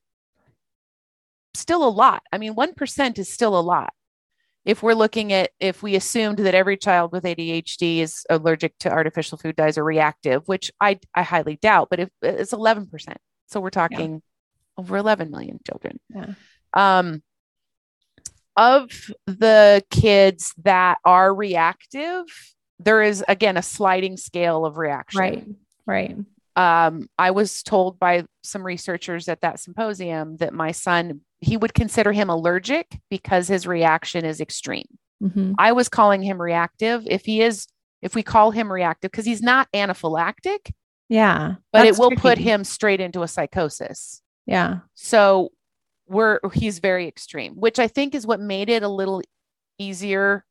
still 1.53 1.87
a 1.87 1.89
lot. 1.89 2.23
I 2.31 2.37
mean, 2.37 2.55
1% 2.55 3.19
is 3.19 3.31
still 3.31 3.57
a 3.57 3.61
lot. 3.61 3.93
If 4.63 4.83
we're 4.83 4.93
looking 4.93 5.33
at, 5.33 5.49
if 5.59 5.81
we 5.81 5.95
assumed 5.95 6.37
that 6.39 6.53
every 6.53 6.77
child 6.77 7.11
with 7.11 7.23
ADHD 7.23 7.97
is 7.97 8.25
allergic 8.29 8.77
to 8.79 8.91
artificial 8.91 9.37
food 9.37 9.55
dyes 9.55 9.77
or 9.77 9.83
reactive, 9.83 10.43
which 10.47 10.71
I, 10.79 10.99
I 11.15 11.23
highly 11.23 11.57
doubt, 11.57 11.89
but 11.89 11.99
if 11.99 12.09
it's 12.21 12.51
11%. 12.51 13.15
So 13.47 13.59
we're 13.59 13.71
talking 13.71 14.13
yeah. 14.13 14.19
over 14.77 14.97
11 14.97 15.31
million 15.31 15.59
children. 15.65 15.99
Yeah. 16.13 16.33
Um, 16.73 17.23
of 18.55 18.91
the 19.25 19.83
kids 19.89 20.53
that 20.63 20.99
are 21.05 21.33
reactive, 21.33 22.25
there 22.79 23.01
is 23.01 23.23
again 23.27 23.57
a 23.57 23.61
sliding 23.61 24.17
scale 24.17 24.65
of 24.65 24.77
reaction. 24.77 25.19
Right. 25.19 25.47
Right. 25.85 26.15
Um, 26.55 27.07
I 27.17 27.31
was 27.31 27.63
told 27.63 27.97
by 27.99 28.25
some 28.43 28.63
researchers 28.63 29.29
at 29.29 29.41
that 29.41 29.59
symposium 29.59 30.37
that 30.37 30.53
my 30.53 30.71
son, 30.71 31.21
he 31.39 31.57
would 31.57 31.73
consider 31.73 32.11
him 32.11 32.29
allergic 32.29 32.99
because 33.09 33.47
his 33.47 33.65
reaction 33.65 34.25
is 34.25 34.41
extreme. 34.41 34.87
Mm-hmm. 35.23 35.53
I 35.57 35.71
was 35.71 35.87
calling 35.87 36.21
him 36.21 36.41
reactive. 36.41 37.03
If 37.07 37.25
he 37.25 37.41
is, 37.41 37.67
if 38.01 38.15
we 38.15 38.23
call 38.23 38.51
him 38.51 38.71
reactive, 38.71 39.11
because 39.11 39.25
he's 39.25 39.41
not 39.41 39.71
anaphylactic. 39.73 40.71
Yeah. 41.07 41.55
But 41.71 41.85
it 41.85 41.97
will 41.97 42.09
tricky. 42.09 42.21
put 42.21 42.37
him 42.37 42.63
straight 42.63 42.99
into 42.99 43.21
a 43.21 43.27
psychosis. 43.27 44.21
Yeah. 44.45 44.79
So 44.93 45.51
we're, 46.07 46.39
he's 46.53 46.79
very 46.79 47.07
extreme, 47.07 47.55
which 47.55 47.79
I 47.79 47.87
think 47.87 48.15
is 48.15 48.27
what 48.27 48.39
made 48.39 48.69
it 48.69 48.83
a 48.83 48.89
little 48.89 49.21
easier 49.77 50.43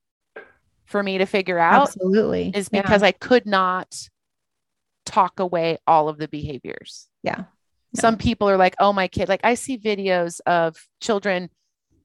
for 0.86 1.02
me 1.02 1.18
to 1.18 1.26
figure 1.26 1.58
out. 1.58 1.88
Absolutely. 1.88 2.52
Is 2.54 2.68
because 2.68 3.02
yeah. 3.02 3.08
I 3.08 3.12
could 3.12 3.46
not 3.46 4.08
talk 5.10 5.40
away 5.40 5.78
all 5.86 6.08
of 6.08 6.18
the 6.18 6.28
behaviors. 6.28 7.08
Yeah. 7.22 7.44
Some 7.96 8.16
people 8.16 8.48
are 8.48 8.56
like, 8.56 8.76
oh, 8.78 8.92
my 8.92 9.08
kid, 9.08 9.28
like 9.28 9.40
I 9.42 9.54
see 9.54 9.76
videos 9.76 10.40
of 10.46 10.76
children 11.00 11.50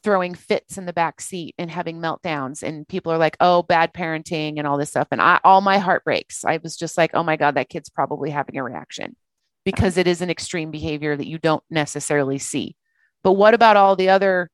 throwing 0.03 0.33
fits 0.33 0.79
in 0.79 0.87
the 0.87 0.93
back 0.93 1.21
seat 1.21 1.53
and 1.59 1.69
having 1.69 1.99
meltdowns. 1.99 2.63
And 2.63 2.87
people 2.87 3.11
are 3.11 3.19
like, 3.19 3.37
oh, 3.39 3.61
bad 3.61 3.93
parenting 3.93 4.57
and 4.57 4.65
all 4.65 4.79
this 4.79 4.89
stuff. 4.89 5.07
And 5.11 5.21
I, 5.21 5.39
all 5.43 5.61
my 5.61 5.77
heart 5.77 6.03
breaks. 6.03 6.43
I 6.43 6.57
was 6.57 6.75
just 6.75 6.97
like, 6.97 7.11
oh 7.13 7.23
my 7.23 7.37
God, 7.37 7.55
that 7.55 7.69
kid's 7.69 7.89
probably 7.89 8.31
having 8.31 8.57
a 8.57 8.63
reaction 8.63 9.15
because 9.63 9.97
it 9.97 10.07
is 10.07 10.21
an 10.21 10.31
extreme 10.31 10.71
behavior 10.71 11.15
that 11.15 11.27
you 11.27 11.37
don't 11.37 11.63
necessarily 11.69 12.39
see. 12.39 12.75
But 13.23 13.33
what 13.33 13.53
about 13.53 13.77
all 13.77 13.95
the 13.95 14.09
other 14.09 14.49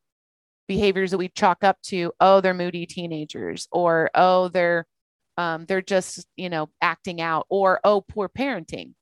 behaviors 0.68 1.12
that 1.12 1.18
we 1.18 1.30
chalk 1.30 1.64
up 1.64 1.78
to, 1.84 2.12
oh, 2.20 2.42
they're 2.42 2.54
moody 2.54 2.86
teenagers 2.86 3.68
or, 3.72 4.10
oh, 4.16 4.50
they're 4.50 4.86
um, 5.38 5.66
they're 5.66 5.82
just 5.82 6.26
you 6.36 6.50
know 6.50 6.70
acting 6.82 7.22
out 7.22 7.46
or 7.50 7.80
oh 7.84 8.02
poor 8.02 8.30
parenting. 8.30 8.94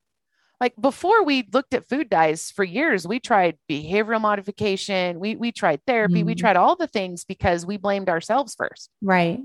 Like 0.59 0.73
before 0.79 1.23
we 1.23 1.47
looked 1.53 1.73
at 1.73 1.87
food 1.87 2.09
dyes 2.09 2.51
for 2.51 2.65
years 2.65 3.07
we 3.07 3.19
tried 3.19 3.57
behavioral 3.69 4.19
modification 4.19 5.19
we 5.19 5.35
we 5.35 5.53
tried 5.53 5.79
therapy 5.87 6.15
mm 6.21 6.25
we 6.25 6.33
mm-hmm. 6.33 6.39
tried 6.39 6.57
all 6.57 6.75
the 6.75 6.87
things 6.87 7.23
because 7.23 7.65
we 7.65 7.77
blamed 7.77 8.09
ourselves 8.09 8.55
first. 8.55 8.89
Right. 9.01 9.39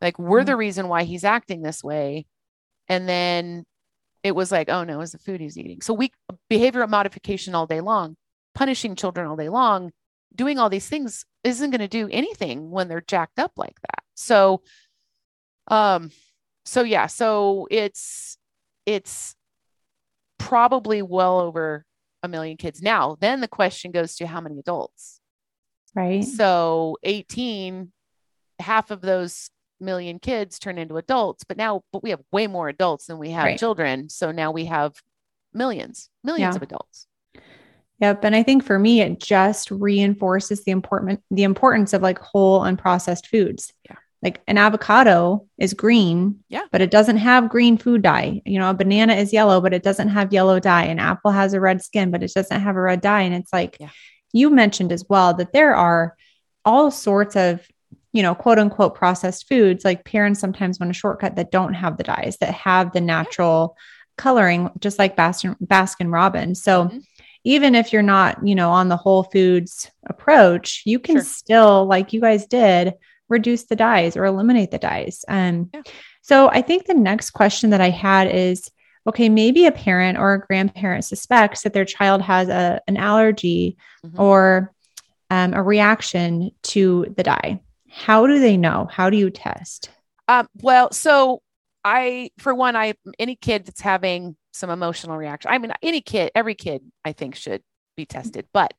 Like 0.00 0.18
we're 0.18 0.42
mm. 0.42 0.46
the 0.46 0.56
reason 0.56 0.88
why 0.88 1.02
he's 1.02 1.24
acting 1.24 1.62
this 1.62 1.82
way. 1.82 2.26
And 2.88 3.08
then 3.08 3.64
it 4.22 4.36
was 4.36 4.52
like 4.52 4.68
oh 4.68 4.84
no 4.84 5.00
it's 5.00 5.12
the 5.12 5.18
food 5.18 5.40
he's 5.40 5.58
eating. 5.58 5.80
So 5.80 5.94
we 5.94 6.12
behavioral 6.48 6.88
modification 6.88 7.54
all 7.54 7.66
day 7.66 7.80
long 7.80 8.16
punishing 8.54 8.96
children 8.96 9.26
all 9.26 9.36
day 9.36 9.50
long 9.50 9.92
doing 10.34 10.58
all 10.58 10.70
these 10.70 10.88
things 10.88 11.24
isn't 11.44 11.70
going 11.70 11.80
to 11.80 11.88
do 11.88 12.08
anything 12.10 12.70
when 12.70 12.88
they're 12.88 13.00
jacked 13.00 13.38
up 13.38 13.52
like 13.56 13.78
that. 13.82 14.02
So 14.14 14.62
um, 15.68 16.10
so 16.64 16.82
yeah, 16.82 17.06
so 17.06 17.66
it's 17.70 18.38
it's 18.84 19.34
probably 20.38 21.02
well 21.02 21.40
over 21.40 21.84
a 22.22 22.28
million 22.28 22.56
kids 22.56 22.82
now. 22.82 23.16
Then 23.20 23.40
the 23.40 23.48
question 23.48 23.90
goes 23.90 24.16
to 24.16 24.26
how 24.26 24.40
many 24.40 24.58
adults? 24.58 25.20
Right. 25.94 26.24
So 26.24 26.98
18, 27.02 27.92
half 28.58 28.90
of 28.90 29.00
those 29.00 29.48
million 29.80 30.18
kids 30.18 30.58
turn 30.58 30.78
into 30.78 30.96
adults, 30.96 31.44
but 31.44 31.56
now 31.56 31.82
but 31.92 32.02
we 32.02 32.10
have 32.10 32.20
way 32.32 32.46
more 32.46 32.68
adults 32.68 33.06
than 33.06 33.18
we 33.18 33.30
have 33.30 33.44
right. 33.44 33.58
children. 33.58 34.08
So 34.08 34.32
now 34.32 34.50
we 34.50 34.66
have 34.66 34.94
millions, 35.52 36.10
millions 36.22 36.54
yeah. 36.54 36.56
of 36.56 36.62
adults. 36.62 37.06
Yep. 38.00 38.24
And 38.24 38.36
I 38.36 38.42
think 38.42 38.62
for 38.62 38.78
me, 38.78 39.00
it 39.00 39.20
just 39.20 39.70
reinforces 39.70 40.64
the 40.64 40.70
important 40.70 41.22
the 41.30 41.44
importance 41.44 41.92
of 41.92 42.02
like 42.02 42.18
whole 42.18 42.60
unprocessed 42.60 43.26
foods. 43.26 43.72
Yeah 43.88 43.96
like 44.26 44.42
an 44.48 44.58
avocado 44.58 45.46
is 45.56 45.72
green, 45.72 46.40
yeah, 46.48 46.64
but 46.72 46.80
it 46.80 46.90
doesn't 46.90 47.18
have 47.18 47.48
green 47.48 47.78
food 47.78 48.02
dye. 48.02 48.42
You 48.44 48.58
know, 48.58 48.68
a 48.68 48.74
banana 48.74 49.14
is 49.14 49.32
yellow, 49.32 49.60
but 49.60 49.72
it 49.72 49.84
doesn't 49.84 50.08
have 50.08 50.32
yellow 50.32 50.58
dye. 50.58 50.86
An 50.86 50.98
apple 50.98 51.30
has 51.30 51.54
a 51.54 51.60
red 51.60 51.80
skin, 51.80 52.10
but 52.10 52.24
it 52.24 52.34
doesn't 52.34 52.60
have 52.60 52.74
a 52.74 52.80
red 52.80 53.00
dye. 53.00 53.20
And 53.22 53.36
it's 53.36 53.52
like 53.52 53.76
yeah. 53.78 53.90
you 54.32 54.50
mentioned 54.50 54.90
as 54.90 55.04
well 55.08 55.32
that 55.34 55.52
there 55.52 55.76
are 55.76 56.16
all 56.64 56.90
sorts 56.90 57.36
of, 57.36 57.64
you 58.12 58.24
know, 58.24 58.34
quote 58.34 58.58
unquote 58.58 58.96
processed 58.96 59.48
foods. 59.48 59.84
Like 59.84 60.04
parents 60.04 60.40
sometimes 60.40 60.80
want 60.80 60.90
a 60.90 60.94
shortcut 60.94 61.36
that 61.36 61.52
don't 61.52 61.74
have 61.74 61.96
the 61.96 62.02
dyes, 62.02 62.36
that 62.38 62.52
have 62.52 62.92
the 62.92 63.00
natural 63.00 63.76
coloring, 64.18 64.70
just 64.80 64.98
like 64.98 65.16
Baskin, 65.16 65.54
Baskin 65.64 66.12
Robbins. 66.12 66.64
So 66.64 66.86
mm-hmm 66.86 66.98
even 67.46 67.76
if 67.76 67.92
you're 67.92 68.02
not, 68.02 68.44
you 68.44 68.56
know, 68.56 68.72
on 68.72 68.88
the 68.88 68.96
whole 68.96 69.22
foods 69.22 69.88
approach, 70.04 70.82
you 70.84 70.98
can 70.98 71.14
sure. 71.14 71.22
still, 71.22 71.86
like 71.86 72.12
you 72.12 72.20
guys 72.20 72.44
did, 72.48 72.94
reduce 73.28 73.64
the 73.64 73.76
dyes 73.76 74.16
or 74.16 74.24
eliminate 74.24 74.70
the 74.70 74.78
dyes. 74.78 75.24
Um, 75.28 75.70
yeah. 75.72 75.82
So 76.22 76.48
I 76.48 76.62
think 76.62 76.86
the 76.86 76.94
next 76.94 77.30
question 77.30 77.70
that 77.70 77.80
I 77.80 77.90
had 77.90 78.28
is 78.28 78.70
okay, 79.06 79.28
maybe 79.28 79.66
a 79.66 79.72
parent 79.72 80.18
or 80.18 80.34
a 80.34 80.40
grandparent 80.40 81.04
suspects 81.04 81.62
that 81.62 81.72
their 81.72 81.84
child 81.84 82.22
has 82.22 82.48
a, 82.48 82.80
an 82.88 82.96
allergy 82.96 83.76
mm-hmm. 84.04 84.20
or 84.20 84.72
um, 85.30 85.54
a 85.54 85.62
reaction 85.62 86.50
to 86.62 87.06
the 87.16 87.22
dye. 87.22 87.60
How 87.88 88.26
do 88.26 88.40
they 88.40 88.56
know? 88.56 88.88
How 88.90 89.08
do 89.10 89.16
you 89.16 89.30
test? 89.30 89.90
Um, 90.28 90.48
well, 90.60 90.92
so 90.92 91.40
I, 91.84 92.30
for 92.38 92.54
one, 92.54 92.74
I 92.74 92.94
any 93.18 93.36
kid 93.36 93.64
that's 93.64 93.80
having 93.80 94.36
some 94.52 94.70
emotional 94.70 95.16
reaction. 95.16 95.50
I 95.50 95.58
mean, 95.58 95.72
any 95.82 96.00
kid, 96.00 96.32
every 96.34 96.54
kid, 96.54 96.82
I 97.04 97.12
think 97.12 97.36
should 97.36 97.62
be 97.96 98.06
tested. 98.06 98.46
But 98.52 98.74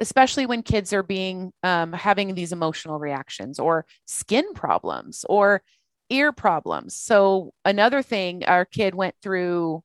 especially 0.00 0.46
when 0.46 0.62
kids 0.62 0.92
are 0.92 1.02
being 1.02 1.52
um, 1.62 1.92
having 1.92 2.34
these 2.34 2.52
emotional 2.52 2.98
reactions 2.98 3.58
or 3.58 3.86
skin 4.06 4.52
problems 4.54 5.24
or 5.28 5.62
ear 6.10 6.32
problems. 6.32 6.96
So 6.96 7.52
another 7.64 8.02
thing, 8.02 8.44
our 8.44 8.64
kid 8.64 8.94
went 8.94 9.14
through. 9.22 9.82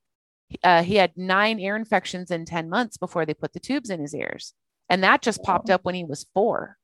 Uh, 0.64 0.82
he 0.84 0.96
had 0.96 1.12
nine 1.16 1.60
ear 1.60 1.76
infections 1.76 2.32
in 2.32 2.46
10 2.46 2.70
months 2.70 2.98
before 2.98 3.26
they 3.26 3.34
put 3.34 3.54
the 3.54 3.60
tubes 3.60 3.90
in 3.90 4.00
his 4.00 4.16
ears. 4.16 4.54
And 4.90 5.04
that 5.04 5.22
just 5.22 5.44
popped 5.44 5.70
up 5.70 5.86
when 5.86 5.94
he 5.94 6.04
was 6.04 6.26
four. 6.34 6.78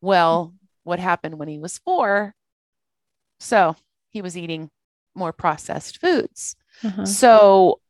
Well, 0.00 0.54
what 0.82 0.98
happened 0.98 1.38
when 1.38 1.46
he 1.46 1.58
was 1.58 1.78
four? 1.78 2.34
So 3.38 3.76
he 4.10 4.20
was 4.20 4.36
eating 4.36 4.68
more 5.14 5.32
processed 5.32 6.00
foods. 6.00 6.56
Uh-huh. 6.82 7.06
So 7.06 7.80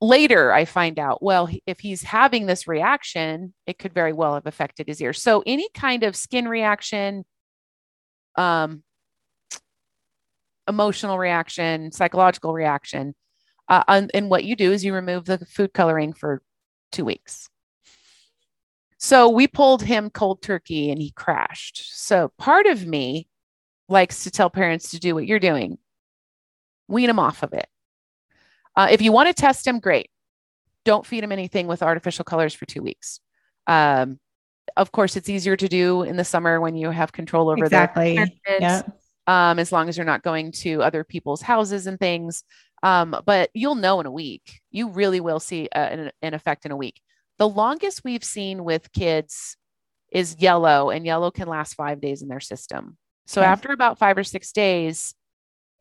later 0.00 0.52
I 0.52 0.64
find 0.64 0.98
out, 0.98 1.22
well, 1.22 1.48
if 1.66 1.80
he's 1.80 2.02
having 2.02 2.46
this 2.46 2.66
reaction, 2.66 3.54
it 3.66 3.78
could 3.78 3.92
very 3.92 4.12
well 4.12 4.34
have 4.34 4.46
affected 4.46 4.88
his 4.88 5.00
ear. 5.00 5.12
So 5.12 5.42
any 5.46 5.68
kind 5.74 6.02
of 6.02 6.16
skin 6.16 6.48
reaction, 6.48 7.24
um, 8.36 8.82
emotional 10.68 11.18
reaction, 11.18 11.92
psychological 11.92 12.52
reaction, 12.52 13.14
uh, 13.68 13.84
and, 13.88 14.10
and 14.14 14.30
what 14.30 14.44
you 14.44 14.56
do 14.56 14.72
is 14.72 14.84
you 14.84 14.94
remove 14.94 15.24
the 15.24 15.38
food 15.38 15.72
coloring 15.72 16.12
for 16.12 16.42
two 16.90 17.04
weeks. 17.04 17.48
So 18.98 19.28
we 19.28 19.48
pulled 19.48 19.82
him 19.82 20.10
cold 20.10 20.42
turkey 20.42 20.90
and 20.90 21.00
he 21.00 21.10
crashed. 21.10 21.98
So 21.98 22.32
part 22.38 22.66
of 22.66 22.86
me 22.86 23.28
likes 23.88 24.24
to 24.24 24.30
tell 24.30 24.50
parents 24.50 24.90
to 24.92 25.00
do 25.00 25.14
what 25.14 25.26
you're 25.26 25.40
doing 25.40 25.78
wean 26.88 27.06
them 27.06 27.18
off 27.18 27.42
of 27.42 27.52
it. 27.52 27.66
Uh, 28.76 28.88
if 28.90 29.02
you 29.02 29.12
want 29.12 29.28
to 29.28 29.34
test 29.34 29.64
them, 29.64 29.80
great. 29.80 30.08
Don't 30.84 31.06
feed 31.06 31.22
them 31.22 31.32
anything 31.32 31.66
with 31.66 31.82
artificial 31.82 32.24
colors 32.24 32.54
for 32.54 32.66
two 32.66 32.82
weeks. 32.82 33.20
Um, 33.66 34.18
of 34.76 34.92
course, 34.92 35.16
it's 35.16 35.28
easier 35.28 35.56
to 35.56 35.68
do 35.68 36.02
in 36.02 36.16
the 36.16 36.24
summer 36.24 36.60
when 36.60 36.74
you 36.74 36.90
have 36.90 37.12
control 37.12 37.50
over 37.50 37.64
exactly. 37.64 38.18
Yeah. 38.48 38.82
Um, 39.26 39.58
as 39.58 39.70
long 39.70 39.88
as 39.88 39.96
you're 39.96 40.06
not 40.06 40.22
going 40.22 40.50
to 40.52 40.82
other 40.82 41.04
people's 41.04 41.42
houses 41.42 41.86
and 41.86 41.98
things. 41.98 42.42
Um, 42.82 43.16
but 43.24 43.50
you'll 43.54 43.76
know 43.76 44.00
in 44.00 44.06
a 44.06 44.10
week. 44.10 44.60
You 44.72 44.88
really 44.88 45.20
will 45.20 45.38
see 45.38 45.68
uh, 45.74 45.78
an, 45.78 46.10
an 46.22 46.34
effect 46.34 46.66
in 46.66 46.72
a 46.72 46.76
week. 46.76 47.00
The 47.38 47.48
longest 47.48 48.02
we've 48.04 48.24
seen 48.24 48.64
with 48.64 48.92
kids 48.92 49.56
is 50.10 50.36
yellow, 50.38 50.90
and 50.90 51.06
yellow 51.06 51.30
can 51.30 51.48
last 51.48 51.74
five 51.74 52.00
days 52.00 52.22
in 52.22 52.28
their 52.28 52.40
system. 52.40 52.96
So 53.26 53.40
okay. 53.40 53.48
after 53.48 53.72
about 53.72 53.98
five 53.98 54.18
or 54.18 54.24
six 54.24 54.52
days, 54.52 55.14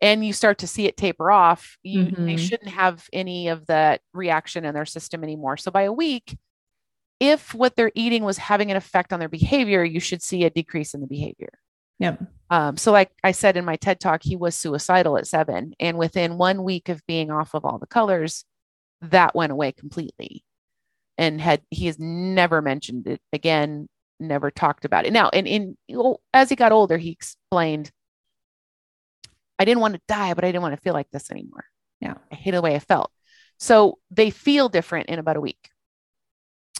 and 0.01 0.25
you 0.25 0.33
start 0.33 0.57
to 0.59 0.67
see 0.67 0.87
it 0.87 0.97
taper 0.97 1.31
off, 1.31 1.77
you 1.83 2.05
mm-hmm. 2.05 2.25
they 2.25 2.37
shouldn't 2.37 2.71
have 2.71 3.07
any 3.13 3.47
of 3.49 3.67
that 3.67 4.01
reaction 4.13 4.65
in 4.65 4.73
their 4.73 4.85
system 4.85 5.23
anymore. 5.23 5.57
So 5.57 5.71
by 5.71 5.83
a 5.83 5.93
week, 5.93 6.37
if 7.19 7.53
what 7.53 7.75
they're 7.75 7.91
eating 7.93 8.23
was 8.23 8.39
having 8.39 8.71
an 8.71 8.77
effect 8.77 9.13
on 9.13 9.19
their 9.19 9.29
behavior, 9.29 9.83
you 9.83 9.99
should 9.99 10.23
see 10.23 10.43
a 10.43 10.49
decrease 10.49 10.95
in 10.95 11.01
the 11.01 11.07
behavior. 11.07 11.51
Yep. 11.99 12.23
Um, 12.49 12.77
so, 12.77 12.91
like 12.91 13.11
I 13.23 13.31
said 13.31 13.57
in 13.57 13.63
my 13.63 13.75
TED 13.75 13.99
talk, 13.99 14.23
he 14.23 14.35
was 14.35 14.55
suicidal 14.55 15.17
at 15.17 15.27
seven. 15.27 15.75
And 15.79 15.99
within 15.99 16.39
one 16.39 16.63
week 16.63 16.89
of 16.89 17.05
being 17.05 17.29
off 17.29 17.53
of 17.53 17.63
all 17.63 17.77
the 17.77 17.85
colors, 17.85 18.43
that 19.01 19.35
went 19.35 19.51
away 19.51 19.71
completely. 19.71 20.43
And 21.19 21.39
had 21.39 21.61
he 21.69 21.85
has 21.85 21.99
never 21.99 22.59
mentioned 22.59 23.05
it 23.05 23.21
again, 23.31 23.87
never 24.19 24.49
talked 24.49 24.83
about 24.83 25.05
it. 25.05 25.13
Now, 25.13 25.29
and 25.29 25.47
in 25.47 25.77
as 26.33 26.49
he 26.49 26.55
got 26.55 26.71
older, 26.71 26.97
he 26.97 27.11
explained, 27.11 27.91
I 29.61 29.65
didn't 29.65 29.81
want 29.81 29.93
to 29.93 30.01
die, 30.07 30.33
but 30.33 30.43
I 30.43 30.47
didn't 30.47 30.63
want 30.63 30.73
to 30.73 30.81
feel 30.81 30.95
like 30.95 31.11
this 31.11 31.29
anymore. 31.29 31.65
Yeah. 31.99 32.15
I 32.31 32.35
hated 32.35 32.57
the 32.57 32.61
way 32.63 32.73
I 32.73 32.79
felt. 32.79 33.11
So 33.59 33.99
they 34.09 34.31
feel 34.31 34.69
different 34.69 35.09
in 35.09 35.19
about 35.19 35.37
a 35.37 35.41
week. 35.41 35.69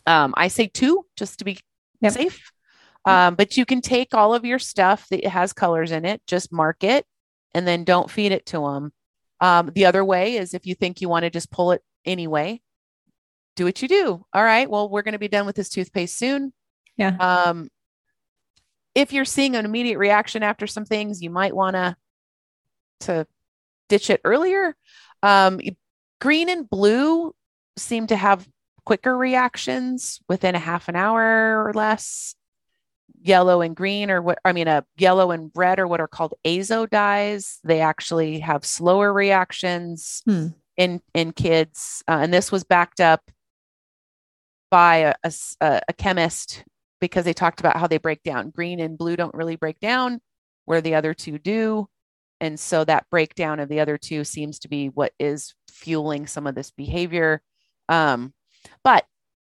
Um, 0.08 0.34
I 0.36 0.48
say 0.48 0.66
two 0.66 1.06
just 1.16 1.38
to 1.40 1.46
be 1.46 1.60
yep. 2.00 2.14
safe. 2.14 2.52
Um, 3.06 3.36
but 3.36 3.56
you 3.56 3.66
can 3.66 3.82
take 3.82 4.16
all 4.16 4.34
of 4.34 4.46
your 4.46 4.58
stuff 4.58 5.08
that 5.10 5.24
has 5.28 5.54
colors 5.54 5.92
in 5.92 6.06
it, 6.06 6.24
just 6.26 6.52
mark 6.52 6.84
it, 6.84 7.06
and 7.54 7.68
then 7.68 7.84
don't 7.84 8.10
feed 8.10 8.32
it 8.32 8.48
to 8.48 8.62
them. 8.62 8.92
Um, 9.40 9.72
the 9.76 9.86
other 9.86 10.04
way 10.04 10.38
is 10.38 10.56
if 10.56 10.66
you 10.66 10.74
think 10.74 11.02
you 11.02 11.10
want 11.10 11.22
to 11.22 11.30
just 11.30 11.52
pull 11.52 11.74
it 11.74 11.84
anyway, 12.04 12.62
do 13.56 13.66
what 13.66 13.80
you 13.84 13.88
do. 13.88 14.26
All 14.34 14.44
right. 14.44 14.68
Well, 14.68 14.90
we're 14.90 15.04
going 15.04 15.14
to 15.14 15.20
be 15.20 15.28
done 15.28 15.46
with 15.46 15.56
this 15.56 15.70
toothpaste 15.70 16.18
soon. 16.18 16.52
Yeah. 16.98 17.16
Um, 17.20 17.70
if 18.96 19.14
you're 19.14 19.26
seeing 19.26 19.56
an 19.56 19.66
immediate 19.66 20.00
reaction 20.00 20.42
after 20.42 20.66
some 20.66 20.86
things, 20.86 21.22
you 21.22 21.30
might 21.30 21.56
want 21.56 21.76
to 21.76 21.96
to 23.02 23.28
ditch 23.90 24.10
it 24.10 24.22
earlier. 24.24 24.76
Um, 25.24 25.60
green 26.20 26.50
and 26.50 26.70
blue 26.70 27.36
seem 27.78 28.08
to 28.08 28.16
have 28.16 28.48
quicker 28.86 29.18
reactions 29.18 30.20
within 30.28 30.56
a 30.56 30.60
half 30.60 30.88
an 30.88 30.96
hour 30.96 31.66
or 31.66 31.74
less. 31.74 32.36
Yellow 33.24 33.62
and 33.62 33.76
green, 33.76 34.10
or 34.10 34.20
what 34.20 34.40
I 34.44 34.52
mean, 34.52 34.68
a 34.68 34.84
yellow 34.98 35.30
and 35.30 35.52
red, 35.54 35.80
are 35.80 35.88
what 35.88 36.02
are 36.02 36.08
called 36.08 36.34
azo 36.44 36.88
dyes. 36.88 37.60
They 37.64 37.80
actually 37.80 38.40
have 38.40 38.66
slower 38.66 39.14
reactions 39.14 40.24
hmm. 40.26 40.48
in 40.76 41.02
in 41.14 41.32
kids, 41.32 42.04
uh, 42.08 42.18
and 42.22 42.34
this 42.34 42.52
was 42.52 42.64
backed 42.64 43.00
up 43.00 43.30
by 44.72 45.14
a, 45.24 45.32
a, 45.60 45.82
a 45.90 45.94
chemist 45.94 46.64
because 47.00 47.24
they 47.24 47.34
talked 47.34 47.60
about 47.60 47.78
how 47.78 47.86
they 47.86 48.00
break 48.00 48.24
down. 48.24 48.50
Green 48.50 48.80
and 48.80 48.98
blue 48.98 49.16
don't 49.16 49.36
really 49.36 49.56
break 49.56 49.80
down, 49.80 50.20
where 50.66 50.82
the 50.82 50.96
other 50.96 51.14
two 51.14 51.38
do. 51.38 51.88
And 52.42 52.60
so 52.60 52.84
that 52.84 53.10
breakdown 53.12 53.60
of 53.60 53.70
the 53.70 53.80
other 53.80 53.98
two 53.98 54.24
seems 54.24 54.60
to 54.60 54.68
be 54.68 54.88
what 54.88 55.14
is 55.20 55.54
fueling 55.70 56.26
some 56.26 56.48
of 56.48 56.56
this 56.56 56.72
behavior. 56.72 57.42
Um, 57.88 58.34
but 58.84 59.06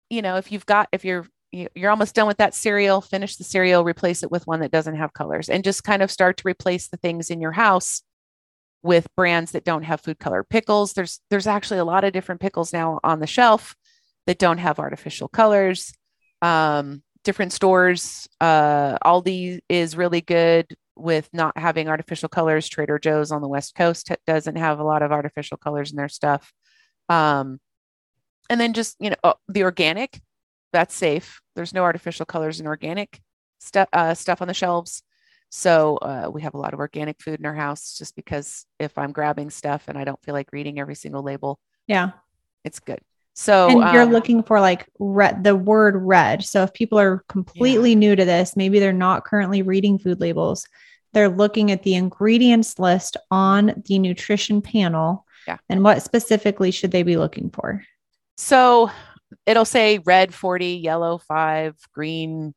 you 0.08 0.22
know, 0.22 0.36
if 0.36 0.52
you've 0.52 0.66
got 0.66 0.88
if 0.92 1.04
you're 1.04 1.26
you're 1.50 1.90
almost 1.90 2.14
done 2.14 2.28
with 2.28 2.36
that 2.38 2.54
cereal, 2.54 3.00
finish 3.00 3.36
the 3.36 3.44
cereal, 3.44 3.82
replace 3.82 4.22
it 4.22 4.30
with 4.30 4.46
one 4.46 4.60
that 4.60 4.70
doesn't 4.70 4.96
have 4.96 5.12
colors, 5.12 5.48
and 5.48 5.64
just 5.64 5.84
kind 5.84 6.02
of 6.02 6.10
start 6.10 6.36
to 6.38 6.48
replace 6.48 6.88
the 6.88 6.96
things 6.96 7.28
in 7.28 7.40
your 7.40 7.52
house 7.52 8.02
with 8.82 9.08
brands 9.16 9.52
that 9.52 9.64
don't 9.64 9.82
have 9.82 10.00
food 10.00 10.18
color 10.20 10.44
pickles. 10.44 10.92
There's 10.92 11.20
there's 11.28 11.48
actually 11.48 11.80
a 11.80 11.84
lot 11.84 12.04
of 12.04 12.12
different 12.12 12.40
pickles 12.40 12.72
now 12.72 13.00
on 13.02 13.18
the 13.18 13.26
shelf 13.26 13.74
that 14.26 14.38
don't 14.38 14.58
have 14.58 14.78
artificial 14.78 15.28
colors. 15.28 15.92
Um, 16.40 17.02
different 17.24 17.52
stores, 17.52 18.28
uh, 18.40 18.98
Aldi 19.04 19.60
is 19.68 19.96
really 19.96 20.20
good 20.20 20.76
with 20.96 21.28
not 21.32 21.56
having 21.58 21.88
artificial 21.88 22.28
colors. 22.28 22.68
Trader 22.68 22.98
Joe's 22.98 23.30
on 23.30 23.42
the 23.42 23.48
West 23.48 23.74
Coast 23.74 24.10
doesn't 24.26 24.56
have 24.56 24.78
a 24.78 24.84
lot 24.84 25.02
of 25.02 25.12
artificial 25.12 25.56
colors 25.56 25.90
in 25.90 25.96
their 25.96 26.08
stuff. 26.08 26.52
Um, 27.08 27.60
and 28.48 28.60
then 28.60 28.72
just 28.72 28.96
you 29.00 29.10
know 29.10 29.16
oh, 29.24 29.34
the 29.48 29.62
organic 29.62 30.20
that's 30.72 30.94
safe 30.94 31.40
there's 31.54 31.74
no 31.74 31.82
artificial 31.82 32.26
colors 32.26 32.60
in 32.60 32.66
organic 32.66 33.20
stuff 33.58 33.88
uh, 33.92 34.14
stuff 34.14 34.42
on 34.42 34.48
the 34.48 34.54
shelves 34.54 35.02
so 35.48 35.96
uh, 35.98 36.28
we 36.32 36.42
have 36.42 36.54
a 36.54 36.58
lot 36.58 36.74
of 36.74 36.80
organic 36.80 37.20
food 37.22 37.38
in 37.38 37.46
our 37.46 37.54
house 37.54 37.96
just 37.96 38.14
because 38.16 38.66
if 38.78 38.96
i'm 38.98 39.12
grabbing 39.12 39.50
stuff 39.50 39.84
and 39.88 39.96
i 39.98 40.04
don't 40.04 40.22
feel 40.22 40.34
like 40.34 40.52
reading 40.52 40.78
every 40.78 40.94
single 40.94 41.22
label 41.22 41.58
yeah 41.86 42.10
it's 42.64 42.80
good 42.80 43.00
so 43.34 43.68
and 43.68 43.92
you're 43.92 44.02
um, 44.02 44.12
looking 44.12 44.42
for 44.42 44.60
like 44.60 44.86
red 44.98 45.44
the 45.44 45.54
word 45.54 45.94
red 45.96 46.42
so 46.42 46.62
if 46.62 46.72
people 46.72 46.98
are 46.98 47.22
completely 47.28 47.90
yeah. 47.90 47.98
new 47.98 48.16
to 48.16 48.24
this 48.24 48.56
maybe 48.56 48.78
they're 48.78 48.92
not 48.92 49.24
currently 49.24 49.62
reading 49.62 49.98
food 49.98 50.20
labels 50.20 50.66
they're 51.12 51.28
looking 51.28 51.70
at 51.70 51.82
the 51.82 51.94
ingredients 51.94 52.78
list 52.78 53.16
on 53.30 53.82
the 53.86 53.98
nutrition 53.98 54.60
panel 54.60 55.24
yeah. 55.46 55.58
and 55.68 55.82
what 55.82 56.02
specifically 56.02 56.70
should 56.70 56.90
they 56.90 57.02
be 57.02 57.16
looking 57.16 57.50
for 57.50 57.82
so 58.36 58.90
it'll 59.46 59.64
say 59.64 59.98
red 59.98 60.34
40, 60.34 60.74
yellow 60.76 61.18
five, 61.18 61.76
green 61.92 62.54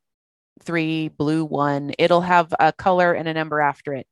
three, 0.62 1.08
blue 1.08 1.45
one. 1.45 1.93
It'll 1.97 2.22
have 2.22 2.54
a 2.60 2.74
color 2.74 3.14
and 3.14 3.28
a 3.28 3.34
number 3.34 3.62
after 3.62 3.93
it. 3.93 4.08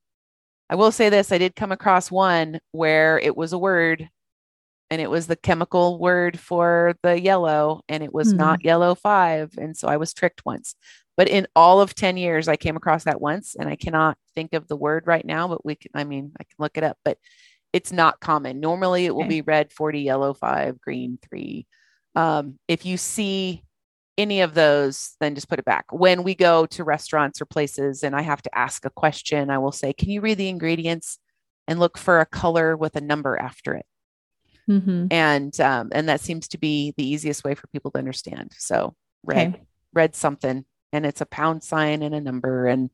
I 0.70 0.76
will 0.76 0.92
say 0.92 1.10
this 1.10 1.32
I 1.32 1.38
did 1.38 1.56
come 1.56 1.72
across 1.72 2.12
one 2.12 2.60
where 2.72 3.20
it 3.20 3.36
was 3.36 3.54
a 3.54 3.58
word 3.58 4.10
and 4.90 5.02
it 5.02 5.10
was 5.10 5.28
the 5.28 5.36
chemical 5.36 6.00
word 6.00 6.40
for 6.40 6.96
the 7.04 7.20
yellow 7.20 7.82
and 7.90 8.04
it 8.04 8.14
was 8.14 8.34
mm 8.34 8.38
not 8.38 8.64
yellow 8.64 8.96
five. 8.96 9.52
And 9.58 9.76
so 9.76 9.88
I 9.88 9.98
was 9.98 10.14
tricked 10.14 10.46
once. 10.46 10.76
But 11.18 11.28
in 11.28 11.48
all 11.56 11.82
of 11.82 11.96
10 11.96 12.16
years, 12.16 12.48
I 12.48 12.56
came 12.56 12.78
across 12.78 13.04
that 13.06 13.20
once 13.20 13.56
and 13.60 13.68
I 13.68 13.76
cannot 13.76 14.18
think 14.36 14.54
of 14.54 14.68
the 14.68 14.78
word 14.78 15.08
right 15.08 15.26
now, 15.26 15.48
but 15.48 15.66
we 15.66 15.76
can, 15.76 15.92
I 15.96 16.04
mean, 16.04 16.32
I 16.40 16.44
can 16.44 16.56
look 16.60 16.78
it 16.78 16.84
up. 16.84 16.98
But 17.04 17.18
it's 17.74 17.92
not 17.92 18.20
common. 18.20 18.60
Normally 18.60 19.06
it 19.06 19.16
will 19.16 19.24
okay. 19.24 19.30
be 19.30 19.42
red 19.42 19.74
40, 19.74 20.02
yellow 20.02 20.34
five, 20.34 20.80
green 20.80 21.18
three. 21.28 21.66
Um, 22.16 22.60
if 22.68 22.86
you 22.86 22.98
see 22.98 23.64
any 24.18 24.42
of 24.42 24.54
those, 24.54 25.16
then 25.20 25.36
just 25.36 25.50
put 25.50 25.60
it 25.60 25.66
back. 25.66 25.86
When 25.92 26.24
we 26.24 26.34
go 26.34 26.66
to 26.68 26.84
restaurants 26.84 27.42
or 27.42 27.46
places 27.46 28.04
and 28.04 28.16
I 28.16 28.22
have 28.22 28.42
to 28.44 28.58
ask 28.58 28.86
a 28.86 28.90
question, 28.90 29.50
I 29.50 29.58
will 29.58 29.72
say, 29.72 29.94
Can 29.94 30.10
you 30.10 30.22
read 30.22 30.38
the 30.38 30.50
ingredients 30.50 31.20
and 31.68 31.80
look 31.80 31.98
for 31.98 32.20
a 32.20 32.26
color 32.26 32.76
with 32.76 32.96
a 32.96 33.02
number 33.02 33.38
after 33.38 33.76
it? 33.76 33.86
Mm-hmm. 34.70 35.08
And 35.12 35.60
um, 35.62 35.90
and 35.94 36.10
that 36.10 36.22
seems 36.22 36.48
to 36.50 36.58
be 36.58 36.94
the 36.98 37.08
easiest 37.08 37.44
way 37.44 37.56
for 37.56 37.68
people 37.68 37.92
to 37.92 38.00
understand. 38.00 38.52
So 38.58 38.96
red, 39.24 39.56
okay. 39.56 39.64
red 39.94 40.16
something, 40.16 40.66
and 40.94 41.06
it's 41.06 41.22
a 41.22 41.26
pound 41.26 41.64
sign 41.64 42.02
and 42.02 42.16
a 42.16 42.22
number, 42.22 42.68
and 42.68 42.90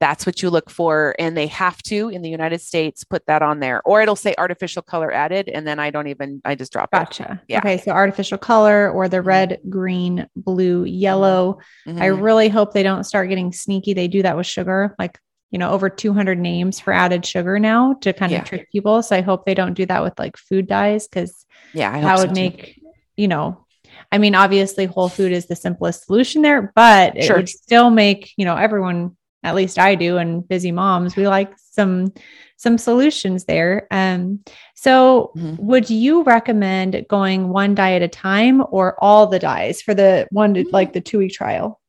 that's 0.00 0.26
what 0.26 0.42
you 0.42 0.50
look 0.50 0.70
for. 0.70 1.14
And 1.18 1.36
they 1.36 1.48
have 1.48 1.82
to 1.84 2.08
in 2.08 2.22
the 2.22 2.28
united 2.28 2.60
states 2.60 3.04
put 3.04 3.26
that 3.26 3.42
on 3.42 3.60
there 3.60 3.82
or 3.84 4.00
it'll 4.00 4.16
say 4.16 4.34
artificial 4.38 4.82
color 4.82 5.12
added 5.12 5.48
and 5.48 5.66
then 5.66 5.78
i 5.78 5.90
don't 5.90 6.06
even 6.06 6.40
i 6.44 6.54
just 6.54 6.72
drop 6.72 6.90
gotcha. 6.90 7.40
It. 7.42 7.52
yeah. 7.52 7.58
Okay 7.58 7.78
so 7.78 7.90
artificial 7.92 8.38
color 8.38 8.90
or 8.90 9.08
the 9.08 9.18
mm-hmm. 9.18 9.28
red 9.28 9.58
green 9.68 10.26
blue 10.36 10.84
yellow. 10.84 11.58
Mm-hmm. 11.86 12.02
i 12.02 12.06
really 12.06 12.48
hope 12.48 12.72
they 12.72 12.82
don't 12.82 13.04
start 13.04 13.28
getting 13.28 13.52
sneaky. 13.52 13.94
They 13.94 14.08
do 14.08 14.22
that 14.22 14.36
with 14.36 14.46
sugar 14.46 14.94
like 14.98 15.18
you 15.50 15.58
know 15.58 15.70
over 15.70 15.88
200 15.88 16.38
names 16.38 16.78
for 16.78 16.92
added 16.92 17.24
sugar 17.24 17.58
now 17.58 17.94
to 17.94 18.12
kind 18.12 18.32
of 18.32 18.44
trick 18.44 18.70
people. 18.70 19.02
So 19.02 19.16
i 19.16 19.20
hope 19.20 19.46
they 19.46 19.54
don't 19.54 19.74
do 19.74 19.86
that 19.86 20.02
with 20.02 20.18
like 20.18 20.36
food 20.36 20.66
dyes 20.66 21.08
because 21.08 21.46
yeah 21.72 22.00
that 22.00 22.18
would 22.18 22.30
so 22.30 22.34
make 22.34 22.80
you 23.16 23.28
know 23.28 23.64
I 24.10 24.18
mean, 24.18 24.34
obviously, 24.34 24.86
whole 24.86 25.08
food 25.08 25.32
is 25.32 25.46
the 25.46 25.56
simplest 25.56 26.06
solution 26.06 26.42
there, 26.42 26.72
but 26.74 27.22
sure. 27.22 27.36
it 27.36 27.38
would 27.38 27.48
still 27.48 27.90
make 27.90 28.32
you 28.36 28.44
know 28.44 28.56
everyone 28.56 29.16
at 29.42 29.54
least 29.54 29.78
I 29.78 29.94
do, 29.94 30.18
and 30.18 30.46
busy 30.46 30.72
moms, 30.72 31.16
we 31.16 31.28
like 31.28 31.52
some 31.56 32.12
some 32.56 32.76
solutions 32.76 33.44
there. 33.44 33.86
Um, 33.90 34.40
so 34.74 35.32
mm-hmm. 35.36 35.64
would 35.64 35.88
you 35.88 36.24
recommend 36.24 37.06
going 37.08 37.48
one 37.48 37.74
dye 37.74 37.94
at 37.94 38.02
a 38.02 38.08
time 38.08 38.62
or 38.70 39.02
all 39.02 39.28
the 39.28 39.38
dyes 39.38 39.80
for 39.80 39.94
the 39.94 40.26
one 40.30 40.54
to, 40.54 40.64
like 40.70 40.92
the 40.92 41.00
two 41.00 41.18
week 41.18 41.32
trial? 41.32 41.80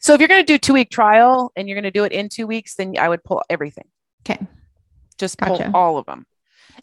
So 0.00 0.12
if 0.12 0.20
you're 0.20 0.28
going 0.28 0.44
to 0.44 0.52
do 0.52 0.58
two 0.58 0.74
week 0.74 0.90
trial 0.90 1.50
and 1.56 1.66
you're 1.66 1.76
going 1.76 1.84
to 1.84 1.90
do 1.90 2.04
it 2.04 2.12
in 2.12 2.28
two 2.28 2.46
weeks, 2.46 2.74
then 2.74 2.94
I 2.98 3.08
would 3.08 3.24
pull 3.24 3.42
everything. 3.48 3.88
Okay. 4.22 4.46
Just 5.16 5.38
pull 5.38 5.62
all 5.74 5.96
of 5.96 6.04
them. 6.04 6.26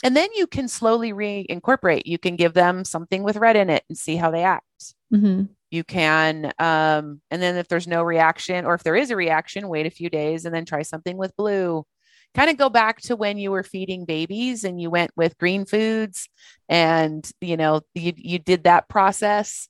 And 0.03 0.15
then 0.15 0.29
you 0.35 0.47
can 0.47 0.67
slowly 0.67 1.13
reincorporate. 1.13 2.03
You 2.05 2.17
can 2.17 2.35
give 2.35 2.53
them 2.53 2.83
something 2.83 3.23
with 3.23 3.37
red 3.37 3.55
in 3.55 3.69
it 3.69 3.83
and 3.89 3.97
see 3.97 4.15
how 4.15 4.31
they 4.31 4.43
act. 4.43 4.95
Mm-hmm. 5.13 5.43
You 5.71 5.83
can, 5.83 6.53
um, 6.59 7.21
and 7.31 7.41
then 7.41 7.57
if 7.57 7.67
there's 7.67 7.87
no 7.87 8.03
reaction, 8.03 8.65
or 8.65 8.73
if 8.73 8.83
there 8.83 8.95
is 8.95 9.11
a 9.11 9.15
reaction, 9.15 9.67
wait 9.67 9.85
a 9.85 9.91
few 9.91 10.09
days 10.09 10.45
and 10.45 10.53
then 10.53 10.65
try 10.65 10.81
something 10.83 11.17
with 11.17 11.35
blue. 11.35 11.85
kind 12.33 12.49
of 12.49 12.57
go 12.57 12.69
back 12.69 13.01
to 13.01 13.15
when 13.15 13.37
you 13.37 13.51
were 13.51 13.63
feeding 13.63 14.05
babies 14.05 14.63
and 14.63 14.79
you 14.79 14.89
went 14.89 15.11
with 15.15 15.37
green 15.37 15.65
foods 15.65 16.29
and 16.69 17.31
you 17.41 17.57
know 17.57 17.81
you, 17.93 18.13
you 18.15 18.39
did 18.39 18.63
that 18.65 18.89
process 18.89 19.69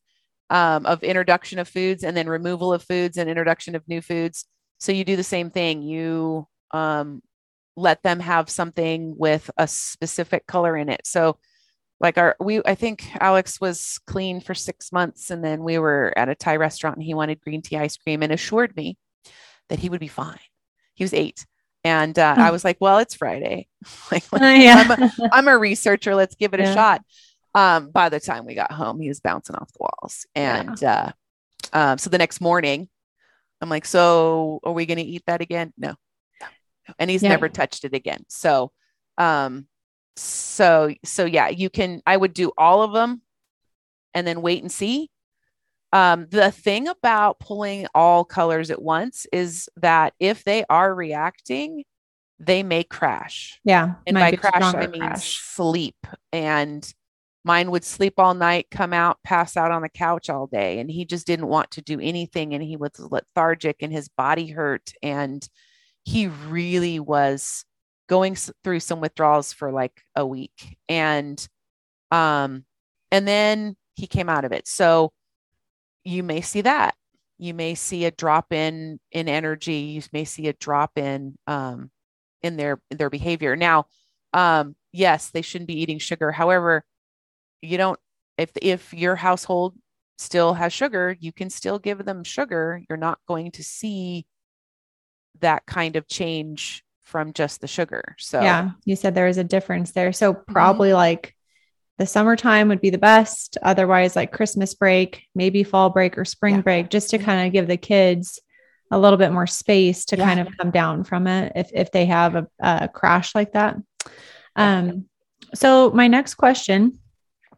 um, 0.50 0.86
of 0.86 1.04
introduction 1.04 1.60
of 1.60 1.68
foods 1.68 2.04
and 2.04 2.16
then 2.18 2.28
removal 2.28 2.74
of 2.74 2.84
foods 2.84 3.18
and 3.18 3.30
introduction 3.30 3.76
of 3.76 3.88
new 3.88 4.02
foods 4.02 4.46
so 4.80 4.92
you 4.92 5.04
do 5.04 5.16
the 5.16 5.24
same 5.24 5.50
thing 5.50 5.82
you 5.82 6.48
um, 6.72 7.22
let 7.76 8.02
them 8.04 8.20
have 8.20 8.50
something 8.50 9.16
with 9.18 9.50
a 9.58 9.68
specific 9.68 10.46
color 10.48 10.78
in 10.78 10.90
it 10.90 11.02
so 11.06 11.38
like 12.00 12.18
our 12.18 12.36
we 12.40 12.62
i 12.66 12.76
think 12.76 13.06
alex 13.20 13.60
was 13.60 14.00
clean 14.08 14.40
for 14.40 14.54
six 14.54 14.92
months 14.92 15.32
and 15.32 15.44
then 15.44 15.64
we 15.64 15.78
were 15.78 16.14
at 16.18 16.30
a 16.30 16.36
thai 16.36 16.56
restaurant 16.56 16.98
and 16.98 17.04
he 17.04 17.14
wanted 17.14 17.42
green 17.42 17.62
tea 17.62 17.78
ice 17.78 17.98
cream 17.98 18.24
and 18.24 18.32
assured 18.32 18.76
me 18.76 18.98
that 19.70 19.80
he 19.80 19.90
would 19.90 20.00
be 20.00 20.08
fine 20.08 20.40
he 20.94 21.04
was 21.04 21.14
eight 21.14 21.46
and 21.86 22.18
uh, 22.18 22.34
I 22.36 22.48
hmm. 22.48 22.52
was 22.52 22.66
like, 22.66 22.78
well, 22.80 22.98
it's 22.98 23.14
Friday. 23.14 23.68
like, 24.12 24.24
uh, 24.34 24.44
yeah. 24.44 24.88
I'm, 24.90 25.04
a, 25.04 25.12
I'm, 25.32 25.48
a 25.48 25.56
researcher. 25.56 26.16
Let's 26.16 26.34
give 26.34 26.56
it 26.56 26.60
yeah. 26.60 26.72
a 26.72 26.74
shot. 26.74 27.02
Um, 27.54 27.92
by 27.92 28.10
the 28.10 28.20
time 28.20 28.46
we 28.46 28.56
got 28.56 28.72
home, 28.72 29.00
he 29.00 29.08
was 29.08 29.20
bouncing 29.20 29.56
off 29.56 29.72
the 29.72 29.78
walls. 29.82 30.26
And 30.34 30.82
yeah. 30.82 31.12
uh, 31.74 31.78
um, 31.78 31.98
so 32.00 32.10
the 32.10 32.18
next 32.18 32.42
morning, 32.42 32.90
I'm 33.62 33.70
like, 33.70 33.86
so 33.86 34.62
are 34.64 34.74
we 34.74 34.88
going 34.88 34.98
to 34.98 35.04
eat 35.04 35.22
that 35.28 35.42
again? 35.42 35.74
No. 35.78 35.94
And 37.00 37.10
he's 37.10 37.24
yeah. 37.24 37.30
never 37.30 37.50
touched 37.50 37.86
it 37.86 37.94
again. 37.94 38.24
So, 38.28 38.72
um, 39.18 39.68
so, 40.16 40.94
so 41.04 41.26
yeah, 41.26 41.50
you 41.50 41.70
can, 41.70 42.02
I 42.06 42.16
would 42.18 42.34
do 42.34 42.52
all 42.58 42.84
of 42.84 42.94
them 42.94 43.22
and 44.14 44.26
then 44.26 44.42
wait 44.42 44.62
and 44.62 44.72
see 44.72 45.10
um, 45.96 46.28
the 46.30 46.52
thing 46.52 46.90
about 46.90 47.40
pulling 47.40 47.88
all 47.96 48.26
colors 48.26 48.70
at 48.70 48.82
once 48.82 49.26
is 49.32 49.70
that 49.78 50.14
if 50.20 50.44
they 50.44 50.66
are 50.70 50.94
reacting, 50.94 51.86
they 52.38 52.64
may 52.64 52.84
crash. 52.84 53.62
Yeah. 53.64 53.94
And 54.06 54.16
by 54.16 54.34
crash, 54.34 54.76
I 54.76 54.88
mean 54.88 55.00
crash. 55.00 55.40
sleep. 55.40 55.96
And 56.34 56.86
mine 57.46 57.72
would 57.72 57.86
sleep 57.86 58.16
all 58.18 58.34
night, 58.34 58.68
come 58.70 58.92
out, 58.92 59.20
pass 59.24 59.56
out 59.56 59.72
on 59.72 59.84
the 59.84 59.90
couch 59.90 60.30
all 60.30 60.48
day. 60.48 60.80
And 60.80 60.92
he 60.92 61.06
just 61.06 61.26
didn't 61.26 61.48
want 61.48 61.72
to 61.72 61.82
do 61.82 62.02
anything. 62.02 62.54
And 62.54 62.62
he 62.62 62.76
was 62.76 63.00
lethargic 63.00 63.78
and 63.80 63.94
his 63.94 64.10
body 64.10 64.48
hurt. 64.48 64.92
And 65.02 65.48
he 66.06 66.28
really 66.28 67.00
was 67.00 67.66
going 68.08 68.38
through 68.64 68.80
some 68.80 69.02
withdrawals 69.02 69.52
for 69.52 69.72
like 69.72 70.02
a 70.16 70.26
week. 70.26 70.78
And, 70.88 71.46
um, 72.12 72.64
and 73.12 73.28
then 73.28 73.76
he 73.96 74.08
came 74.08 74.30
out 74.30 74.46
of 74.46 74.54
it. 74.54 74.68
So, 74.68 75.12
you 76.06 76.24
may 76.24 76.40
see 76.40 76.62
that. 76.62 76.96
You 77.38 77.54
may 77.54 77.76
see 77.76 78.06
a 78.06 78.12
drop 78.12 78.54
in 78.54 79.00
in 79.12 79.28
energy. 79.28 79.76
You 79.76 80.02
may 80.14 80.24
see 80.24 80.48
a 80.48 80.54
drop 80.54 80.98
in 80.98 81.36
um, 81.48 81.92
in 82.42 82.56
their 82.56 82.80
their 82.92 83.10
behavior. 83.10 83.56
Now 83.58 83.88
um, 84.34 84.76
yes 84.94 85.32
they 85.32 85.42
shouldn't 85.42 85.68
be 85.68 85.82
eating 85.82 86.00
sugar. 86.00 86.32
However 86.32 86.86
you 87.62 87.78
don't 87.78 88.00
if 88.38 88.52
if 88.62 88.94
your 88.94 89.16
household 89.16 89.76
still 90.18 90.54
has 90.54 90.72
sugar 90.72 91.18
you 91.20 91.34
can 91.34 91.50
still 91.50 91.80
give 91.80 92.06
them 92.06 92.24
sugar. 92.24 92.82
You're 92.90 92.98
not 92.98 93.20
going 93.28 93.52
to 93.52 93.64
see 93.64 94.26
that 95.42 95.66
kind 95.66 95.96
of 95.96 96.08
change 96.08 96.84
from 97.04 97.34
just 97.34 97.62
the 97.62 97.68
sugar 97.68 98.16
so 98.18 98.42
yeah 98.42 98.72
you 98.84 98.96
said 98.96 99.14
there 99.14 99.28
is 99.28 99.38
a 99.38 99.44
difference 99.44 99.92
there 99.92 100.12
so 100.12 100.34
mm-hmm. 100.34 100.52
probably 100.52 100.90
mm-hmm. 100.90 100.98
like 100.98 101.36
the 101.98 102.06
summertime 102.06 102.68
would 102.68 102.82
be 102.82 102.90
the 102.90 102.98
best. 102.98 103.58
Otherwise, 103.62 104.16
like 104.16 104.32
Christmas 104.32 104.74
break, 104.74 105.24
maybe 105.34 105.64
fall 105.64 105.90
break 105.90 106.18
or 106.18 106.26
spring 106.26 106.56
yeah. 106.56 106.62
break, 106.62 106.90
just 106.90 107.10
to 107.12 107.18
kind 107.18 107.48
of 107.48 107.54
give 107.54 107.68
the 107.68 107.78
kids 107.78 108.40
a 108.92 109.00
little 109.00 109.18
bit 109.18 109.32
more 109.32 109.48
space 109.48 110.06
to 110.06 110.18
yeah. 110.18 110.26
kind 110.26 110.40
of 110.40 110.58
come 110.58 110.72
down 110.72 111.04
from 111.04 111.28
it 111.28 111.54
if, 111.56 111.72
if 111.74 111.92
they 111.92 112.06
have 112.06 112.36
a, 112.36 112.48
a 112.60 112.88
crash 112.88 113.34
like 113.34 113.54
that. 113.54 113.78
Um, 114.56 115.06
so 115.54 115.90
my 115.92 116.08
next 116.08 116.36
question 116.36 117.00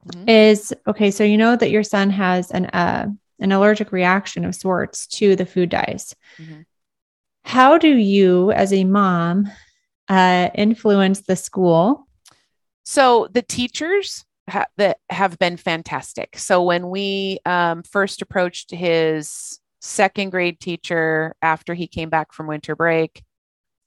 mm-hmm. 0.08 0.30
is 0.30 0.74
okay. 0.88 1.12
So 1.12 1.24
you 1.24 1.38
know 1.38 1.56
that 1.56 1.72
your 1.72 1.84
son 1.84 2.12
has 2.12 2.52
an 2.52 2.68
uh, 2.68 3.08
an 3.40 3.52
allergic 3.52 3.92
reaction 3.92 4.46
of 4.46 4.56
sorts 4.56 5.08
to 5.08 5.36
the 5.36 5.46
food 5.46 5.70
dyes. 5.70 6.16
Mm-hmm. 6.38 6.62
How 7.48 7.78
do 7.78 7.95
you, 7.95 8.52
as 8.52 8.74
a 8.74 8.84
mom, 8.84 9.50
uh, 10.10 10.50
influence 10.54 11.22
the 11.22 11.38
school? 11.38 12.06
So 12.84 13.30
the 13.32 13.41
teachers 13.41 14.26
ha- 14.50 14.66
that 14.76 14.98
have 15.10 15.39
been 15.39 15.56
fantastic. 15.56 16.38
So 16.38 16.62
when 16.62 16.89
we 16.89 17.39
um, 17.45 17.84
first 17.84 18.22
approached 18.22 18.72
his 18.72 19.62
second 19.80 20.32
grade 20.32 20.60
teacher 20.60 21.38
after 21.41 21.74
he 21.74 21.88
came 21.88 22.10
back 22.10 22.34
from 22.34 22.48
winter 22.48 22.76
break, 22.76 23.24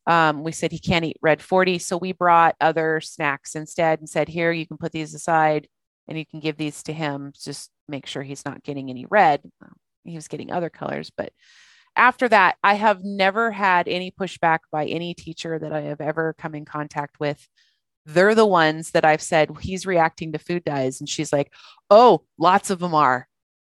um, 0.07 0.43
we 0.43 0.53
said 0.53 0.73
he 0.73 0.79
can't 0.79 1.05
eat 1.05 1.19
red 1.21 1.43
40. 1.43 1.81
So 1.81 1.99
we 1.99 2.13
brought 2.13 2.57
other 2.63 3.03
snacks 3.03 3.55
instead 3.55 3.99
and 3.99 4.09
said, 4.09 4.31
here, 4.31 4.53
you 4.53 4.67
can 4.67 4.79
put 4.79 4.93
these 4.93 5.13
aside 5.13 5.69
and 6.09 6.17
you 6.17 6.25
can 6.25 6.41
give 6.41 6.57
these 6.57 6.83
to 6.85 6.95
him. 6.95 7.35
Just 7.39 7.71
make 7.89 8.07
sure 8.07 8.23
he's 8.23 8.47
not 8.47 8.63
getting 8.63 8.89
any 8.89 9.05
red. 9.11 9.43
He 10.05 10.15
was 10.15 10.29
getting 10.29 10.51
other 10.51 10.71
colors. 10.71 11.11
But 11.15 11.35
after 11.97 12.29
that, 12.29 12.57
I 12.63 12.75
have 12.75 13.05
never 13.05 13.51
had 13.51 13.89
any 13.89 14.11
pushback 14.11 14.61
by 14.71 14.87
any 14.87 15.15
teacher 15.15 15.59
that 15.59 15.73
I 15.73 15.83
have 15.83 16.01
ever 16.01 16.35
come 16.39 16.55
in 16.55 16.65
contact 16.65 17.21
with 17.21 17.49
they're 18.07 18.35
the 18.35 18.47
ones 18.47 18.93
that 18.93 19.05
I've 19.05 19.23
said 19.23 19.51
he's 19.61 19.87
reacting 19.87 20.33
to 20.33 20.39
food 20.39 20.65
dyes. 20.65 21.01
And 21.01 21.09
she's 21.09 21.33
like, 21.33 21.53
oh, 21.91 22.23
lots 22.39 22.71
of 22.71 22.79
them 22.79 22.95
are. 22.95 23.29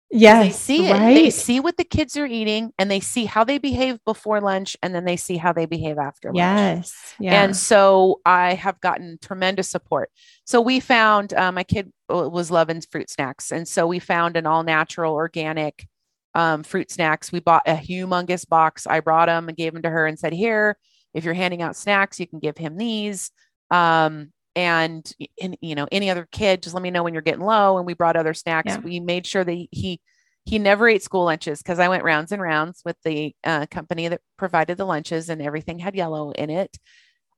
Yeah. 0.09 0.43
They 0.43 0.51
see 0.51 0.91
right? 0.91 1.11
it. 1.11 1.15
They 1.15 1.30
see 1.30 1.59
what 1.59 1.76
the 1.76 1.84
kids 1.84 2.15
are 2.15 2.26
eating 2.26 2.72
and 2.80 2.89
they 2.89 3.01
see 3.01 3.26
how 3.26 3.43
they 3.43 3.57
behave 3.57 3.99
before 4.05 4.39
lunch 4.39 4.78
and 4.82 4.95
then 4.95 5.03
they 5.03 5.18
see 5.18 5.36
how 5.36 5.51
they 5.51 5.65
behave 5.65 5.97
after 5.97 6.30
lunch. 6.30 6.38
Yes. 6.38 7.15
Yeah. 7.20 7.43
And 7.43 7.55
so 7.55 8.22
I 8.26 8.53
have 8.53 8.80
gotten 8.80 9.18
tremendous 9.22 9.70
support. 9.70 10.09
So 10.45 10.61
we 10.61 10.80
found 10.80 11.34
uh, 11.34 11.51
my 11.51 11.63
kid 11.63 11.91
was 12.09 12.51
loving 12.51 12.82
fruit 12.82 13.09
snacks. 13.09 13.51
And 13.51 13.68
so 13.68 13.86
we 13.86 13.99
found 13.99 14.38
an 14.38 14.45
all 14.45 14.63
natural 14.63 15.13
organic 15.13 15.88
um, 16.34 16.63
fruit 16.63 16.91
snacks. 16.91 17.32
We 17.32 17.39
bought 17.39 17.63
a 17.65 17.75
humongous 17.75 18.47
box. 18.47 18.86
I 18.88 18.99
brought 18.99 19.28
them 19.28 19.47
and 19.47 19.57
gave 19.57 19.73
them 19.73 19.82
to 19.84 19.89
her 19.89 20.05
and 20.05 20.17
said, 20.17 20.34
here, 20.34 20.78
if 21.13 21.23
you're 21.23 21.34
handing 21.34 21.61
out 21.61 21.75
snacks, 21.75 22.19
you 22.19 22.28
can 22.28 22.39
give 22.39 22.57
him 22.57 22.78
these 22.78 23.32
um, 23.71 24.32
and 24.55 25.13
in, 25.38 25.55
you 25.61 25.75
know 25.75 25.88
any 25.91 26.09
other 26.09 26.28
kid 26.32 26.63
just 26.63 26.73
let 26.73 26.82
me 26.82 26.89
know 26.89 27.03
when 27.03 27.13
you're 27.13 27.21
getting 27.21 27.45
low 27.45 27.78
and 27.78 27.86
we 27.86 27.93
brought 27.93 28.15
other 28.15 28.34
snacks 28.34 28.73
yeah. 28.73 28.80
we 28.80 28.99
made 28.99 29.25
sure 29.25 29.43
that 29.43 29.67
he 29.71 30.01
he 30.45 30.57
never 30.57 30.88
ate 30.88 31.03
school 31.03 31.25
lunches 31.25 31.61
because 31.61 31.78
i 31.78 31.88
went 31.88 32.03
rounds 32.03 32.32
and 32.32 32.41
rounds 32.41 32.82
with 32.84 32.95
the 33.03 33.36
uh, 33.43 33.67
company 33.69 34.07
that 34.07 34.21
provided 34.38 34.78
the 34.78 34.86
lunches 34.86 35.30
and 35.30 35.41
everything 35.41 35.78
had 35.78 35.95
yellow 35.95 36.32
in 36.32 36.49
it 36.49 36.75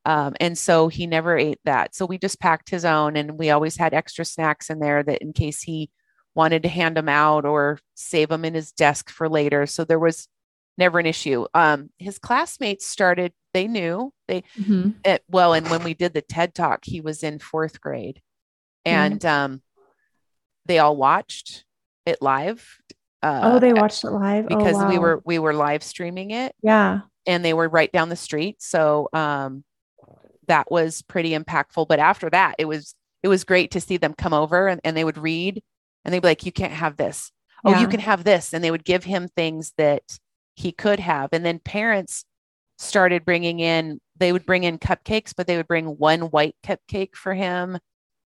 um, 0.05 0.33
and 0.39 0.57
so 0.57 0.87
he 0.87 1.07
never 1.07 1.37
ate 1.37 1.59
that 1.65 1.93
so 1.93 2.05
we 2.05 2.17
just 2.17 2.39
packed 2.39 2.69
his 2.69 2.85
own 2.85 3.17
and 3.17 3.37
we 3.37 3.49
always 3.49 3.75
had 3.75 3.93
extra 3.93 4.23
snacks 4.23 4.69
in 4.69 4.79
there 4.79 5.03
that 5.03 5.21
in 5.21 5.33
case 5.33 5.61
he 5.61 5.89
wanted 6.35 6.63
to 6.63 6.69
hand 6.69 6.95
them 6.95 7.09
out 7.09 7.45
or 7.45 7.79
save 7.95 8.29
them 8.29 8.45
in 8.45 8.53
his 8.53 8.71
desk 8.71 9.09
for 9.09 9.27
later 9.27 9.65
so 9.65 9.83
there 9.83 9.99
was 9.99 10.27
never 10.79 10.97
an 10.97 11.05
issue. 11.05 11.45
Um, 11.53 11.89
his 11.99 12.17
classmates 12.17 12.87
started, 12.87 13.33
they 13.53 13.67
knew 13.67 14.13
they, 14.27 14.43
mm-hmm. 14.57 14.91
it, 15.03 15.23
well, 15.29 15.53
and 15.53 15.67
when 15.67 15.83
we 15.83 15.93
did 15.93 16.13
the 16.13 16.21
TED 16.21 16.55
talk, 16.55 16.85
he 16.85 17.01
was 17.01 17.21
in 17.21 17.37
fourth 17.37 17.81
grade 17.81 18.21
and, 18.85 19.19
mm-hmm. 19.19 19.27
um, 19.27 19.61
they 20.65 20.79
all 20.79 20.95
watched 20.95 21.65
it 22.05 22.21
live. 22.21 22.65
Uh, 23.21 23.41
oh, 23.43 23.59
they 23.59 23.73
watched 23.73 24.03
it 24.03 24.11
live 24.11 24.47
oh, 24.49 24.57
because 24.57 24.75
oh, 24.75 24.85
wow. 24.85 24.89
we 24.89 24.97
were, 24.97 25.21
we 25.25 25.39
were 25.39 25.53
live 25.53 25.83
streaming 25.83 26.31
it. 26.31 26.55
Yeah. 26.63 27.01
And 27.27 27.43
they 27.43 27.53
were 27.53 27.67
right 27.67 27.91
down 27.91 28.09
the 28.09 28.15
street. 28.15 28.61
So, 28.61 29.09
um, 29.13 29.63
that 30.47 30.71
was 30.71 31.01
pretty 31.03 31.31
impactful. 31.31 31.87
But 31.87 31.99
after 31.99 32.29
that, 32.29 32.55
it 32.57 32.65
was, 32.65 32.95
it 33.21 33.27
was 33.27 33.43
great 33.43 33.71
to 33.71 33.81
see 33.81 33.97
them 33.97 34.13
come 34.13 34.33
over 34.33 34.67
and, 34.67 34.79
and 34.83 34.95
they 34.95 35.03
would 35.03 35.17
read 35.17 35.61
and 36.03 36.13
they'd 36.13 36.21
be 36.21 36.27
like, 36.27 36.45
you 36.45 36.51
can't 36.51 36.73
have 36.73 36.97
this. 36.97 37.31
Oh, 37.65 37.71
yeah. 37.71 37.81
you 37.81 37.87
can 37.87 37.99
have 37.99 38.23
this. 38.23 38.53
And 38.53 38.63
they 38.63 38.71
would 38.71 38.85
give 38.85 39.03
him 39.03 39.27
things 39.27 39.73
that 39.77 40.03
he 40.55 40.71
could 40.71 40.99
have. 40.99 41.29
And 41.31 41.45
then 41.45 41.59
parents 41.59 42.25
started 42.77 43.25
bringing 43.25 43.59
in, 43.59 43.99
they 44.17 44.31
would 44.31 44.45
bring 44.45 44.63
in 44.63 44.79
cupcakes, 44.79 45.33
but 45.35 45.47
they 45.47 45.57
would 45.57 45.67
bring 45.67 45.85
one 45.85 46.21
white 46.21 46.55
cupcake 46.63 47.15
for 47.15 47.33
him 47.33 47.77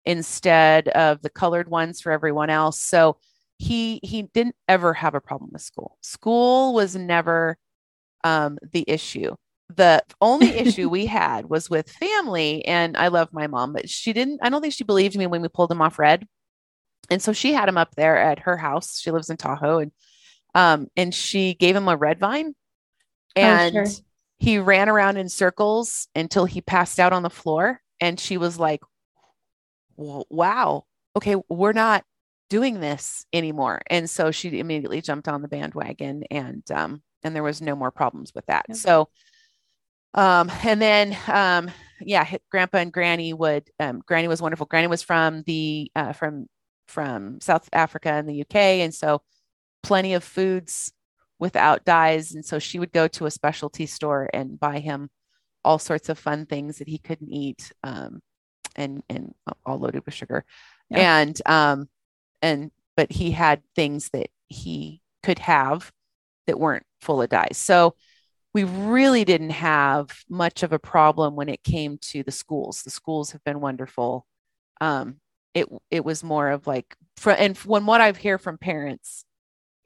instead 0.05 0.89
of 0.89 1.23
the 1.23 1.31
colored 1.31 1.68
ones 1.68 2.01
for 2.01 2.12
everyone 2.12 2.51
else. 2.51 2.81
So 2.81 3.16
he 3.59 4.01
he 4.03 4.23
didn't 4.23 4.57
ever 4.68 4.93
have 4.93 5.14
a 5.14 5.20
problem 5.20 5.51
with 5.53 5.62
school. 5.62 5.97
School 6.03 6.75
was 6.75 6.97
never 6.97 7.57
um, 8.25 8.59
the 8.73 8.85
issue. 8.89 9.37
The 9.75 10.03
only 10.20 10.49
issue 10.49 10.89
we 10.91 11.07
had 11.07 11.49
was 11.49 11.70
with 11.70 11.91
family, 11.91 12.64
and 12.66 12.97
I 12.97 13.09
love 13.09 13.33
my 13.33 13.47
mom, 13.47 13.73
but 13.73 13.89
she 13.89 14.12
didn't. 14.12 14.41
I 14.43 14.49
don't 14.49 14.61
think 14.61 14.75
she 14.75 14.85
believed 14.85 15.16
me 15.16 15.27
when 15.27 15.43
we 15.43 15.49
pulled 15.49 15.70
him 15.70 15.81
off 15.81 15.99
red, 15.99 16.27
and 17.11 17.21
so 17.21 17.33
she 17.33 17.53
had 17.53 17.69
him 17.69 17.79
up 17.79 17.95
there 17.95 18.17
at 18.17 18.41
her 18.41 18.57
house. 18.57 19.01
She 19.01 19.11
lives 19.11 19.31
in 19.31 19.37
Tahoe, 19.37 19.79
and 19.79 19.93
um, 20.55 20.89
and 20.97 21.15
she 21.15 21.55
gave 21.55 21.75
him 21.77 21.89
a 21.89 21.97
red 21.97 22.19
vine 22.19 22.55
and 23.35 23.77
oh, 23.77 23.85
sure. 23.85 23.95
he 24.39 24.59
ran 24.59 24.89
around 24.89 25.17
in 25.17 25.29
circles 25.29 26.09
until 26.15 26.45
he 26.45 26.61
passed 26.61 27.01
out 27.01 27.13
on 27.13 27.23
the 27.23 27.31
floor. 27.31 27.81
And 28.01 28.21
she 28.21 28.37
was 28.37 28.59
like, 28.59 28.83
wow, 29.97 30.85
okay, 31.17 31.37
we're 31.49 31.73
not 31.73 32.05
doing 32.51 32.81
this 32.81 33.25
anymore. 33.33 33.81
And 33.87 34.11
so 34.11 34.31
she 34.31 34.59
immediately 34.59 35.01
jumped 35.01 35.29
on 35.29 35.41
the 35.41 35.49
bandwagon 35.49 36.25
and, 36.31 36.63
um, 36.71 37.03
and 37.23 37.35
there 37.35 37.43
was 37.43 37.63
no 37.63 37.75
more 37.75 37.91
problems 37.91 38.33
with 38.35 38.45
that. 38.47 38.77
So, 38.77 39.09
Um, 40.15 40.53
and 40.63 40.83
then, 40.83 41.17
um, 41.27 41.71
yeah, 42.01 42.27
grandpa 42.51 42.79
and 42.79 42.93
granny 42.93 43.33
would, 43.33 43.71
um, 43.81 44.03
granny 44.05 44.29
was 44.29 44.43
wonderful. 44.43 44.67
Granny 44.67 44.89
was 44.89 45.03
from 45.03 45.43
the, 45.45 45.91
uh, 45.97 46.13
from, 46.13 46.49
from 46.87 47.41
South 47.41 47.68
Africa 47.72 48.11
and 48.11 48.28
the 48.28 48.43
UK. 48.43 48.57
And 48.57 48.95
so 48.95 49.22
plenty 49.83 50.14
of 50.14 50.24
foods 50.24 50.93
without 51.39 51.85
dyes. 51.85 52.35
And 52.35 52.45
so 52.45 52.59
she 52.59 52.78
would 52.78 52.93
go 52.93 53.09
to 53.09 53.26
a 53.26 53.30
specialty 53.30 53.87
store 53.87 54.28
and 54.33 54.59
buy 54.61 54.78
him 54.78 55.11
all 55.64 55.78
sorts 55.78 56.09
of 56.09 56.18
fun 56.18 56.47
things 56.47 56.78
that 56.78 56.89
he 56.89 56.99
couldn't 56.99 57.30
eat. 57.30 57.72
Um, 57.83 58.20
and, 58.76 59.03
and 59.09 59.35
all 59.66 59.78
loaded 59.78 60.05
with 60.05 60.14
sugar. 60.14 60.45
Yeah. 60.91 61.18
And, 61.18 61.41
um, 61.47 61.89
and, 62.41 62.70
but 62.97 63.12
he 63.12 63.30
had 63.30 63.62
things 63.74 64.11
that 64.12 64.28
he 64.49 65.01
could 65.22 65.39
have 65.39 65.93
that 66.47 66.59
weren't 66.59 66.87
full 67.01 67.22
of 67.22 67.28
dyes. 67.28 67.57
So 67.57 67.95
we 68.55 68.64
really 68.64 69.24
didn't 69.24 69.51
have 69.51 70.11
much 70.28 70.62
of 70.62 70.72
a 70.72 70.78
problem 70.78 71.37
when 71.37 71.49
it 71.49 71.62
came 71.62 71.99
to 71.99 72.22
the 72.22 72.33
schools. 72.33 72.83
The 72.83 72.91
schools 72.91 73.33
have 73.33 73.43
been 73.45 73.61
wonderful. 73.61 74.26
Um, 74.80 75.16
it 75.55 75.69
it 75.91 76.05
was 76.05 76.25
more 76.25 76.51
of 76.51 76.67
like, 76.67 76.97
from 77.17 77.37
and 77.39 77.57
when 77.59 77.87
what 77.87 78.01
I've 78.01 78.17
hear 78.17 78.39
from 78.39 78.59
parents, 78.59 79.25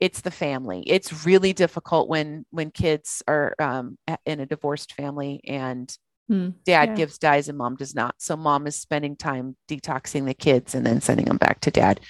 it's 0.01 0.21
the 0.21 0.31
family. 0.31 0.83
It's 0.87 1.27
really 1.27 1.53
difficult 1.53 2.09
when 2.09 2.45
when 2.51 2.71
kids 2.71 3.23
are 3.27 3.55
um, 3.59 3.99
in 4.25 4.41
a 4.41 4.47
divorced 4.47 4.95
family 4.95 5.41
and 5.45 5.95
hmm. 6.29 6.51
dad 6.65 6.91
yeah. 6.91 6.95
gives 6.95 7.19
dyes 7.19 7.49
and 7.49 7.59
mom 7.59 7.77
does 7.77 7.95
not. 7.95 8.15
So 8.19 8.37
mom 8.37 8.67
is 8.67 8.77
spending 8.77 9.17
time 9.17 9.57
detoxing 9.69 10.27
the 10.27 10.35
kids 10.35 10.75
and 10.75 10.87
then 10.87 11.01
sending 11.01 11.27
them 11.27 11.39
back 11.39 11.61
to 11.61 11.71
dad. 11.71 12.01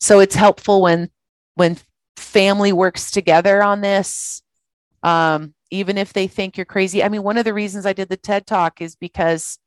So 0.00 0.20
it's 0.20 0.34
helpful 0.34 0.82
when 0.82 1.10
when 1.54 1.78
family 2.16 2.72
works 2.72 3.10
together 3.10 3.62
on 3.62 3.80
this 3.80 4.42
um, 5.02 5.54
even 5.70 5.98
if 5.98 6.12
they 6.12 6.26
think 6.26 6.56
you're 6.56 6.64
crazy. 6.64 7.02
I 7.02 7.08
mean, 7.08 7.22
one 7.22 7.38
of 7.38 7.44
the 7.44 7.54
reasons 7.54 7.86
I 7.86 7.92
did 7.92 8.08
the 8.08 8.16
TED 8.16 8.46
talk 8.46 8.80
is 8.80 8.94
because 8.94 9.58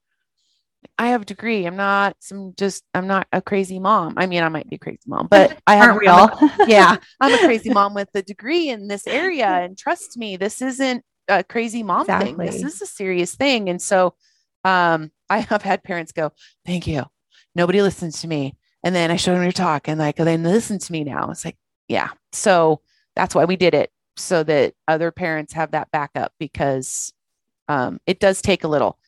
I 0.98 1.08
have 1.08 1.24
a 1.24 1.26
degree. 1.26 1.66
I'm 1.66 1.76
not 1.76 2.16
some 2.20 2.54
just 2.58 2.84
I'm 2.94 3.08
not 3.08 3.28
a 3.32 3.42
crazy 3.42 3.80
mom. 3.80 4.16
I 4.18 4.26
mean, 4.26 4.44
I 4.44 4.50
might 4.50 4.70
be 4.70 4.76
a 4.76 4.80
crazy 4.80 5.00
mom, 5.08 5.28
but 5.28 5.60
I 5.68 5.76
have 5.76 5.98
we 5.98 6.08
all? 6.08 6.30
yeah, 6.68 6.98
I'm 7.20 7.34
a 7.34 7.38
crazy 7.40 7.70
mom 7.74 7.94
with 7.94 8.10
a 8.16 8.22
degree 8.22 8.70
in 8.70 8.88
this 8.88 9.08
area. 9.08 9.48
And 9.48 9.78
trust 9.78 10.18
me, 10.18 10.38
this 10.38 10.62
isn't 10.62 11.04
a 11.28 11.44
crazy 11.44 11.84
mom 11.84 12.02
exactly. 12.02 12.34
thing. 12.34 12.38
This 12.46 12.64
is 12.64 12.82
a 12.82 12.86
serious 12.86 13.36
thing. 13.36 13.70
And 13.70 13.82
so 13.82 14.16
um, 14.64 15.12
I 15.30 15.40
have 15.40 15.62
had 15.62 15.84
parents 15.84 16.12
go, 16.12 16.32
Thank 16.66 16.88
you. 16.88 17.04
Nobody 17.56 17.82
listens 17.82 18.22
to 18.22 18.28
me. 18.28 18.58
And 18.84 18.96
then 18.96 19.10
I 19.10 19.16
showed 19.16 19.36
them 19.36 19.44
your 19.44 19.52
talk 19.52 19.88
and 19.88 20.00
like, 20.00 20.18
they 20.18 20.38
listen 20.38 20.78
to 20.78 20.92
me 20.92 21.04
now. 21.04 21.32
It's 21.32 21.44
like, 21.44 21.58
yeah. 21.88 22.10
So 22.34 22.82
that's 23.16 23.34
why 23.34 23.46
we 23.46 23.56
did 23.56 23.74
it 23.74 23.90
so 24.18 24.44
that 24.44 24.74
other 24.88 25.12
parents 25.12 25.54
have 25.54 25.72
that 25.72 25.90
backup 25.92 26.34
because 26.40 27.14
um, 27.68 28.00
it 28.06 28.20
does 28.20 28.42
take 28.42 28.64
a 28.64 28.68
little. 28.68 29.00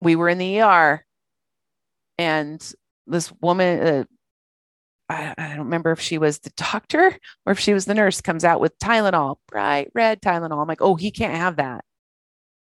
We 0.00 0.16
were 0.16 0.28
in 0.28 0.38
the 0.38 0.60
ER 0.60 1.04
and 2.18 2.72
this 3.06 3.32
woman, 3.40 3.80
uh, 3.80 4.04
I, 5.08 5.34
I, 5.38 5.48
don't 5.50 5.66
remember 5.66 5.92
if 5.92 6.00
she 6.00 6.18
was 6.18 6.38
the 6.40 6.50
doctor 6.56 7.16
or 7.44 7.52
if 7.52 7.60
she 7.60 7.72
was 7.72 7.84
the 7.84 7.94
nurse, 7.94 8.20
comes 8.20 8.44
out 8.44 8.60
with 8.60 8.78
Tylenol, 8.78 9.36
bright 9.48 9.90
red 9.94 10.20
Tylenol. 10.20 10.60
I'm 10.60 10.68
like, 10.68 10.82
oh, 10.82 10.96
he 10.96 11.10
can't 11.10 11.36
have 11.36 11.56
that. 11.56 11.84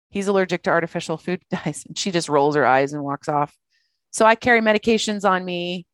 He's 0.09 0.27
allergic 0.27 0.63
to 0.63 0.69
artificial 0.69 1.17
food 1.17 1.41
dyes. 1.49 1.83
And 1.87 1.97
she 1.97 2.11
just 2.11 2.29
rolls 2.29 2.55
her 2.55 2.65
eyes 2.65 2.93
and 2.93 3.03
walks 3.03 3.27
off. 3.27 3.55
So 4.11 4.25
I 4.25 4.35
carry 4.35 4.61
medications 4.61 5.29
on 5.29 5.43
me 5.43 5.85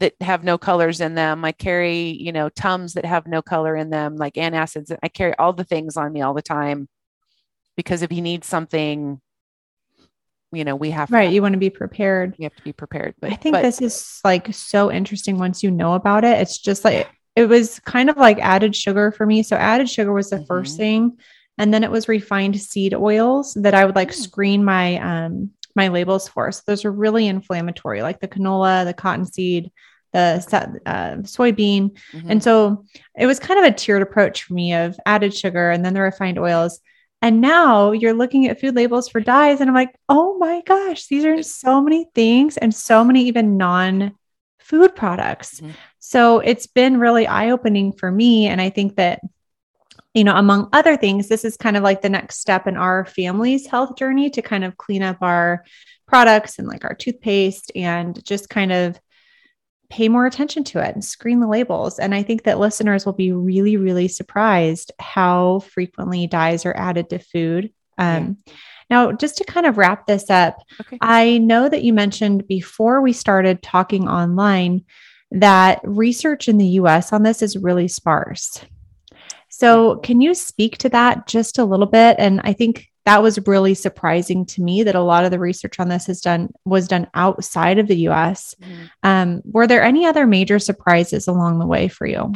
that 0.00 0.14
have 0.20 0.44
no 0.44 0.58
colors 0.58 1.00
in 1.00 1.14
them. 1.14 1.44
I 1.44 1.52
carry, 1.52 2.00
you 2.00 2.32
know, 2.32 2.48
Tums 2.48 2.94
that 2.94 3.04
have 3.04 3.26
no 3.26 3.42
color 3.42 3.76
in 3.76 3.90
them, 3.90 4.16
like 4.16 4.34
antacids. 4.34 4.96
I 5.02 5.08
carry 5.08 5.34
all 5.38 5.52
the 5.52 5.64
things 5.64 5.96
on 5.96 6.12
me 6.12 6.22
all 6.22 6.34
the 6.34 6.42
time 6.42 6.88
because 7.76 8.02
if 8.02 8.10
he 8.10 8.20
needs 8.20 8.46
something, 8.46 9.20
you 10.52 10.64
know, 10.64 10.76
we 10.76 10.90
have 10.90 11.10
right. 11.10 11.28
To, 11.28 11.32
you 11.34 11.42
want 11.42 11.52
to 11.52 11.58
be 11.58 11.70
prepared. 11.70 12.34
You 12.38 12.44
have 12.44 12.56
to 12.56 12.62
be 12.62 12.72
prepared. 12.72 13.14
But 13.20 13.32
I 13.32 13.36
think 13.36 13.54
but, 13.54 13.62
this 13.62 13.80
is 13.80 14.20
like 14.24 14.52
so 14.54 14.90
interesting 14.90 15.38
once 15.38 15.62
you 15.62 15.70
know 15.70 15.94
about 15.94 16.24
it. 16.24 16.38
It's 16.40 16.58
just 16.58 16.84
like 16.84 17.08
it 17.36 17.46
was 17.46 17.78
kind 17.80 18.10
of 18.10 18.16
like 18.16 18.38
added 18.38 18.74
sugar 18.74 19.12
for 19.12 19.26
me. 19.26 19.42
So 19.42 19.56
added 19.56 19.88
sugar 19.88 20.12
was 20.12 20.30
the 20.30 20.36
mm-hmm. 20.36 20.46
first 20.46 20.76
thing. 20.76 21.18
And 21.58 21.74
then 21.74 21.84
it 21.84 21.90
was 21.90 22.08
refined 22.08 22.60
seed 22.60 22.94
oils 22.94 23.54
that 23.54 23.74
I 23.74 23.84
would 23.84 23.96
like 23.96 24.10
mm. 24.10 24.14
screen 24.14 24.64
my 24.64 24.96
um 24.98 25.50
my 25.74 25.88
labels 25.88 26.28
for. 26.28 26.50
So 26.50 26.62
those 26.66 26.84
are 26.84 26.92
really 26.92 27.26
inflammatory, 27.26 28.02
like 28.02 28.20
the 28.20 28.28
canola, 28.28 28.84
the 28.84 28.94
cottonseed, 28.94 29.70
the 30.12 30.80
uh, 30.86 31.16
soybean. 31.22 31.96
Mm-hmm. 32.12 32.30
And 32.30 32.42
so 32.42 32.84
it 33.16 33.26
was 33.26 33.38
kind 33.38 33.60
of 33.60 33.66
a 33.66 33.76
tiered 33.76 34.02
approach 34.02 34.44
for 34.44 34.54
me 34.54 34.74
of 34.74 34.98
added 35.06 35.34
sugar 35.34 35.70
and 35.70 35.84
then 35.84 35.94
the 35.94 36.00
refined 36.00 36.38
oils. 36.38 36.80
And 37.20 37.40
now 37.40 37.92
you're 37.92 38.14
looking 38.14 38.46
at 38.46 38.60
food 38.60 38.76
labels 38.76 39.08
for 39.08 39.20
dyes, 39.20 39.60
and 39.60 39.68
I'm 39.68 39.74
like, 39.74 39.94
oh 40.08 40.38
my 40.38 40.62
gosh, 40.64 41.06
these 41.08 41.24
are 41.24 41.42
so 41.42 41.80
many 41.80 42.06
things 42.14 42.56
and 42.56 42.72
so 42.74 43.02
many 43.02 43.24
even 43.26 43.56
non 43.56 44.14
food 44.60 44.94
products. 44.94 45.60
Mm-hmm. 45.60 45.72
So 45.98 46.38
it's 46.38 46.66
been 46.66 47.00
really 47.00 47.26
eye 47.26 47.50
opening 47.50 47.92
for 47.92 48.10
me. 48.10 48.46
And 48.46 48.60
I 48.60 48.70
think 48.70 48.96
that 48.96 49.20
you 50.14 50.24
know, 50.24 50.36
among 50.36 50.68
other 50.72 50.96
things, 50.96 51.28
this 51.28 51.44
is 51.44 51.56
kind 51.56 51.76
of 51.76 51.82
like 51.82 52.02
the 52.02 52.08
next 52.08 52.40
step 52.40 52.66
in 52.66 52.76
our 52.76 53.04
family's 53.04 53.66
health 53.66 53.96
journey 53.96 54.30
to 54.30 54.42
kind 54.42 54.64
of 54.64 54.76
clean 54.76 55.02
up 55.02 55.18
our 55.20 55.64
products 56.06 56.58
and 56.58 56.66
like 56.66 56.84
our 56.84 56.94
toothpaste 56.94 57.70
and 57.76 58.24
just 58.24 58.48
kind 58.48 58.72
of 58.72 58.98
pay 59.90 60.08
more 60.08 60.26
attention 60.26 60.64
to 60.64 60.78
it 60.86 60.94
and 60.94 61.04
screen 61.04 61.40
the 61.40 61.46
labels. 61.46 61.98
And 61.98 62.14
I 62.14 62.22
think 62.22 62.42
that 62.42 62.58
listeners 62.58 63.06
will 63.06 63.14
be 63.14 63.32
really, 63.32 63.76
really 63.76 64.08
surprised 64.08 64.92
how 64.98 65.60
frequently 65.60 66.26
dyes 66.26 66.66
are 66.66 66.76
added 66.76 67.08
to 67.10 67.18
food. 67.18 67.72
Um, 67.96 68.38
yeah. 68.46 68.52
Now, 68.90 69.12
just 69.12 69.36
to 69.38 69.44
kind 69.44 69.66
of 69.66 69.78
wrap 69.78 70.06
this 70.06 70.30
up, 70.30 70.62
okay. 70.80 70.98
I 71.00 71.38
know 71.38 71.68
that 71.68 71.82
you 71.82 71.92
mentioned 71.92 72.46
before 72.48 73.00
we 73.00 73.12
started 73.12 73.62
talking 73.62 74.08
online 74.08 74.84
that 75.30 75.80
research 75.84 76.48
in 76.48 76.56
the 76.56 76.66
US 76.66 77.12
on 77.12 77.22
this 77.22 77.42
is 77.42 77.56
really 77.56 77.88
sparse. 77.88 78.64
So, 79.50 79.96
can 79.96 80.20
you 80.20 80.34
speak 80.34 80.78
to 80.78 80.88
that 80.90 81.26
just 81.26 81.58
a 81.58 81.64
little 81.64 81.86
bit? 81.86 82.16
And 82.18 82.40
I 82.44 82.52
think 82.52 82.88
that 83.08 83.22
was 83.22 83.38
really 83.46 83.72
surprising 83.72 84.44
to 84.44 84.60
me 84.60 84.82
that 84.82 84.94
a 84.94 85.00
lot 85.00 85.24
of 85.24 85.30
the 85.30 85.38
research 85.38 85.80
on 85.80 85.88
this 85.88 86.04
has 86.08 86.20
done 86.20 86.50
was 86.66 86.86
done 86.86 87.08
outside 87.14 87.78
of 87.78 87.88
the 87.88 87.96
US. 88.08 88.54
Mm-hmm. 88.60 88.84
Um, 89.02 89.40
were 89.46 89.66
there 89.66 89.82
any 89.82 90.04
other 90.04 90.26
major 90.26 90.58
surprises 90.58 91.26
along 91.26 91.58
the 91.58 91.66
way 91.66 91.88
for 91.88 92.06
you? 92.06 92.30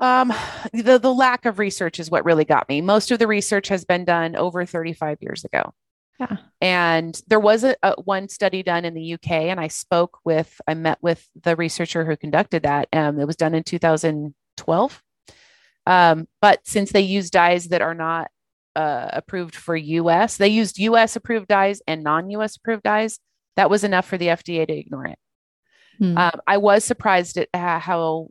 Um, 0.00 0.30
the 0.74 0.98
the 0.98 1.14
lack 1.14 1.46
of 1.46 1.58
research 1.58 1.98
is 1.98 2.10
what 2.10 2.26
really 2.26 2.44
got 2.44 2.68
me. 2.68 2.82
Most 2.82 3.10
of 3.12 3.18
the 3.18 3.26
research 3.26 3.68
has 3.68 3.86
been 3.86 4.04
done 4.04 4.36
over 4.36 4.66
35 4.66 5.22
years 5.22 5.42
ago. 5.46 5.72
Yeah. 6.20 6.36
And 6.60 7.18
there 7.28 7.40
was 7.40 7.64
a, 7.64 7.74
a, 7.82 7.94
one 8.02 8.28
study 8.28 8.62
done 8.62 8.84
in 8.84 8.92
the 8.92 9.14
UK, 9.14 9.30
and 9.30 9.58
I 9.58 9.68
spoke 9.68 10.18
with, 10.22 10.60
I 10.68 10.74
met 10.74 10.98
with 11.00 11.26
the 11.42 11.56
researcher 11.56 12.04
who 12.04 12.14
conducted 12.18 12.64
that. 12.64 12.88
Um, 12.92 13.18
it 13.18 13.26
was 13.26 13.36
done 13.36 13.54
in 13.54 13.64
2012. 13.64 15.02
Um, 15.86 16.28
but 16.42 16.60
since 16.66 16.92
they 16.92 17.00
use 17.00 17.30
dyes 17.30 17.68
that 17.68 17.80
are 17.80 17.94
not 17.94 18.30
uh, 18.76 19.08
approved 19.12 19.54
for 19.54 19.76
US, 19.76 20.36
they 20.36 20.48
used 20.48 20.78
US 20.78 21.16
approved 21.16 21.48
dyes 21.48 21.82
and 21.86 22.02
non 22.02 22.30
US 22.30 22.56
approved 22.56 22.82
dyes. 22.82 23.18
That 23.56 23.70
was 23.70 23.84
enough 23.84 24.06
for 24.06 24.18
the 24.18 24.28
FDA 24.28 24.66
to 24.66 24.72
ignore 24.72 25.06
it. 25.06 25.18
Hmm. 25.98 26.18
Um, 26.18 26.40
I 26.46 26.56
was 26.56 26.84
surprised 26.84 27.38
at 27.38 27.48
how 27.54 28.28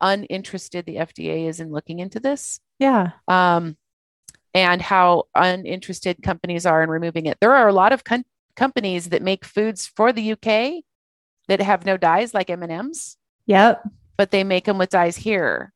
uninterested 0.00 0.84
the 0.86 0.96
FDA 0.96 1.48
is 1.48 1.60
in 1.60 1.70
looking 1.70 1.98
into 1.98 2.20
this. 2.20 2.60
Yeah. 2.78 3.12
Um, 3.28 3.76
and 4.54 4.80
how 4.80 5.24
uninterested 5.34 6.22
companies 6.22 6.64
are 6.64 6.82
in 6.82 6.88
removing 6.88 7.26
it. 7.26 7.38
There 7.40 7.54
are 7.54 7.68
a 7.68 7.74
lot 7.74 7.92
of 7.92 8.04
com- 8.04 8.24
companies 8.54 9.10
that 9.10 9.22
make 9.22 9.44
foods 9.44 9.86
for 9.86 10.12
the 10.12 10.32
UK 10.32 10.82
that 11.48 11.60
have 11.60 11.84
no 11.84 11.96
dyes, 11.96 12.32
like 12.32 12.50
M 12.50 12.62
and 12.62 12.72
M's. 12.72 13.16
Yep. 13.46 13.82
But 14.16 14.30
they 14.30 14.44
make 14.44 14.64
them 14.64 14.78
with 14.78 14.90
dyes 14.90 15.16
here. 15.16 15.72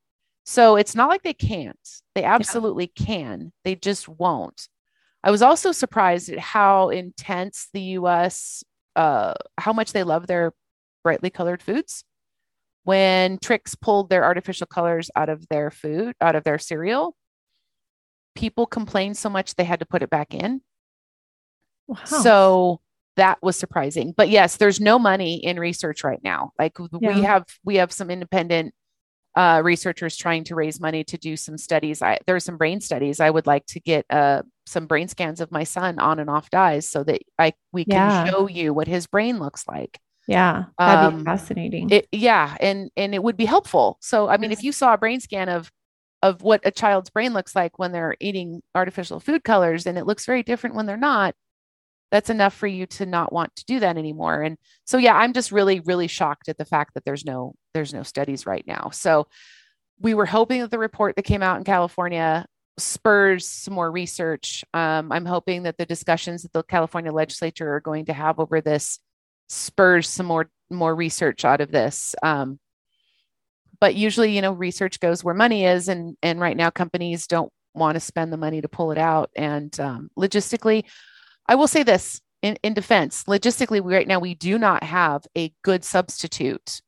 So 0.50 0.74
it's 0.74 0.96
not 0.96 1.08
like 1.08 1.22
they 1.22 1.32
can't. 1.32 1.78
They 2.16 2.24
absolutely 2.24 2.90
yeah. 2.96 3.06
can. 3.06 3.52
They 3.62 3.76
just 3.76 4.08
won't. 4.08 4.66
I 5.22 5.30
was 5.30 5.42
also 5.42 5.70
surprised 5.70 6.28
at 6.28 6.40
how 6.40 6.88
intense 6.88 7.68
the 7.72 7.80
US, 7.98 8.64
uh, 8.96 9.34
how 9.58 9.72
much 9.72 9.92
they 9.92 10.02
love 10.02 10.26
their 10.26 10.52
brightly 11.04 11.30
colored 11.30 11.62
foods. 11.62 12.02
When 12.82 13.38
Trix 13.38 13.76
pulled 13.76 14.10
their 14.10 14.24
artificial 14.24 14.66
colors 14.66 15.08
out 15.14 15.28
of 15.28 15.46
their 15.50 15.70
food, 15.70 16.16
out 16.20 16.34
of 16.34 16.42
their 16.42 16.58
cereal, 16.58 17.14
people 18.34 18.66
complained 18.66 19.16
so 19.16 19.30
much 19.30 19.54
they 19.54 19.62
had 19.62 19.78
to 19.78 19.86
put 19.86 20.02
it 20.02 20.10
back 20.10 20.34
in. 20.34 20.62
Wow. 21.86 21.98
So 22.06 22.80
that 23.14 23.38
was 23.40 23.56
surprising. 23.56 24.14
But 24.16 24.30
yes, 24.30 24.56
there's 24.56 24.80
no 24.80 24.98
money 24.98 25.36
in 25.36 25.60
research 25.60 26.02
right 26.02 26.24
now. 26.24 26.50
Like 26.58 26.72
yeah. 27.00 27.14
we 27.14 27.22
have 27.22 27.44
we 27.62 27.76
have 27.76 27.92
some 27.92 28.10
independent 28.10 28.74
uh, 29.36 29.60
researchers 29.64 30.16
trying 30.16 30.44
to 30.44 30.54
raise 30.54 30.80
money 30.80 31.04
to 31.04 31.16
do 31.16 31.36
some 31.36 31.56
studies. 31.56 32.02
I, 32.02 32.18
there 32.26 32.36
are 32.36 32.40
some 32.40 32.56
brain 32.56 32.80
studies. 32.80 33.20
I 33.20 33.30
would 33.30 33.46
like 33.46 33.66
to 33.66 33.80
get 33.80 34.04
uh, 34.10 34.42
some 34.66 34.86
brain 34.86 35.08
scans 35.08 35.40
of 35.40 35.52
my 35.52 35.64
son 35.64 35.98
on 35.98 36.18
and 36.18 36.28
off 36.28 36.50
dyes 36.50 36.88
so 36.88 37.04
that 37.04 37.22
I 37.38 37.52
we 37.72 37.84
can 37.84 37.94
yeah. 37.94 38.24
show 38.28 38.48
you 38.48 38.74
what 38.74 38.88
his 38.88 39.06
brain 39.06 39.38
looks 39.38 39.66
like. 39.68 40.00
Yeah, 40.26 40.64
that'd 40.78 41.04
um, 41.04 41.18
be 41.18 41.24
fascinating. 41.24 41.90
It, 41.90 42.08
yeah, 42.12 42.56
and 42.60 42.90
and 42.96 43.14
it 43.14 43.22
would 43.22 43.36
be 43.36 43.44
helpful. 43.44 43.98
So 44.00 44.28
I 44.28 44.36
mean, 44.36 44.52
if 44.52 44.62
you 44.62 44.72
saw 44.72 44.94
a 44.94 44.98
brain 44.98 45.20
scan 45.20 45.48
of 45.48 45.70
of 46.22 46.42
what 46.42 46.60
a 46.64 46.70
child's 46.70 47.10
brain 47.10 47.32
looks 47.32 47.56
like 47.56 47.78
when 47.78 47.92
they're 47.92 48.16
eating 48.20 48.62
artificial 48.74 49.20
food 49.20 49.44
colors 49.44 49.86
and 49.86 49.96
it 49.96 50.06
looks 50.06 50.26
very 50.26 50.42
different 50.42 50.76
when 50.76 50.86
they're 50.86 50.96
not 50.96 51.34
that's 52.10 52.30
enough 52.30 52.54
for 52.54 52.66
you 52.66 52.86
to 52.86 53.06
not 53.06 53.32
want 53.32 53.54
to 53.56 53.64
do 53.64 53.80
that 53.80 53.96
anymore 53.96 54.42
and 54.42 54.58
so 54.84 54.98
yeah 54.98 55.16
i'm 55.16 55.32
just 55.32 55.52
really 55.52 55.80
really 55.80 56.06
shocked 56.06 56.48
at 56.48 56.58
the 56.58 56.64
fact 56.64 56.94
that 56.94 57.04
there's 57.04 57.24
no 57.24 57.54
there's 57.74 57.94
no 57.94 58.02
studies 58.02 58.46
right 58.46 58.66
now. 58.66 58.90
So 58.92 59.26
we 60.00 60.14
were 60.14 60.26
hoping 60.26 60.60
that 60.60 60.70
the 60.70 60.78
report 60.78 61.16
that 61.16 61.22
came 61.24 61.42
out 61.42 61.58
in 61.58 61.64
california 61.64 62.46
spurs 62.78 63.46
some 63.46 63.74
more 63.74 63.90
research. 63.90 64.64
Um, 64.72 65.12
i'm 65.12 65.26
hoping 65.26 65.64
that 65.64 65.76
the 65.76 65.86
discussions 65.86 66.42
that 66.42 66.52
the 66.52 66.62
california 66.62 67.12
legislature 67.12 67.74
are 67.74 67.80
going 67.80 68.06
to 68.06 68.12
have 68.12 68.38
over 68.38 68.60
this 68.60 68.98
spurs 69.48 70.08
some 70.08 70.26
more 70.26 70.48
more 70.70 70.94
research 70.94 71.44
out 71.44 71.60
of 71.60 71.72
this. 71.72 72.14
Um, 72.22 72.58
but 73.80 73.94
usually 73.94 74.34
you 74.34 74.42
know 74.42 74.52
research 74.52 75.00
goes 75.00 75.24
where 75.24 75.34
money 75.34 75.64
is 75.64 75.88
and 75.88 76.16
and 76.22 76.40
right 76.40 76.56
now 76.56 76.70
companies 76.70 77.26
don't 77.26 77.52
want 77.74 77.96
to 77.96 78.00
spend 78.00 78.32
the 78.32 78.36
money 78.36 78.60
to 78.60 78.68
pull 78.68 78.92
it 78.92 78.98
out. 78.98 79.30
And 79.36 79.78
um, 79.80 80.10
logistically 80.18 80.84
i 81.46 81.54
will 81.54 81.66
say 81.66 81.82
this 81.82 82.20
in, 82.42 82.56
in 82.62 82.74
defense 82.74 83.24
logistically 83.24 83.82
right 83.84 84.08
now 84.08 84.18
we 84.18 84.34
do 84.34 84.58
not 84.58 84.82
have 84.82 85.26
a 85.36 85.52
good 85.62 85.84
substitute 85.84 86.80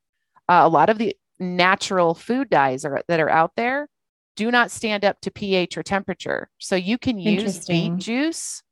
uh, 0.52 0.66
a 0.66 0.68
lot 0.68 0.90
of 0.90 0.98
the 0.98 1.16
natural 1.38 2.14
food 2.14 2.50
dyes 2.50 2.84
are, 2.84 3.02
that 3.08 3.20
are 3.20 3.30
out 3.30 3.52
there 3.56 3.88
do 4.36 4.50
not 4.50 4.70
stand 4.70 5.04
up 5.04 5.20
to 5.20 5.30
ph 5.30 5.76
or 5.76 5.82
temperature 5.82 6.48
so 6.58 6.76
you 6.76 6.98
can 6.98 7.18
use 7.18 7.66
beet 7.66 7.96
juice 7.96 8.62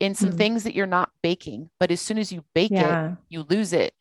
in 0.00 0.14
some 0.14 0.30
mm. 0.30 0.36
things 0.36 0.64
that 0.64 0.74
you're 0.74 0.86
not 0.86 1.10
baking 1.22 1.68
but 1.80 1.90
as 1.90 2.00
soon 2.00 2.18
as 2.18 2.32
you 2.32 2.44
bake 2.54 2.70
yeah. 2.70 3.10
it 3.10 3.16
you 3.28 3.44
lose 3.48 3.72
it 3.72 3.92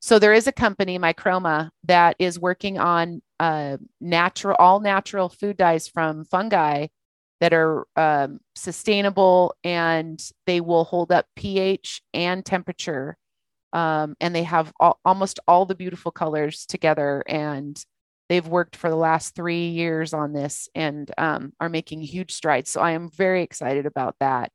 so 0.00 0.18
there 0.18 0.32
is 0.32 0.46
a 0.46 0.52
company, 0.52 0.98
Michroma, 0.98 1.70
that 1.84 2.16
is 2.18 2.38
working 2.38 2.78
on 2.78 3.20
uh, 3.38 3.76
natural, 4.00 4.56
all 4.58 4.80
natural 4.80 5.28
food 5.28 5.58
dyes 5.58 5.88
from 5.88 6.24
fungi 6.24 6.86
that 7.40 7.52
are 7.52 7.86
um, 7.96 8.40
sustainable 8.54 9.54
and 9.62 10.20
they 10.46 10.60
will 10.60 10.84
hold 10.84 11.12
up 11.12 11.26
pH 11.36 12.02
and 12.14 12.44
temperature. 12.44 13.16
Um, 13.72 14.16
and 14.20 14.34
they 14.34 14.42
have 14.42 14.72
all, 14.80 14.98
almost 15.04 15.40
all 15.46 15.66
the 15.66 15.74
beautiful 15.74 16.10
colors 16.10 16.66
together. 16.66 17.22
And 17.28 17.82
they've 18.28 18.46
worked 18.46 18.76
for 18.76 18.90
the 18.90 18.96
last 18.96 19.34
three 19.34 19.68
years 19.68 20.12
on 20.12 20.32
this 20.32 20.68
and 20.74 21.10
um, 21.18 21.52
are 21.60 21.68
making 21.68 22.00
huge 22.02 22.32
strides. 22.32 22.70
So 22.70 22.80
I 22.80 22.92
am 22.92 23.08
very 23.10 23.42
excited 23.42 23.86
about 23.86 24.16
that 24.20 24.50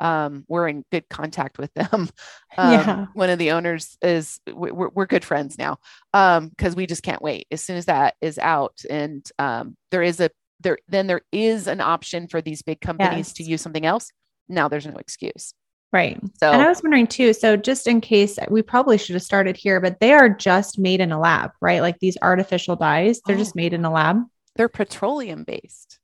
um, 0.00 0.44
we're 0.48 0.68
in 0.68 0.84
good 0.90 1.08
contact 1.08 1.58
with 1.58 1.72
them. 1.74 2.08
Um, 2.56 2.72
yeah. 2.72 3.06
One 3.14 3.30
of 3.30 3.40
the 3.40 3.50
owners 3.50 3.98
is 4.00 4.38
we're, 4.48 4.88
we're 4.88 5.06
good 5.06 5.24
friends 5.24 5.58
now 5.58 5.78
because 6.12 6.38
um, 6.38 6.74
we 6.76 6.86
just 6.86 7.02
can't 7.02 7.20
wait. 7.20 7.48
As 7.50 7.64
soon 7.64 7.76
as 7.76 7.86
that 7.86 8.14
is 8.20 8.38
out, 8.38 8.80
and 8.88 9.28
um, 9.40 9.76
there 9.90 10.04
is 10.04 10.20
a 10.20 10.30
there, 10.60 10.78
then 10.86 11.08
there 11.08 11.22
is 11.32 11.66
an 11.66 11.80
option 11.80 12.28
for 12.28 12.40
these 12.40 12.62
big 12.62 12.80
companies 12.80 13.30
yes. 13.30 13.32
to 13.32 13.42
use 13.42 13.60
something 13.60 13.84
else. 13.84 14.12
Now 14.48 14.68
there's 14.68 14.86
no 14.86 14.94
excuse. 14.98 15.52
Right. 15.94 16.20
So, 16.40 16.50
and 16.50 16.60
I 16.60 16.68
was 16.68 16.82
wondering 16.82 17.06
too. 17.06 17.32
So, 17.32 17.56
just 17.56 17.86
in 17.86 18.00
case 18.00 18.36
we 18.50 18.62
probably 18.62 18.98
should 18.98 19.14
have 19.14 19.22
started 19.22 19.56
here, 19.56 19.80
but 19.80 20.00
they 20.00 20.12
are 20.12 20.28
just 20.28 20.76
made 20.76 21.00
in 21.00 21.12
a 21.12 21.20
lab, 21.20 21.52
right? 21.60 21.80
Like 21.80 22.00
these 22.00 22.18
artificial 22.20 22.74
dyes, 22.74 23.20
they're 23.24 23.36
oh. 23.36 23.38
just 23.38 23.54
made 23.54 23.72
in 23.72 23.84
a 23.84 23.92
lab. 23.92 24.18
They're 24.56 24.68
petroleum 24.68 25.44
based. 25.44 26.00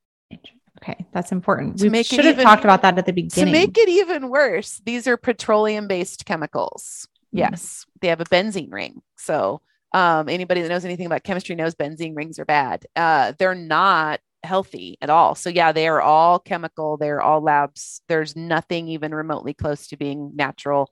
Okay, 0.81 1.05
that's 1.13 1.33
important. 1.33 1.79
To 1.79 1.87
we 1.87 1.91
make 1.91 2.07
should 2.07 2.25
have 2.25 2.37
even, 2.37 2.45
talked 2.45 2.63
about 2.63 2.83
that 2.83 2.99
at 2.99 3.05
the 3.05 3.13
beginning. 3.13 3.53
To 3.53 3.59
make 3.59 3.77
it 3.77 3.89
even 3.89 4.29
worse, 4.29 4.81
these 4.87 5.09
are 5.09 5.17
petroleum 5.17 5.89
based 5.89 6.25
chemicals. 6.25 7.09
Mm. 7.35 7.41
Yes, 7.41 7.85
they 8.01 8.07
have 8.07 8.21
a 8.21 8.27
benzene 8.27 8.73
ring. 8.73 9.03
So, 9.17 9.61
um, 9.93 10.29
anybody 10.29 10.63
that 10.63 10.69
knows 10.69 10.85
anything 10.85 11.07
about 11.07 11.25
chemistry 11.25 11.57
knows 11.57 11.75
benzene 11.75 12.15
rings 12.15 12.39
are 12.39 12.45
bad. 12.45 12.87
Uh, 12.95 13.33
they're 13.37 13.57
not 13.57 14.21
healthy 14.43 14.97
at 15.01 15.11
all. 15.11 15.35
So, 15.35 15.51
yeah, 15.51 15.73
they 15.73 15.89
are 15.89 16.01
all 16.01 16.39
chemical. 16.39 16.97
They're 16.97 17.21
all 17.21 17.41
labs. 17.41 18.03
There's 18.09 18.37
nothing 18.37 18.89
even 18.89 19.15
remotely 19.15 19.55
close 19.55 19.89
to 19.89 19.97
being 19.97 20.33
natural. 20.35 20.91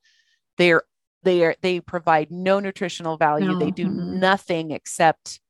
They're 0.56 0.82
they 1.22 1.44
are 1.44 1.56
they 1.62 1.80
provide 1.80 2.30
no 2.30 2.60
nutritional 2.60 3.16
value. 3.16 3.52
No. 3.52 3.58
They 3.58 3.70
do 3.70 3.86
mm-hmm. 3.86 4.20
nothing 4.20 4.70
except 4.70 5.40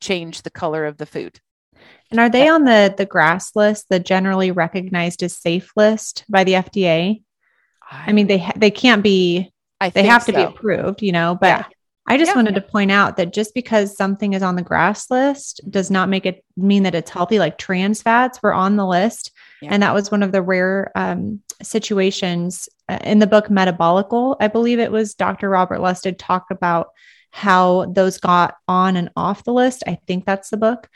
change 0.00 0.42
the 0.42 0.50
color 0.50 0.86
of 0.86 0.96
the 0.96 1.06
food. 1.06 1.40
And 2.10 2.18
are 2.18 2.28
they 2.28 2.48
on 2.48 2.64
the 2.64 2.94
the 2.96 3.06
GRAS 3.06 3.52
list, 3.54 3.88
the 3.88 4.00
generally 4.00 4.50
recognized 4.50 5.22
as 5.22 5.36
safe 5.36 5.70
list 5.76 6.24
by 6.28 6.44
the 6.44 6.54
FDA? 6.54 7.22
I, 7.90 8.04
I 8.08 8.12
mean, 8.12 8.26
they 8.26 8.38
ha- 8.38 8.54
they 8.56 8.70
can't 8.70 9.02
be. 9.02 9.52
I 9.80 9.90
they 9.90 10.04
have 10.04 10.26
to 10.26 10.32
so. 10.32 10.36
be 10.36 10.42
approved, 10.42 11.02
you 11.02 11.12
know. 11.12 11.36
But 11.40 11.46
yeah. 11.46 11.64
I 12.10 12.18
just 12.18 12.30
yeah. 12.32 12.34
wanted 12.34 12.56
to 12.56 12.60
point 12.60 12.90
out 12.90 13.16
that 13.18 13.32
just 13.32 13.54
because 13.54 13.96
something 13.96 14.32
is 14.32 14.42
on 14.42 14.56
the 14.56 14.62
GRAS 14.62 15.08
list 15.10 15.60
does 15.70 15.92
not 15.92 16.08
make 16.08 16.26
it 16.26 16.44
mean 16.56 16.82
that 16.82 16.94
it's 16.96 17.10
healthy. 17.10 17.38
Like 17.38 17.56
trans 17.56 18.02
fats 18.02 18.42
were 18.42 18.52
on 18.52 18.74
the 18.74 18.84
list, 18.84 19.30
yeah. 19.62 19.68
and 19.70 19.80
that 19.84 19.94
was 19.94 20.10
one 20.10 20.24
of 20.24 20.32
the 20.32 20.42
rare 20.42 20.90
um, 20.96 21.40
situations 21.62 22.68
uh, 22.88 22.98
in 23.04 23.20
the 23.20 23.28
book 23.28 23.46
Metabolical. 23.46 24.34
I 24.40 24.48
believe 24.48 24.80
it 24.80 24.90
was 24.90 25.14
Dr. 25.14 25.48
Robert 25.48 25.78
Lustig 25.78 26.16
talked 26.18 26.50
about 26.50 26.88
how 27.30 27.86
those 27.86 28.18
got 28.18 28.56
on 28.66 28.96
and 28.96 29.10
off 29.14 29.44
the 29.44 29.52
list. 29.52 29.84
I 29.86 30.00
think 30.08 30.26
that's 30.26 30.50
the 30.50 30.56
book. 30.56 30.88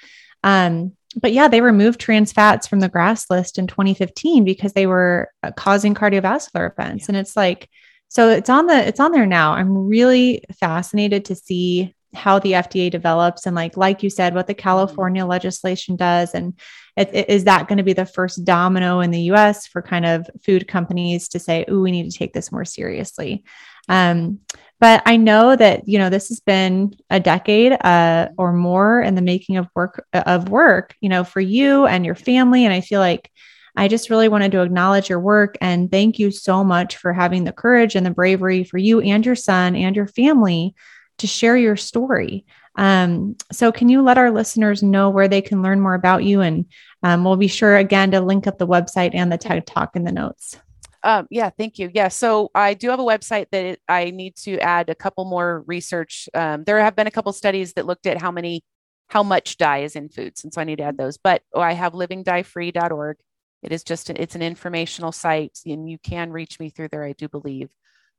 Um, 0.42 0.96
but 1.14 1.32
yeah, 1.32 1.46
they 1.46 1.60
removed 1.60 2.00
trans 2.00 2.32
fats 2.32 2.66
from 2.66 2.80
the 2.80 2.88
GRAS 2.88 3.26
list 3.30 3.56
in 3.56 3.68
2015 3.68 4.42
because 4.42 4.72
they 4.72 4.88
were 4.88 5.30
uh, 5.44 5.52
causing 5.52 5.94
cardiovascular 5.94 6.72
events. 6.72 7.04
Yeah. 7.04 7.10
And 7.10 7.16
it's 7.18 7.36
like, 7.36 7.70
so 8.14 8.28
it's 8.28 8.48
on 8.48 8.66
the 8.68 8.86
it's 8.86 9.00
on 9.00 9.10
there 9.10 9.26
now. 9.26 9.54
I'm 9.54 9.88
really 9.88 10.44
fascinated 10.60 11.24
to 11.24 11.34
see 11.34 11.96
how 12.14 12.38
the 12.38 12.52
FDA 12.52 12.88
develops 12.88 13.44
and 13.44 13.56
like 13.56 13.76
like 13.76 14.04
you 14.04 14.10
said, 14.10 14.36
what 14.36 14.46
the 14.46 14.54
mm-hmm. 14.54 14.62
California 14.62 15.26
legislation 15.26 15.96
does, 15.96 16.32
and 16.32 16.54
it, 16.96 17.10
it, 17.12 17.28
is 17.28 17.42
that 17.44 17.66
going 17.66 17.78
to 17.78 17.82
be 17.82 17.92
the 17.92 18.06
first 18.06 18.44
domino 18.44 19.00
in 19.00 19.10
the 19.10 19.22
U.S. 19.22 19.66
for 19.66 19.82
kind 19.82 20.06
of 20.06 20.30
food 20.44 20.68
companies 20.68 21.28
to 21.30 21.40
say, 21.40 21.64
"Oh, 21.66 21.80
we 21.80 21.90
need 21.90 22.08
to 22.08 22.16
take 22.16 22.32
this 22.32 22.52
more 22.52 22.64
seriously." 22.64 23.42
Um, 23.88 24.38
but 24.78 25.02
I 25.06 25.16
know 25.16 25.56
that 25.56 25.88
you 25.88 25.98
know 25.98 26.08
this 26.08 26.28
has 26.28 26.38
been 26.38 26.94
a 27.10 27.18
decade 27.18 27.72
uh, 27.72 28.28
or 28.38 28.52
more 28.52 29.02
in 29.02 29.16
the 29.16 29.22
making 29.22 29.56
of 29.56 29.66
work 29.74 30.06
of 30.12 30.50
work, 30.50 30.94
you 31.00 31.08
know, 31.08 31.24
for 31.24 31.40
you 31.40 31.86
and 31.86 32.06
your 32.06 32.14
family. 32.14 32.64
And 32.64 32.72
I 32.72 32.80
feel 32.80 33.00
like 33.00 33.28
I 33.76 33.88
just 33.88 34.10
really 34.10 34.28
wanted 34.28 34.52
to 34.52 34.62
acknowledge 34.62 35.08
your 35.08 35.20
work 35.20 35.56
and 35.60 35.90
thank 35.90 36.18
you 36.18 36.30
so 36.30 36.62
much 36.62 36.96
for 36.96 37.12
having 37.12 37.44
the 37.44 37.52
courage 37.52 37.96
and 37.96 38.06
the 38.06 38.10
bravery 38.10 38.64
for 38.64 38.78
you 38.78 39.00
and 39.00 39.26
your 39.26 39.34
son 39.34 39.74
and 39.74 39.96
your 39.96 40.06
family 40.06 40.74
to 41.18 41.26
share 41.26 41.56
your 41.56 41.76
story. 41.76 42.44
Um, 42.76 43.36
so, 43.52 43.70
can 43.70 43.88
you 43.88 44.02
let 44.02 44.18
our 44.18 44.30
listeners 44.30 44.82
know 44.82 45.10
where 45.10 45.28
they 45.28 45.42
can 45.42 45.62
learn 45.62 45.80
more 45.80 45.94
about 45.94 46.24
you? 46.24 46.40
And 46.40 46.66
um, 47.02 47.24
we'll 47.24 47.36
be 47.36 47.48
sure 47.48 47.76
again 47.76 48.10
to 48.10 48.20
link 48.20 48.46
up 48.46 48.58
the 48.58 48.66
website 48.66 49.14
and 49.14 49.30
the 49.30 49.38
TED 49.38 49.66
Talk 49.66 49.94
in 49.94 50.04
the 50.04 50.12
notes. 50.12 50.56
Um, 51.04 51.26
yeah, 51.30 51.50
thank 51.50 51.78
you. 51.78 51.90
Yeah, 51.92 52.08
so 52.08 52.50
I 52.54 52.74
do 52.74 52.88
have 52.88 52.98
a 52.98 53.04
website 53.04 53.46
that 53.52 53.78
I 53.88 54.10
need 54.10 54.36
to 54.36 54.58
add 54.58 54.88
a 54.88 54.94
couple 54.94 55.26
more 55.26 55.62
research. 55.66 56.28
Um, 56.32 56.64
there 56.64 56.80
have 56.80 56.96
been 56.96 57.06
a 57.06 57.12
couple 57.12 57.32
studies 57.32 57.74
that 57.74 57.86
looked 57.86 58.06
at 58.06 58.20
how 58.20 58.30
many, 58.30 58.64
how 59.08 59.22
much 59.22 59.58
dye 59.58 59.80
is 59.80 59.96
in 59.96 60.08
foods, 60.08 60.42
and 60.42 60.52
so 60.52 60.60
I 60.60 60.64
need 60.64 60.78
to 60.78 60.84
add 60.84 60.96
those. 60.96 61.18
But 61.18 61.42
oh, 61.52 61.60
I 61.60 61.74
have 61.74 61.92
livingdyefree.org. 61.92 63.18
It 63.64 63.72
is 63.72 63.82
just 63.82 64.10
an, 64.10 64.16
it's 64.18 64.34
an 64.34 64.42
informational 64.42 65.10
site, 65.10 65.58
and 65.64 65.88
you 65.88 65.98
can 65.98 66.30
reach 66.30 66.60
me 66.60 66.68
through 66.68 66.88
there. 66.88 67.04
I 67.04 67.12
do 67.12 67.28
believe. 67.28 67.70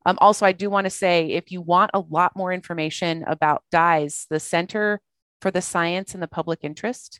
Um, 0.05 0.17
also, 0.19 0.45
I 0.45 0.51
do 0.51 0.69
want 0.69 0.85
to 0.85 0.91
say 0.91 1.27
if 1.27 1.51
you 1.51 1.61
want 1.61 1.91
a 1.93 1.99
lot 1.99 2.35
more 2.35 2.51
information 2.51 3.23
about 3.27 3.63
dyes, 3.71 4.27
the 4.29 4.39
Center 4.39 5.01
for 5.41 5.51
the 5.51 5.61
Science 5.61 6.13
and 6.13 6.21
the 6.21 6.27
Public 6.27 6.59
Interest 6.63 7.19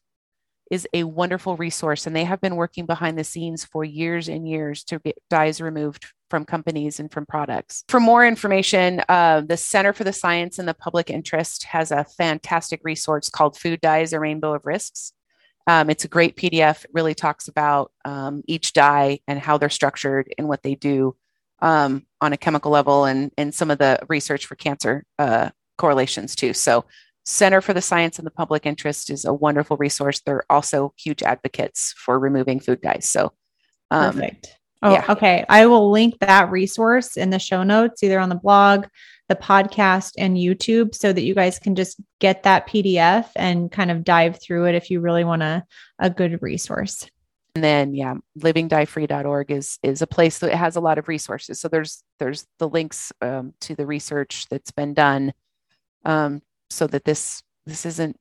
is 0.72 0.88
a 0.94 1.04
wonderful 1.04 1.56
resource 1.58 2.08
and 2.08 2.16
they 2.16 2.24
have 2.24 2.42
been 2.42 2.56
working 2.56 2.86
behind 2.86 3.18
the 3.18 3.24
scenes 3.24 3.64
for 3.64 3.84
years 3.84 4.28
and 4.28 4.48
years 4.48 4.84
to 4.84 5.00
get 5.00 5.16
dyes 5.30 5.62
removed 5.62 6.06
from 6.30 6.44
companies 6.44 7.00
and 7.00 7.12
from 7.12 7.26
products. 7.26 7.84
For 7.88 8.00
more 8.00 8.26
information, 8.26 9.02
uh, 9.08 9.42
the 9.42 9.58
Center 9.58 9.94
for 9.94 10.04
the 10.04 10.14
Science 10.14 10.58
and 10.58 10.68
the 10.68 10.74
Public 10.74 11.10
Interest 11.10 11.64
has 11.66 11.92
a 11.92 12.06
fantastic 12.18 12.82
resource 12.84 13.30
called 13.30 13.58
Food 13.58 13.80
Dyes, 13.82 14.12
a 14.12 14.20
Rainbow 14.20 14.56
of 14.56 14.66
Risks. 14.66 15.14
Um, 15.68 15.90
it's 15.90 16.06
a 16.06 16.10
great 16.10 16.36
PDF. 16.36 16.86
It 16.86 16.92
really 16.94 17.16
talks 17.16 17.48
about 17.48 17.92
um, 18.04 18.44
each 18.48 18.74
dye 18.74 19.20
and 19.28 19.40
how 19.40 19.58
they're 19.58 19.70
structured 19.70 20.34
and 20.38 20.48
what 20.48 20.64
they 20.64 20.76
do 20.76 21.16
um, 21.60 22.06
on 22.22 22.34
a 22.34 22.38
chemical 22.38 22.72
level 22.72 23.06
and, 23.06 23.32
and 23.38 23.54
some 23.54 23.72
of 23.72 23.78
the 23.78 24.00
research 24.08 24.46
for 24.46 24.56
cancer 24.56 25.04
uh, 25.18 25.50
correlations 25.78 26.36
too. 26.36 26.54
So 26.54 26.86
Center 27.26 27.60
for 27.60 27.74
the 27.74 27.82
Science 27.82 28.20
and 28.20 28.26
the 28.26 28.32
Public 28.32 28.68
Interest 28.68 29.10
is 29.10 29.26
a 29.26 29.34
wonderful 29.34 29.78
resource. 29.78 30.22
They're 30.22 30.46
also 30.50 30.94
huge 30.96 31.24
advocates 31.24 31.94
for 31.98 32.20
removing 32.20 32.60
food 32.60 32.82
dyes. 32.82 33.10
So, 33.10 33.34
um, 33.90 34.14
perfect. 34.14 34.50
Oh, 34.84 34.92
yeah. 34.92 35.06
okay. 35.10 35.44
I 35.50 35.66
will 35.66 35.90
link 35.90 36.20
that 36.20 36.52
resource 36.52 37.18
in 37.18 37.32
the 37.32 37.40
show 37.40 37.64
notes, 37.64 38.04
either 38.04 38.20
on 38.20 38.30
the 38.30 38.36
blog, 38.36 38.86
the 39.28 39.36
podcast, 39.36 40.14
and 40.18 40.38
YouTube, 40.38 40.94
so 40.96 41.12
that 41.12 41.24
you 41.24 41.34
guys 41.34 41.60
can 41.60 41.76
just 41.76 42.00
get 42.20 42.44
that 42.44 42.68
PDF 42.68 43.30
and 43.36 43.72
kind 43.72 43.92
of 43.92 44.04
dive 44.04 44.40
through 44.42 44.66
it 44.66 44.76
if 44.76 44.90
you 44.90 45.00
really 45.00 45.24
want 45.24 45.44
a, 45.44 45.64
a 46.00 46.10
good 46.10 46.42
resource. 46.42 47.10
And 47.56 47.64
then, 47.64 47.94
yeah, 47.96 48.16
livingdyefree.org 48.38 49.50
is 49.50 49.80
is 49.82 50.02
a 50.02 50.08
place 50.08 50.40
that 50.40 50.54
has 50.54 50.76
a 50.76 50.82
lot 50.82 50.98
of 50.98 51.08
resources. 51.08 51.60
So 51.60 51.70
there's 51.70 52.04
there's 52.20 52.46
the 52.60 52.68
links 52.68 53.14
um, 53.22 53.54
to 53.62 53.76
the 53.76 53.86
research 53.86 54.48
that's 54.50 54.72
been 54.72 54.94
done 54.94 55.34
um, 56.04 56.42
so 56.70 56.86
that 56.88 57.06
this 57.06 57.42
this 57.66 57.86
isn't 57.86 58.18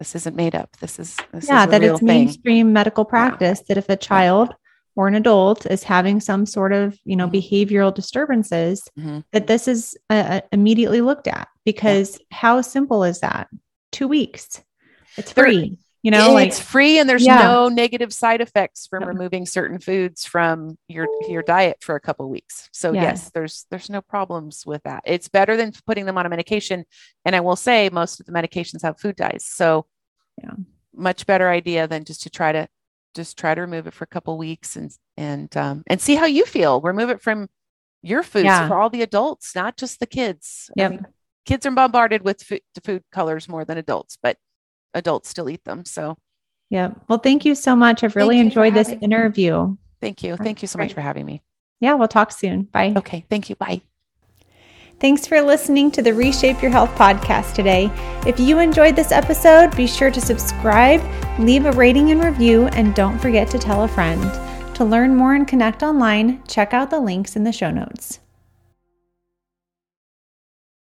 this 0.00 0.16
isn't 0.16 0.34
made 0.34 0.56
up. 0.56 0.76
This 0.78 0.98
is 0.98 1.16
this 1.32 1.48
yeah, 1.48 1.64
is 1.64 1.70
that 1.70 1.80
real 1.80 1.92
it's 1.92 2.00
thing. 2.00 2.06
mainstream 2.06 2.72
medical 2.72 3.04
practice 3.04 3.62
that 3.68 3.78
if 3.78 3.88
a 3.88 3.96
child 3.96 4.52
or 4.96 5.08
an 5.08 5.14
adult 5.14 5.66
is 5.66 5.82
having 5.82 6.20
some 6.20 6.44
sort 6.46 6.72
of, 6.72 6.98
you 7.04 7.16
know, 7.16 7.26
Mhm. 7.28 7.32
behavioral 7.42 7.94
disturbances, 7.94 8.82
Mhm. 8.98 9.24
that 9.32 9.46
this 9.46 9.66
is 9.68 9.96
uh, 10.10 10.40
immediately 10.52 11.00
looked 11.00 11.28
at 11.28 11.48
because 11.64 12.18
how 12.30 12.60
simple 12.60 13.02
is 13.04 13.20
that? 13.20 13.48
Two 13.90 14.08
weeks. 14.08 14.62
It's 15.16 15.32
free, 15.32 15.76
you 16.02 16.10
know, 16.10 16.32
like 16.32 16.48
it's 16.48 16.60
free 16.60 16.98
and 16.98 17.08
there's 17.08 17.24
Yeah. 17.26 17.38
no 17.38 17.68
negative 17.68 18.12
side 18.12 18.40
effects 18.40 18.86
from 18.86 19.00
Yep. 19.02 19.08
removing 19.08 19.46
certain 19.46 19.78
foods 19.78 20.24
from 20.24 20.76
your 20.88 21.06
your 21.28 21.42
diet 21.42 21.78
for 21.82 21.94
a 21.94 22.00
couple 22.00 22.28
weeks. 22.28 22.68
So 22.72 22.92
Yes. 22.92 23.02
yes, 23.02 23.30
there's 23.34 23.66
there's 23.70 23.88
no 23.90 24.00
problems 24.02 24.64
with 24.66 24.82
that. 24.84 25.02
It's 25.06 25.28
better 25.28 25.56
than 25.56 25.72
putting 25.86 26.06
them 26.06 26.18
on 26.18 26.26
a 26.26 26.28
medication. 26.28 26.84
And 27.24 27.36
I 27.36 27.40
will 27.40 27.56
say 27.56 27.88
most 27.90 28.20
of 28.20 28.26
the 28.26 28.32
medications 28.32 28.82
have 28.82 28.98
food 29.00 29.16
dyes. 29.16 29.44
So 29.46 29.86
Yeah. 30.42 30.54
much 30.94 31.24
better 31.26 31.48
idea 31.48 31.86
than 31.86 32.04
just 32.04 32.22
to 32.22 32.30
try 32.30 32.52
to 32.52 32.68
just 33.14 33.38
try 33.38 33.54
to 33.54 33.60
remove 33.60 33.86
it 33.86 33.94
for 33.94 34.04
a 34.04 34.08
couple 34.08 34.36
weeks 34.38 34.76
and 34.76 34.90
and 35.16 35.54
um 35.56 35.82
and 35.86 36.00
see 36.00 36.14
how 36.14 36.26
you 36.26 36.44
feel. 36.44 36.80
Remove 36.80 37.10
it 37.10 37.20
from 37.20 37.48
your 38.02 38.22
foods 38.22 38.44
Yeah. 38.46 38.68
for 38.68 38.76
all 38.80 38.90
the 38.90 39.02
adults, 39.02 39.54
not 39.54 39.76
just 39.76 40.00
the 40.00 40.06
kids. 40.06 40.70
I 40.78 40.88
mean, 40.88 41.06
kids 41.46 41.66
are 41.66 41.70
bombarded 41.70 42.22
with 42.22 42.42
food, 42.42 42.62
food 42.84 43.02
colors 43.12 43.48
more 43.48 43.64
than 43.64 43.78
adults, 43.78 44.18
but 44.22 44.36
adults 44.94 45.28
still 45.28 45.48
eat 45.48 45.64
them. 45.64 45.84
So 45.84 46.16
yeah. 46.70 46.92
Well, 47.08 47.18
thank 47.18 47.44
you 47.44 47.54
so 47.54 47.76
much. 47.76 48.02
I've 48.02 48.16
really 48.16 48.38
enjoyed 48.38 48.72
this 48.74 48.88
having 48.88 49.00
me. 49.00 49.04
interview. 49.04 49.76
thank 50.00 50.22
you. 50.22 50.36
Thank 50.36 50.62
you 50.62 50.68
so 50.68 50.78
much 50.78 50.94
for 50.94 51.02
having 51.02 51.26
me. 51.26 51.42
Yeah, 51.80 51.94
we'll 51.94 52.08
talk 52.08 52.32
soon. 52.32 52.62
Bye. 52.62 52.94
Okay. 52.96 53.26
Thank 53.28 53.50
you. 53.50 53.56
Bye. 53.56 53.82
Thanks 55.02 55.26
for 55.26 55.42
listening 55.42 55.90
to 55.90 56.00
the 56.00 56.14
Reshape 56.14 56.62
Your 56.62 56.70
Health 56.70 56.90
podcast 56.90 57.54
today. 57.54 57.90
If 58.24 58.38
you 58.38 58.60
enjoyed 58.60 58.94
this 58.94 59.10
episode, 59.10 59.74
be 59.74 59.88
sure 59.88 60.12
to 60.12 60.20
subscribe, 60.20 61.02
leave 61.40 61.66
a 61.66 61.72
rating 61.72 62.12
and 62.12 62.22
review, 62.22 62.68
and 62.68 62.94
don't 62.94 63.18
forget 63.18 63.50
to 63.50 63.58
tell 63.58 63.82
a 63.82 63.88
friend. 63.88 64.22
To 64.76 64.84
learn 64.84 65.16
more 65.16 65.34
and 65.34 65.48
connect 65.48 65.82
online, 65.82 66.40
check 66.46 66.72
out 66.72 66.88
the 66.90 67.00
links 67.00 67.34
in 67.34 67.42
the 67.42 67.50
show 67.50 67.72
notes. 67.72 68.20